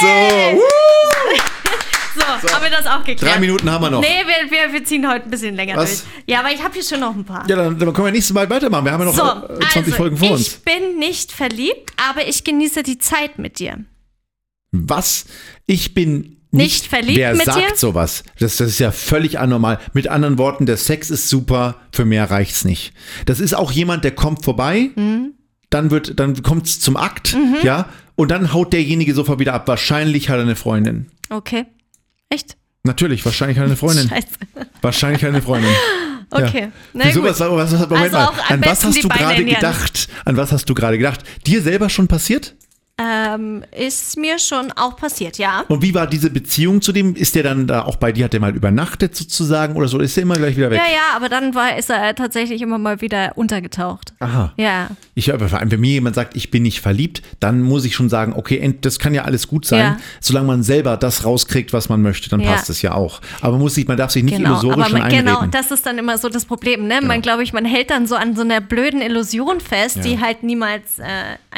Yeah. 0.00 0.52
So, 0.52 0.60
so, 2.14 2.48
so, 2.48 2.54
haben 2.54 2.62
wir 2.62 2.70
das 2.70 2.86
auch 2.86 3.04
geklärt. 3.04 3.34
Drei 3.34 3.40
Minuten 3.40 3.68
haben 3.68 3.82
wir 3.82 3.90
noch. 3.90 4.00
Nee, 4.00 4.22
wir, 4.26 4.50
wir, 4.50 4.72
wir 4.72 4.84
ziehen 4.84 5.08
heute 5.08 5.24
ein 5.24 5.30
bisschen 5.30 5.56
länger 5.56 5.76
Was? 5.76 6.04
durch. 6.04 6.12
Ja, 6.26 6.40
aber 6.40 6.52
ich 6.52 6.62
habe 6.62 6.74
hier 6.74 6.84
schon 6.84 7.00
noch 7.00 7.14
ein 7.14 7.24
paar. 7.24 7.48
Ja, 7.48 7.56
dann, 7.56 7.78
dann 7.78 7.92
können 7.92 8.06
wir 8.06 8.12
nächstes 8.12 8.34
Mal 8.34 8.48
weitermachen. 8.48 8.84
Wir 8.84 8.92
haben 8.92 9.00
ja 9.00 9.06
noch 9.06 9.14
so, 9.14 9.56
20 9.58 9.76
also, 9.76 9.90
Folgen 9.92 10.16
vor 10.16 10.30
uns. 10.32 10.40
Ich 10.40 10.58
bin 10.62 10.98
nicht 10.98 11.32
verliebt, 11.32 11.92
aber 11.96 12.28
ich 12.28 12.44
genieße 12.44 12.84
die 12.84 12.98
Zeit 12.98 13.38
mit 13.38 13.58
dir. 13.58 13.84
Was? 14.72 15.26
Ich 15.66 15.94
bin 15.94 16.39
nicht, 16.52 16.86
verliebt 16.86 17.18
wer 17.18 17.34
mit 17.34 17.46
sagt 17.46 17.58
dir? 17.58 17.76
sowas? 17.76 18.24
Das, 18.38 18.56
das, 18.56 18.68
ist 18.68 18.78
ja 18.80 18.90
völlig 18.90 19.38
anormal. 19.38 19.78
Mit 19.92 20.08
anderen 20.08 20.38
Worten, 20.38 20.66
der 20.66 20.76
Sex 20.76 21.10
ist 21.10 21.28
super, 21.28 21.76
für 21.92 22.04
mehr 22.04 22.30
reicht's 22.30 22.64
nicht. 22.64 22.92
Das 23.26 23.40
ist 23.40 23.54
auch 23.54 23.70
jemand, 23.70 24.04
der 24.04 24.12
kommt 24.12 24.44
vorbei, 24.44 24.90
mhm. 24.96 25.34
dann 25.70 25.90
wird, 25.90 26.18
dann 26.18 26.42
kommt's 26.42 26.80
zum 26.80 26.96
Akt, 26.96 27.34
mhm. 27.34 27.58
ja, 27.62 27.88
und 28.16 28.30
dann 28.30 28.52
haut 28.52 28.72
derjenige 28.72 29.14
sofort 29.14 29.38
wieder 29.38 29.54
ab. 29.54 29.68
Wahrscheinlich 29.68 30.28
hat 30.28 30.36
er 30.36 30.42
eine 30.42 30.56
Freundin. 30.56 31.06
Okay. 31.30 31.66
Echt? 32.28 32.56
Natürlich, 32.82 33.24
wahrscheinlich 33.24 33.58
hat 33.58 33.64
er 33.64 33.68
eine 33.68 33.76
Freundin. 33.76 34.08
Scheiße. 34.10 34.26
Wahrscheinlich 34.82 35.22
hat 35.22 35.30
er 35.30 35.34
eine 35.34 35.42
Freundin. 35.42 35.70
Okay. 36.32 36.60
Ja. 36.60 36.72
Na 36.92 37.04
Wieso, 37.06 37.24
was, 37.24 37.40
was, 37.40 37.72
was, 37.72 37.88
Moment 37.88 38.14
also 38.14 38.16
mal. 38.16 38.32
An 38.50 38.64
was 38.64 38.84
hast 38.84 39.02
du 39.02 39.08
gerade 39.08 39.44
gedacht? 39.44 40.08
An 40.24 40.36
was 40.36 40.52
hast 40.52 40.66
du 40.66 40.74
gerade 40.74 40.96
gedacht? 40.96 41.24
Dir 41.44 41.60
selber 41.60 41.88
schon 41.88 42.06
passiert? 42.06 42.54
Ähm, 43.02 43.64
ist 43.72 44.18
mir 44.18 44.38
schon 44.38 44.72
auch 44.72 44.94
passiert, 44.96 45.38
ja. 45.38 45.64
Und 45.68 45.80
wie 45.80 45.94
war 45.94 46.06
diese 46.06 46.28
Beziehung 46.28 46.82
zu 46.82 46.92
dem? 46.92 47.14
Ist 47.14 47.34
der 47.34 47.42
dann 47.42 47.66
da 47.66 47.84
auch 47.84 47.96
bei 47.96 48.12
dir, 48.12 48.26
hat 48.26 48.34
der 48.34 48.40
mal 48.40 48.54
übernachtet 48.54 49.16
sozusagen 49.16 49.74
oder 49.76 49.88
so? 49.88 50.00
Ist 50.00 50.16
der 50.16 50.24
immer 50.24 50.36
gleich 50.36 50.56
wieder 50.56 50.70
weg? 50.70 50.78
Ja, 50.84 50.92
ja, 50.92 51.16
aber 51.16 51.30
dann 51.30 51.54
war, 51.54 51.78
ist 51.78 51.88
er 51.88 52.14
tatsächlich 52.14 52.60
immer 52.60 52.76
mal 52.76 53.00
wieder 53.00 53.32
untergetaucht. 53.36 54.12
Aha. 54.20 54.52
Ja. 54.58 54.88
Ich 55.14 55.28
höre 55.28 55.48
vor 55.48 55.58
allem, 55.58 55.70
wenn 55.70 55.80
mir 55.80 55.92
jemand 55.92 56.14
sagt, 56.14 56.36
ich 56.36 56.50
bin 56.50 56.62
nicht 56.62 56.82
verliebt, 56.82 57.22
dann 57.40 57.62
muss 57.62 57.86
ich 57.86 57.94
schon 57.94 58.10
sagen, 58.10 58.34
okay, 58.34 58.76
das 58.82 58.98
kann 58.98 59.14
ja 59.14 59.24
alles 59.24 59.48
gut 59.48 59.64
sein, 59.64 59.78
ja. 59.78 59.96
solange 60.20 60.48
man 60.48 60.62
selber 60.62 60.98
das 60.98 61.24
rauskriegt, 61.24 61.72
was 61.72 61.88
man 61.88 62.02
möchte, 62.02 62.28
dann 62.28 62.40
ja. 62.40 62.52
passt 62.52 62.68
es 62.68 62.82
ja 62.82 62.92
auch. 62.92 63.22
Aber 63.40 63.52
man 63.52 63.62
muss 63.62 63.76
sich, 63.76 63.88
man 63.88 63.96
darf 63.96 64.10
sich 64.10 64.24
nicht 64.24 64.36
genau, 64.36 64.50
illusorisch 64.50 64.84
aber 64.86 64.92
man, 64.92 65.02
einreden. 65.02 65.26
Genau, 65.26 65.46
das 65.46 65.70
ist 65.70 65.86
dann 65.86 65.96
immer 65.96 66.18
so 66.18 66.28
das 66.28 66.44
Problem, 66.44 66.86
ne? 66.86 66.96
Genau. 66.96 67.06
Man 67.06 67.22
glaube 67.22 67.42
ich, 67.42 67.54
man 67.54 67.64
hält 67.64 67.90
dann 67.90 68.06
so 68.06 68.14
an 68.14 68.36
so 68.36 68.42
einer 68.42 68.60
blöden 68.60 69.00
Illusion 69.00 69.60
fest, 69.60 69.96
ja. 69.96 70.02
die 70.02 70.20
halt 70.20 70.42
niemals 70.42 70.98
äh, 70.98 71.04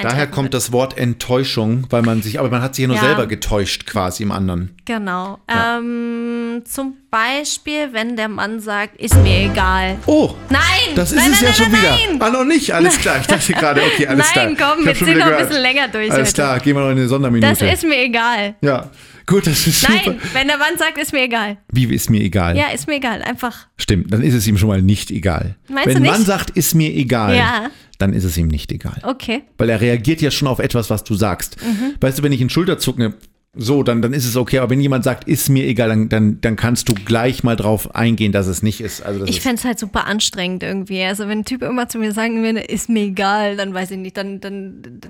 Daher 0.00 0.26
kommt 0.26 0.46
wird. 0.46 0.54
das 0.54 0.72
Wort 0.72 0.96
Enttäuschung, 1.32 1.86
weil 1.88 2.02
man 2.02 2.20
sich, 2.20 2.38
aber 2.38 2.50
man 2.50 2.60
hat 2.60 2.74
sich 2.74 2.82
ja 2.82 2.88
nur 2.88 2.98
selber 2.98 3.26
getäuscht 3.26 3.86
quasi 3.86 4.22
im 4.22 4.32
anderen. 4.32 4.76
Genau. 4.84 5.38
Ja. 5.48 5.78
Ähm, 5.78 6.62
zum 6.66 6.98
Beispiel, 7.12 7.92
wenn 7.92 8.16
der 8.16 8.28
Mann 8.28 8.58
sagt, 8.58 8.98
ist 8.98 9.14
mir 9.16 9.50
egal. 9.50 9.98
Oh! 10.06 10.34
Nein! 10.48 10.62
Das 10.94 11.12
ist 11.12 11.16
nein, 11.18 11.30
es 11.30 11.42
nein, 11.42 11.50
ja 11.50 11.54
schon 11.54 11.70
nein, 11.70 11.82
wieder. 11.82 11.90
Nein. 11.90 12.22
Ah, 12.22 12.30
noch 12.30 12.44
nicht. 12.44 12.72
Alles 12.72 12.98
klar. 12.98 13.18
Ich 13.20 13.26
dachte 13.26 13.52
gerade, 13.52 13.82
okay, 13.82 14.06
alles 14.06 14.34
nein, 14.34 14.56
klar. 14.56 14.74
komm, 14.76 14.86
wir 14.86 14.94
sind 14.94 15.18
noch 15.18 15.26
ein 15.26 15.46
bisschen 15.46 15.60
länger 15.62 15.88
durch. 15.88 16.10
Alles 16.10 16.28
heute. 16.28 16.34
klar, 16.34 16.60
gehen 16.60 16.74
wir 16.74 16.80
noch 16.80 16.90
in 16.90 16.96
eine 16.96 17.08
Sonderminute. 17.08 17.66
Das 17.66 17.74
ist 17.74 17.84
mir 17.86 18.02
egal. 18.02 18.54
Ja, 18.62 18.90
gut, 19.26 19.46
das 19.46 19.66
ist 19.66 19.86
Nein, 19.86 20.00
super. 20.06 20.16
wenn 20.32 20.48
der 20.48 20.56
Mann 20.56 20.78
sagt, 20.78 20.96
ist 20.96 21.12
mir 21.12 21.20
egal. 21.24 21.58
Wie 21.70 21.84
ist 21.94 22.08
mir 22.08 22.22
egal? 22.22 22.56
Ja, 22.56 22.68
ist 22.74 22.86
mir 22.88 22.94
egal. 22.94 23.20
Einfach. 23.20 23.66
Stimmt, 23.76 24.10
dann 24.10 24.22
ist 24.22 24.32
es 24.32 24.46
ihm 24.46 24.56
schon 24.56 24.70
mal 24.70 24.80
nicht 24.80 25.10
egal. 25.10 25.56
Meinst 25.68 25.88
Wenn 25.88 25.96
du 25.96 26.00
nicht? 26.00 26.12
Mann 26.12 26.24
sagt, 26.24 26.48
ist 26.56 26.74
mir 26.74 26.94
egal, 26.94 27.36
Ja. 27.36 27.68
dann 27.98 28.14
ist 28.14 28.24
es 28.24 28.38
ihm 28.38 28.48
nicht 28.48 28.72
egal. 28.72 28.96
Okay. 29.02 29.42
Weil 29.58 29.68
er 29.68 29.82
reagiert 29.82 30.22
ja 30.22 30.30
schon 30.30 30.48
auf 30.48 30.60
etwas, 30.60 30.88
was 30.88 31.04
du 31.04 31.14
sagst. 31.14 31.58
Mhm. 31.62 31.94
Weißt 32.00 32.18
du, 32.18 32.22
wenn 32.22 32.32
ich 32.32 32.40
einen 32.40 32.48
Schulterzucken 32.48 33.12
so, 33.54 33.82
dann, 33.82 34.00
dann 34.00 34.14
ist 34.14 34.24
es 34.24 34.36
okay. 34.36 34.58
Aber 34.58 34.70
wenn 34.70 34.80
jemand 34.80 35.04
sagt, 35.04 35.28
ist 35.28 35.50
mir 35.50 35.66
egal, 35.66 35.90
dann, 35.90 36.08
dann, 36.08 36.40
dann 36.40 36.56
kannst 36.56 36.88
du 36.88 36.94
gleich 36.94 37.44
mal 37.44 37.54
drauf 37.54 37.94
eingehen, 37.94 38.32
dass 38.32 38.46
es 38.46 38.62
nicht 38.62 38.80
ist. 38.80 39.02
Also 39.02 39.26
Ich 39.26 39.42
fände 39.42 39.56
es 39.56 39.64
halt 39.64 39.78
super 39.78 40.06
anstrengend 40.06 40.62
irgendwie. 40.62 41.02
Also 41.02 41.28
wenn 41.28 41.40
ein 41.40 41.44
Typ 41.44 41.62
immer 41.62 41.86
zu 41.88 41.98
mir 41.98 42.12
sagen 42.12 42.42
würde, 42.42 42.60
ist 42.60 42.88
mir 42.88 43.04
egal, 43.04 43.56
dann 43.56 43.74
weiß 43.74 43.90
ich 43.90 43.98
nicht, 43.98 44.16
dann, 44.16 44.40
dann, 44.40 45.00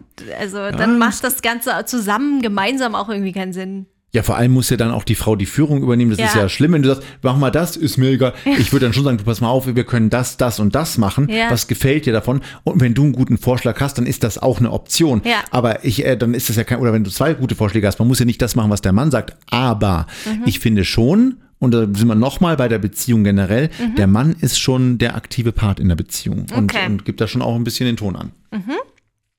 also 0.41 0.59
dann 0.73 0.99
macht 0.99 1.23
das 1.23 1.41
Ganze 1.43 1.71
zusammen, 1.87 2.43
gemeinsam 2.43 2.97
auch 2.97 3.09
irgendwie 3.09 3.33
keinen 3.33 3.53
Sinn. 3.53 3.87
Ja, 4.15 4.23
vor 4.23 4.37
allem 4.37 4.53
muss 4.53 4.69
ja 4.69 4.77
dann 4.77 4.91
auch 4.91 5.05
die 5.05 5.15
Frau 5.15 5.37
die 5.37 5.47
Führung 5.47 5.83
übernehmen. 5.83 6.11
Das 6.11 6.19
ist 6.19 6.35
Ja. 6.35 6.43
ja 6.43 6.49
schlimm, 6.51 6.73
wenn 6.73 6.83
du 6.83 6.89
sagst, 6.89 7.03
mach 7.23 7.37
mal 7.39 7.51
das, 7.51 7.77
ist 7.77 7.97
mir 7.97 8.11
egal. 8.11 8.35
Ich 8.59 8.73
würde 8.73 8.85
dann 8.87 8.93
schon 8.93 9.05
sagen, 9.05 9.17
du 9.19 9.25
pass 9.25 9.41
mal 9.41 9.49
auf, 9.49 9.67
wir 9.75 9.85
können 9.85 10.11
das, 10.11 10.37
das 10.37 10.61
und 10.61 10.75
das 10.75 10.99
machen. 10.99 11.29
Ja. 11.31 11.51
Was 11.51 11.67
gefällt 11.67 12.05
dir 12.05 12.13
davon? 12.13 12.43
Und 12.65 12.81
wenn 12.81 12.93
du 12.93 13.05
einen 13.05 13.13
guten 13.13 13.39
Vorschlag 13.39 13.81
hast, 13.81 13.97
dann 13.97 14.05
ist 14.07 14.23
das 14.23 14.37
auch 14.39 14.59
eine 14.59 14.71
Option. 14.71 15.23
Ja. 15.25 15.37
Aber 15.51 15.85
ich, 15.85 16.05
äh, 16.05 16.17
dann 16.17 16.35
ist 16.35 16.49
das 16.51 16.57
ja 16.57 16.65
kein, 16.65 16.79
oder 16.81 16.93
wenn 16.93 17.05
du 17.05 17.11
zwei 17.11 17.33
gute 17.33 17.55
Vorschläge 17.55 17.87
hast, 17.87 17.99
man 17.99 18.09
muss 18.09 18.19
ja 18.19 18.27
nicht 18.27 18.43
das 18.43 18.55
machen, 18.55 18.71
was 18.71 18.83
der 18.83 18.93
Mann 18.93 19.11
sagt. 19.11 19.35
Aber 19.51 20.07
Mhm. 20.27 20.43
ich 20.45 20.59
finde 20.61 20.85
schon, 20.85 21.39
und 21.59 21.71
da 21.73 21.81
sind 21.81 22.07
wir 22.09 22.15
nochmal 22.15 22.57
bei 22.59 22.69
der 22.69 22.81
Beziehung 22.81 23.25
generell, 23.25 23.71
der 23.97 24.09
Mann 24.09 24.37
ist 24.41 24.59
schon 24.59 24.99
der 24.99 25.15
aktive 25.17 25.53
Part 25.53 25.81
in 25.81 25.89
der 25.89 25.97
Beziehung 25.97 26.41
und, 26.41 26.51
Mhm. 26.51 26.65
Okay. 26.65 26.79
Mhm. 26.87 26.93
und 26.95 27.05
gibt 27.07 27.21
da 27.23 27.27
schon 27.29 27.41
auch 27.41 27.55
ein 27.55 27.65
bisschen 27.65 27.87
den 27.87 27.97
Ton 27.97 28.17
an. 28.17 28.33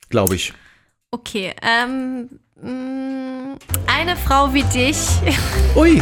Glaube 0.09 0.35
ich. 0.35 0.53
Okay, 1.11 1.51
ähm, 1.61 2.27
eine 2.65 4.15
Frau 4.25 4.53
wie 4.53 4.63
dich. 4.63 4.97
Ui, 5.75 6.01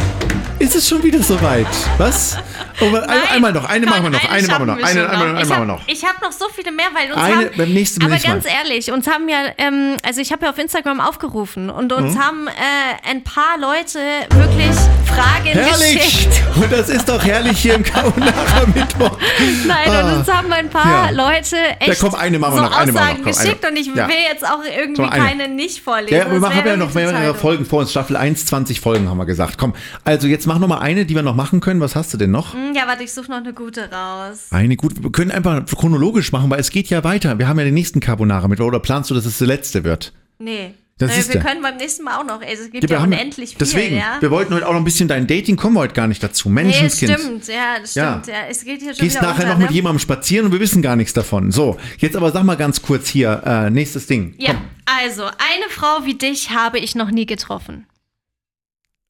ist 0.58 0.74
es 0.76 0.88
schon 0.88 1.02
wieder 1.02 1.20
soweit? 1.22 1.66
Was? 1.98 2.36
Oh, 2.80 2.86
ein, 2.86 2.92
Nein, 2.92 3.08
einmal 3.30 3.52
noch, 3.52 3.64
eine 3.68 3.86
komm, 3.86 3.90
machen 3.94 4.04
wir 4.04 4.10
noch, 4.18 4.30
eine 4.30 4.46
machen 4.48 4.66
wir 4.66 4.74
noch, 4.76 4.82
eine, 4.82 5.00
ich 5.42 5.48
machen 5.48 5.48
wir 5.48 5.56
hab, 5.56 5.66
noch. 5.66 5.88
Ich 5.88 6.04
habe 6.04 6.16
noch 6.22 6.32
so 6.32 6.46
viele 6.54 6.72
mehr, 6.72 6.86
weil 6.94 7.12
uns 7.12 7.22
Eine 7.22 7.36
haben, 7.36 7.50
beim 7.56 7.72
nächsten- 7.72 8.00
beim 8.00 8.12
aber 8.12 8.20
ganz 8.20 8.44
Mal. 8.44 8.50
ehrlich, 8.50 8.90
uns 8.90 9.06
haben 9.06 9.28
ja, 9.28 9.38
ähm, 9.58 9.96
also 10.04 10.20
ich 10.20 10.32
habe 10.32 10.44
ja 10.46 10.50
auf 10.50 10.58
Instagram 10.58 11.00
aufgerufen 11.00 11.70
und 11.70 11.92
uns 11.92 12.14
Mhm. 12.14 12.20
haben 12.24 12.48
äh, 12.48 13.10
ein 13.10 13.22
paar 13.22 13.58
Leute 13.58 13.98
wirklich 14.30 14.74
Fragen 15.06 15.46
Herrlich! 15.58 15.94
geschickt. 16.02 16.42
Und 16.56 16.72
das 16.72 16.88
ist 16.88 17.06
doch 17.08 17.22
herrlich 17.22 17.58
hier 17.58 17.74
im 17.74 17.82
Carbonara 17.82 18.66
Mittwoch. 18.74 19.18
Nein, 19.66 19.88
Ah. 19.90 20.00
und 20.12 20.18
uns 20.18 20.28
haben 20.32 20.52
ein 20.52 20.68
paar 20.70 21.10
Ja. 21.10 21.10
Leute 21.10 21.56
echt 21.80 22.00
komm, 22.00 22.14
eine 22.14 22.38
machen 22.38 22.54
wir 22.54 22.58
so 22.58 22.64
noch, 22.64 22.76
eine 22.76 22.92
machen 22.92 22.94
wir 22.94 23.00
Aussagen 23.02 23.22
noch, 23.24 23.32
komm, 23.32 23.42
geschickt 23.42 23.64
eine. 23.64 23.72
und 23.74 23.78
ich 23.80 23.86
Ja. 23.94 24.08
will 24.08 24.14
jetzt 24.30 24.46
auch 24.46 24.60
irgendwie 24.64 25.02
So, 25.02 25.08
eine. 25.08 25.24
keine 25.24 25.48
nicht 25.48 25.82
vorlesen. 25.82 26.14
Ja, 26.16 26.30
wir 26.30 26.40
Das 26.40 26.40
machen 26.54 26.64
wäre 26.64 26.78
ja 26.78 26.84
noch 26.84 26.94
mehrere 26.94 27.34
Folgen 27.34 27.64
vor 27.64 27.80
uns. 27.80 27.90
Staffel 27.90 28.16
1, 28.16 28.46
20 28.46 28.80
Folgen 28.80 29.08
haben 29.08 29.18
wir 29.18 29.26
gesagt. 29.26 29.58
Komm, 29.58 29.74
also 30.04 30.26
jetzt 30.26 30.46
mach 30.46 30.58
noch 30.58 30.68
mal 30.68 30.78
eine, 30.78 31.06
die 31.06 31.14
wir 31.14 31.22
noch 31.22 31.36
machen 31.36 31.60
können. 31.60 31.80
Was 31.80 31.96
hast 31.96 32.12
du 32.14 32.18
denn 32.18 32.30
noch? 32.30 32.54
dumm. 32.72 32.74
Ja, 32.74 32.86
warte, 32.86 33.04
ich 33.04 33.12
suche 33.12 33.30
noch 33.30 33.38
eine 33.38 33.52
gute 33.52 33.90
raus. 33.90 34.48
Eine 34.50 34.76
gut, 34.76 35.02
wir 35.02 35.12
können 35.12 35.30
einfach 35.30 35.64
chronologisch 35.66 36.32
machen, 36.32 36.50
weil 36.50 36.60
es 36.60 36.70
geht 36.70 36.88
ja 36.88 37.04
weiter. 37.04 37.38
Wir 37.38 37.48
haben 37.48 37.58
ja 37.58 37.64
den 37.64 37.74
nächsten 37.74 38.00
Carbonara 38.00 38.48
mit. 38.48 38.60
Oder 38.60 38.80
planst 38.80 39.10
du, 39.10 39.14
dass 39.14 39.26
es 39.26 39.38
der 39.38 39.48
letzte 39.48 39.84
wird? 39.84 40.12
Nee. 40.38 40.74
Das 40.98 41.16
ist 41.18 41.28
wir 41.32 41.40
der. 41.40 41.42
können 41.42 41.62
beim 41.62 41.76
nächsten 41.78 42.04
Mal 42.04 42.18
auch 42.20 42.24
noch. 42.24 42.40
Also, 42.42 42.64
es 42.64 42.70
gibt 42.70 42.88
Ja, 42.88 42.98
ja, 42.98 43.02
unendlich 43.02 43.50
viel, 43.50 43.58
Deswegen, 43.58 43.96
ja. 43.96 44.18
wir 44.20 44.30
wollten 44.30 44.54
heute 44.54 44.66
auch 44.68 44.72
noch 44.72 44.78
ein 44.80 44.84
bisschen 44.84 45.08
dein 45.08 45.26
Dating, 45.26 45.56
kommen 45.56 45.74
wir 45.74 45.80
heute 45.80 45.94
gar 45.94 46.06
nicht 46.06 46.22
dazu. 46.22 46.48
Nee, 46.48 46.62
Menschenskind. 46.64 47.18
stimmt, 47.18 47.48
ja, 47.48 47.78
das 47.80 47.94
Ja. 47.94 48.20
stimmt. 48.22 48.26
Ja. 48.36 48.42
Es 48.48 48.64
geht 48.64 48.80
hier 48.82 48.94
schon 48.94 49.04
Gehst 49.04 49.20
nachher 49.20 49.34
unter, 49.42 49.48
noch 49.54 49.58
mit 49.58 49.70
ne? 49.70 49.74
jemandem 49.74 49.98
spazieren 49.98 50.46
und 50.46 50.52
wir 50.52 50.60
wissen 50.60 50.80
gar 50.82 50.94
nichts 50.94 51.12
davon. 51.12 51.50
So, 51.50 51.76
jetzt 51.98 52.14
aber 52.14 52.30
sag 52.30 52.44
mal 52.44 52.56
ganz 52.56 52.82
kurz 52.82 53.08
hier, 53.08 53.42
äh, 53.44 53.70
nächstes 53.70 54.06
Ding. 54.06 54.34
Ja, 54.38 54.52
Komm. 54.52 54.62
also, 55.04 55.24
eine 55.24 55.68
Frau 55.70 56.04
wie 56.04 56.14
dich 56.14 56.50
habe 56.50 56.78
ich 56.78 56.94
noch 56.94 57.10
nie 57.10 57.26
getroffen. 57.26 57.86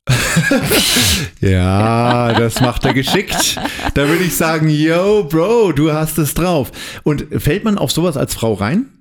Ja, 1.40 2.32
das 2.34 2.60
macht 2.60 2.84
er 2.84 2.94
geschickt. 2.94 3.58
Da 3.94 4.08
würde 4.08 4.22
ich 4.24 4.36
sagen, 4.36 4.68
yo, 4.68 5.24
Bro, 5.24 5.72
du 5.72 5.92
hast 5.92 6.18
es 6.18 6.34
drauf. 6.34 6.70
Und 7.02 7.26
fällt 7.42 7.64
man 7.64 7.78
auf 7.78 7.90
sowas 7.92 8.16
als 8.16 8.34
Frau 8.34 8.54
rein? 8.54 8.91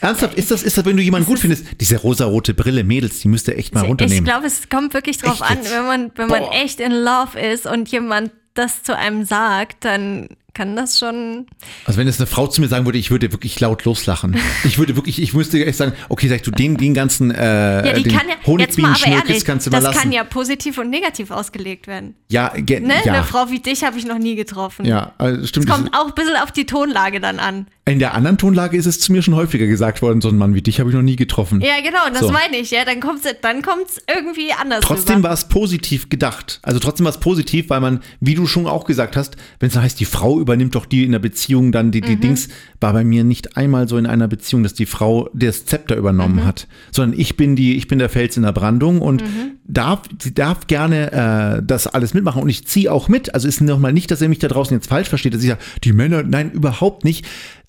Ernsthaft, 0.00 0.34
ist 0.34 0.50
das, 0.50 0.62
ist 0.62 0.78
das, 0.78 0.84
wenn 0.84 0.96
du 0.96 1.02
jemanden 1.02 1.26
gut 1.26 1.38
findest, 1.38 1.64
diese 1.80 1.96
rosarote 1.98 2.54
Brille, 2.54 2.84
Mädels, 2.84 3.20
die 3.20 3.28
müsst 3.28 3.48
ihr 3.48 3.56
echt 3.58 3.74
mal 3.74 3.82
Ich 3.84 3.88
runternehmen. 3.90 4.24
glaube, 4.24 4.46
es 4.46 4.68
kommt 4.68 4.94
wirklich 4.94 5.18
drauf 5.18 5.40
Echt 5.40 5.50
an, 5.50 5.58
jetzt? 5.58 5.72
wenn 5.72 5.86
man, 5.86 6.10
wenn 6.16 6.28
man 6.28 6.42
echt 6.44 6.80
in 6.80 6.92
Love 6.92 7.38
ist 7.38 7.66
und 7.66 7.88
jemand 7.90 8.32
das 8.54 8.82
zu 8.82 8.96
einem 8.96 9.24
sagt, 9.24 9.84
dann 9.84 10.28
kann 10.54 10.76
das 10.76 10.98
schon. 10.98 11.46
Also 11.84 11.98
wenn 11.98 12.08
es 12.08 12.18
eine 12.18 12.26
Frau 12.26 12.46
zu 12.46 12.60
mir 12.60 12.68
sagen 12.68 12.84
würde, 12.84 12.98
ich 12.98 13.10
würde 13.10 13.32
wirklich 13.32 13.58
laut 13.60 13.84
loslachen. 13.84 14.36
Ich 14.64 14.78
würde 14.78 14.94
wirklich, 14.96 15.20
ich 15.22 15.32
müsste 15.34 15.64
echt 15.64 15.78
sagen, 15.78 15.92
okay, 16.08 16.28
sag 16.28 16.42
du 16.42 16.50
den, 16.50 16.76
den 16.76 16.92
ganzen 16.94 17.30
äh, 17.30 17.86
Ja, 17.88 17.92
die 17.94 18.02
den 18.02 18.12
kann 18.16 18.28
ja, 18.28 18.34
jetzt 18.34 18.46
Honigbienenschnurkis 18.46 19.44
kannst 19.44 19.66
du 19.66 19.70
mal 19.70 19.78
das 19.78 19.84
lassen. 19.86 19.98
kann 19.98 20.12
ja 20.12 20.24
positiv 20.24 20.78
und 20.78 20.90
negativ 20.90 21.30
ausgelegt 21.30 21.86
werden. 21.86 22.14
ja, 22.28 22.48
ge- 22.56 22.80
Ne? 22.80 22.94
ja, 23.04 23.12
Eine 23.14 23.24
Frau 23.24 23.50
wie 23.50 23.60
dich 23.60 23.82
habe 23.84 23.98
ich 23.98 24.04
noch 24.06 24.18
nie 24.18 24.34
getroffen. 24.36 24.84
ja, 24.84 25.12
also 25.18 25.46
stimmt. 25.46 25.68
Es 25.68 25.74
kommt 25.74 25.94
auch 25.94 26.08
ein 26.08 26.14
bisschen 26.14 26.36
auf 26.36 26.52
die 26.52 26.66
Tonlage 26.66 27.20
dann 27.20 27.38
an. 27.38 27.66
In 27.86 27.98
der 27.98 28.14
anderen 28.14 28.38
Tonlage 28.38 28.76
ist 28.76 28.86
es 28.86 29.00
zu 29.00 29.10
mir 29.12 29.20
schon 29.22 29.34
häufiger 29.34 29.66
gesagt 29.66 30.00
worden, 30.02 30.20
so 30.20 30.28
ein 30.28 30.36
Mann 30.36 30.54
wie 30.54 30.62
dich 30.62 30.78
habe 30.78 30.90
ich 30.90 30.94
noch 30.94 31.02
nie 31.02 31.16
getroffen. 31.16 31.60
Ja, 31.60 31.80
genau, 31.82 32.08
das 32.12 32.20
So. 32.20 32.30
meine 32.30 32.56
ich, 32.58 32.70
ja. 32.70 32.84
Dann 32.84 33.00
kommt 33.00 33.24
es 33.24 33.34
dann 33.42 33.62
kommt's 33.62 34.00
irgendwie 34.14 34.52
anders 34.52 34.80
Trotzdem 34.82 35.16
rüber. 35.16 35.28
war 35.28 35.34
es 35.34 35.48
positiv 35.48 36.08
gedacht. 36.08 36.60
Also 36.62 36.78
trotzdem 36.78 37.04
war 37.04 37.10
es 37.10 37.18
positiv, 37.18 37.68
weil 37.70 37.80
man, 37.80 38.00
wie 38.20 38.34
du 38.36 38.46
schon 38.46 38.66
auch 38.66 38.84
gesagt 38.84 39.16
hast, 39.16 39.36
wenn 39.58 39.70
es 39.70 39.76
heißt, 39.76 39.98
die 39.98 40.04
Frau 40.04 40.38
übernimmt 40.40 40.74
doch 40.74 40.86
die 40.86 41.04
in 41.04 41.12
der 41.12 41.18
Beziehung 41.20 41.70
dann 41.72 41.90
die, 41.92 42.00
die 42.00 42.16
Mhm. 42.16 42.20
Dings, 42.20 42.48
war 42.80 42.92
bei 42.92 43.04
mir 43.04 43.22
nicht 43.24 43.56
einmal 43.56 43.86
so 43.88 43.96
in 43.98 44.06
einer 44.06 44.26
Beziehung, 44.28 44.62
dass 44.62 44.74
die 44.74 44.86
Frau 44.86 45.28
das 45.34 45.66
Zepter 45.66 45.96
übernommen 45.96 46.36
Mhm. 46.36 46.44
hat, 46.46 46.66
sondern 46.90 47.18
ich 47.18 47.36
bin 47.36 47.56
die, 47.56 47.76
ich 47.76 47.86
bin 47.88 47.98
der 47.98 48.08
Fels 48.08 48.36
in 48.36 48.42
der 48.42 48.52
Brandung 48.52 49.00
und 49.00 49.22
Mhm. 49.22 49.52
darf, 49.66 50.02
sie 50.20 50.34
darf 50.34 50.66
gerne 50.66 51.12
äh, 51.60 51.62
das 51.64 51.86
alles 51.86 52.14
mitmachen 52.14 52.42
und 52.42 52.48
ich 52.48 52.66
ziehe 52.66 52.90
auch 52.90 53.08
mit. 53.08 53.34
Also 53.34 53.46
ist 53.46 53.60
nochmal 53.60 53.92
nicht, 53.92 54.10
dass 54.10 54.20
er 54.22 54.28
mich 54.28 54.38
da 54.38 54.48
draußen 54.48 54.76
jetzt 54.76 54.88
falsch 54.88 55.08
versteht, 55.08 55.34
dass 55.34 55.42
ich 55.42 55.48
sage, 55.50 55.60
die 55.84 55.92
Männer, 55.92 56.22
nein, 56.22 56.50
überhaupt 56.50 57.04
nicht. 57.04 57.26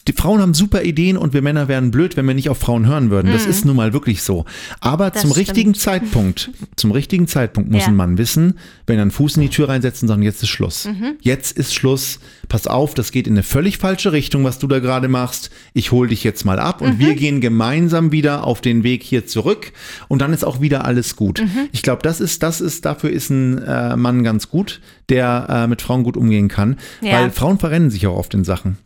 Die 0.08 0.14
Frauen 0.14 0.42
haben 0.42 0.54
super 0.56 0.82
Ideen 0.84 1.16
und 1.16 1.34
wir 1.34 1.42
Männer 1.44 1.68
wären 1.68 1.92
blöd, 1.92 2.18
wenn 2.18 2.26
wir 2.28 2.34
nicht 2.34 2.50
auf 2.50 2.58
Frauen 2.58 2.88
hören 2.88 3.12
würden. 3.12 3.32
Das 3.32 3.46
ist 3.46 3.66
nun 3.66 3.76
mal 3.76 3.94
wirklich 3.94 4.24
so. 4.24 4.46
Aber 4.80 5.08
Mhm. 5.08 5.12
Das 5.14 5.22
zum 5.22 5.32
stimmt. 5.32 5.48
richtigen 5.48 5.74
Zeitpunkt, 5.76 6.50
zum 6.76 6.92
richtigen 6.92 7.28
Zeitpunkt 7.28 7.70
muss 7.70 7.82
Ja. 7.84 7.88
ein 7.90 7.96
Mann 7.96 8.18
wissen, 8.18 8.58
wenn 8.88 8.98
er 8.98 9.04
einen 9.04 9.12
Fuß 9.12 9.36
in 9.36 9.44
die 9.44 9.50
Tür 9.50 9.70
reinsetzt 9.70 10.02
und 10.02 10.08
sagen, 10.08 10.24
jetzt 10.24 10.42
ist 10.42 10.50
Schluss. 10.50 10.86
Mhm. 10.86 11.14
Jetzt 11.22 11.56
ist 11.58 11.76
Schluss. 11.76 12.20
Pass 12.50 12.66
auf, 12.68 12.94
das 12.96 13.12
geht 13.12 13.28
in 13.28 13.34
eine 13.34 13.44
völlig 13.44 13.78
falsche 13.78 14.12
Richtung, 14.12 14.44
was 14.44 14.58
du 14.60 14.68
da 14.68 14.80
gerade 14.80 15.08
machst. 15.08 15.52
Ich 15.74 15.92
hol 15.92 16.08
dich 16.08 16.24
jetzt 16.24 16.46
mal 16.46 16.60
ab 16.60 16.82
Mhm. 16.82 16.88
und 16.88 17.00
wir 17.00 17.14
gehen 17.16 17.40
gemeinsam 17.40 18.12
wieder 18.12 18.46
auf 18.46 18.62
den 18.62 18.84
Weg 18.84 19.04
hier 19.04 19.28
zurück 19.28 19.72
und 20.08 20.22
dann 20.22 20.34
ist 20.34 20.44
auch 20.44 20.62
wieder 20.62 20.84
alles 20.86 21.16
gut. 21.16 21.42
Mhm. 21.42 21.70
Ich 21.72 21.84
glaube, 21.84 22.02
das 22.02 22.20
ist, 22.20 22.42
das 22.44 22.60
ist, 22.60 22.86
dafür 22.86 23.12
ist 23.12 23.30
ein 23.30 23.60
äh, 23.60 23.96
Mann 23.96 24.24
ganz 24.24 24.50
gut, 24.50 24.82
der 25.10 25.46
äh, 25.48 25.68
mit 25.68 25.82
Frauen 25.82 26.04
gut 26.04 26.18
umgehen 26.18 26.48
kann, 26.48 26.78
Ja. 27.02 27.14
weil 27.22 27.32
Frauen 27.32 27.60
verrennen 27.60 27.92
sich 27.92 28.08
auch 28.08 28.18
oft 28.18 28.34
in 28.34 28.44
Sachen. 28.44 28.78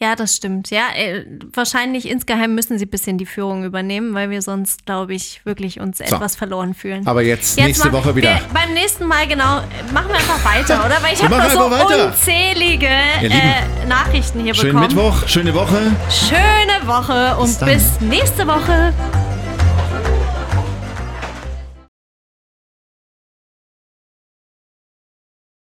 Ja, 0.00 0.14
das 0.14 0.36
stimmt. 0.36 0.70
Ja, 0.70 0.82
äh, 0.94 1.24
wahrscheinlich 1.52 2.08
insgeheim 2.08 2.54
müssen 2.54 2.78
sie 2.78 2.86
ein 2.86 2.90
bisschen 2.90 3.18
die 3.18 3.26
Führung 3.26 3.64
übernehmen, 3.64 4.14
weil 4.14 4.30
wir 4.30 4.42
sonst, 4.42 4.86
glaube 4.86 5.12
ich, 5.14 5.40
wirklich 5.44 5.80
uns 5.80 5.98
etwas 5.98 6.36
verloren 6.36 6.72
fühlen. 6.74 7.04
Aber 7.06 7.22
jetzt, 7.22 7.58
Jetzt 7.58 7.66
nächste 7.66 7.92
Woche 7.92 8.14
wieder. 8.14 8.28
Wir, 8.34 8.40
beim 8.54 8.74
nächsten 8.74 9.06
Mal, 9.06 9.26
genau, 9.26 9.60
machen 9.92 10.08
wir 10.08 10.14
einfach 10.14 10.44
weiter, 10.44 10.84
oder? 10.86 11.02
Weil 11.02 11.14
ich 11.14 11.20
Wir 11.22 11.28
habe 11.28 11.54
noch 11.54 11.64
so 11.64 11.70
weiter. 11.70 12.06
unzählige 12.06 12.86
äh, 12.86 13.86
Nachrichten 13.88 14.40
hier 14.40 14.54
Schönen 14.54 14.80
bekommen. 14.80 14.94
Mittwoch, 14.94 15.26
schöne 15.26 15.52
Woche. 15.54 15.90
Schöne 16.10 16.86
Woche 16.86 17.36
und 17.36 17.58
Bis 17.58 17.66
bis 17.66 18.00
nächste 18.00 18.46
Woche. 18.46 18.94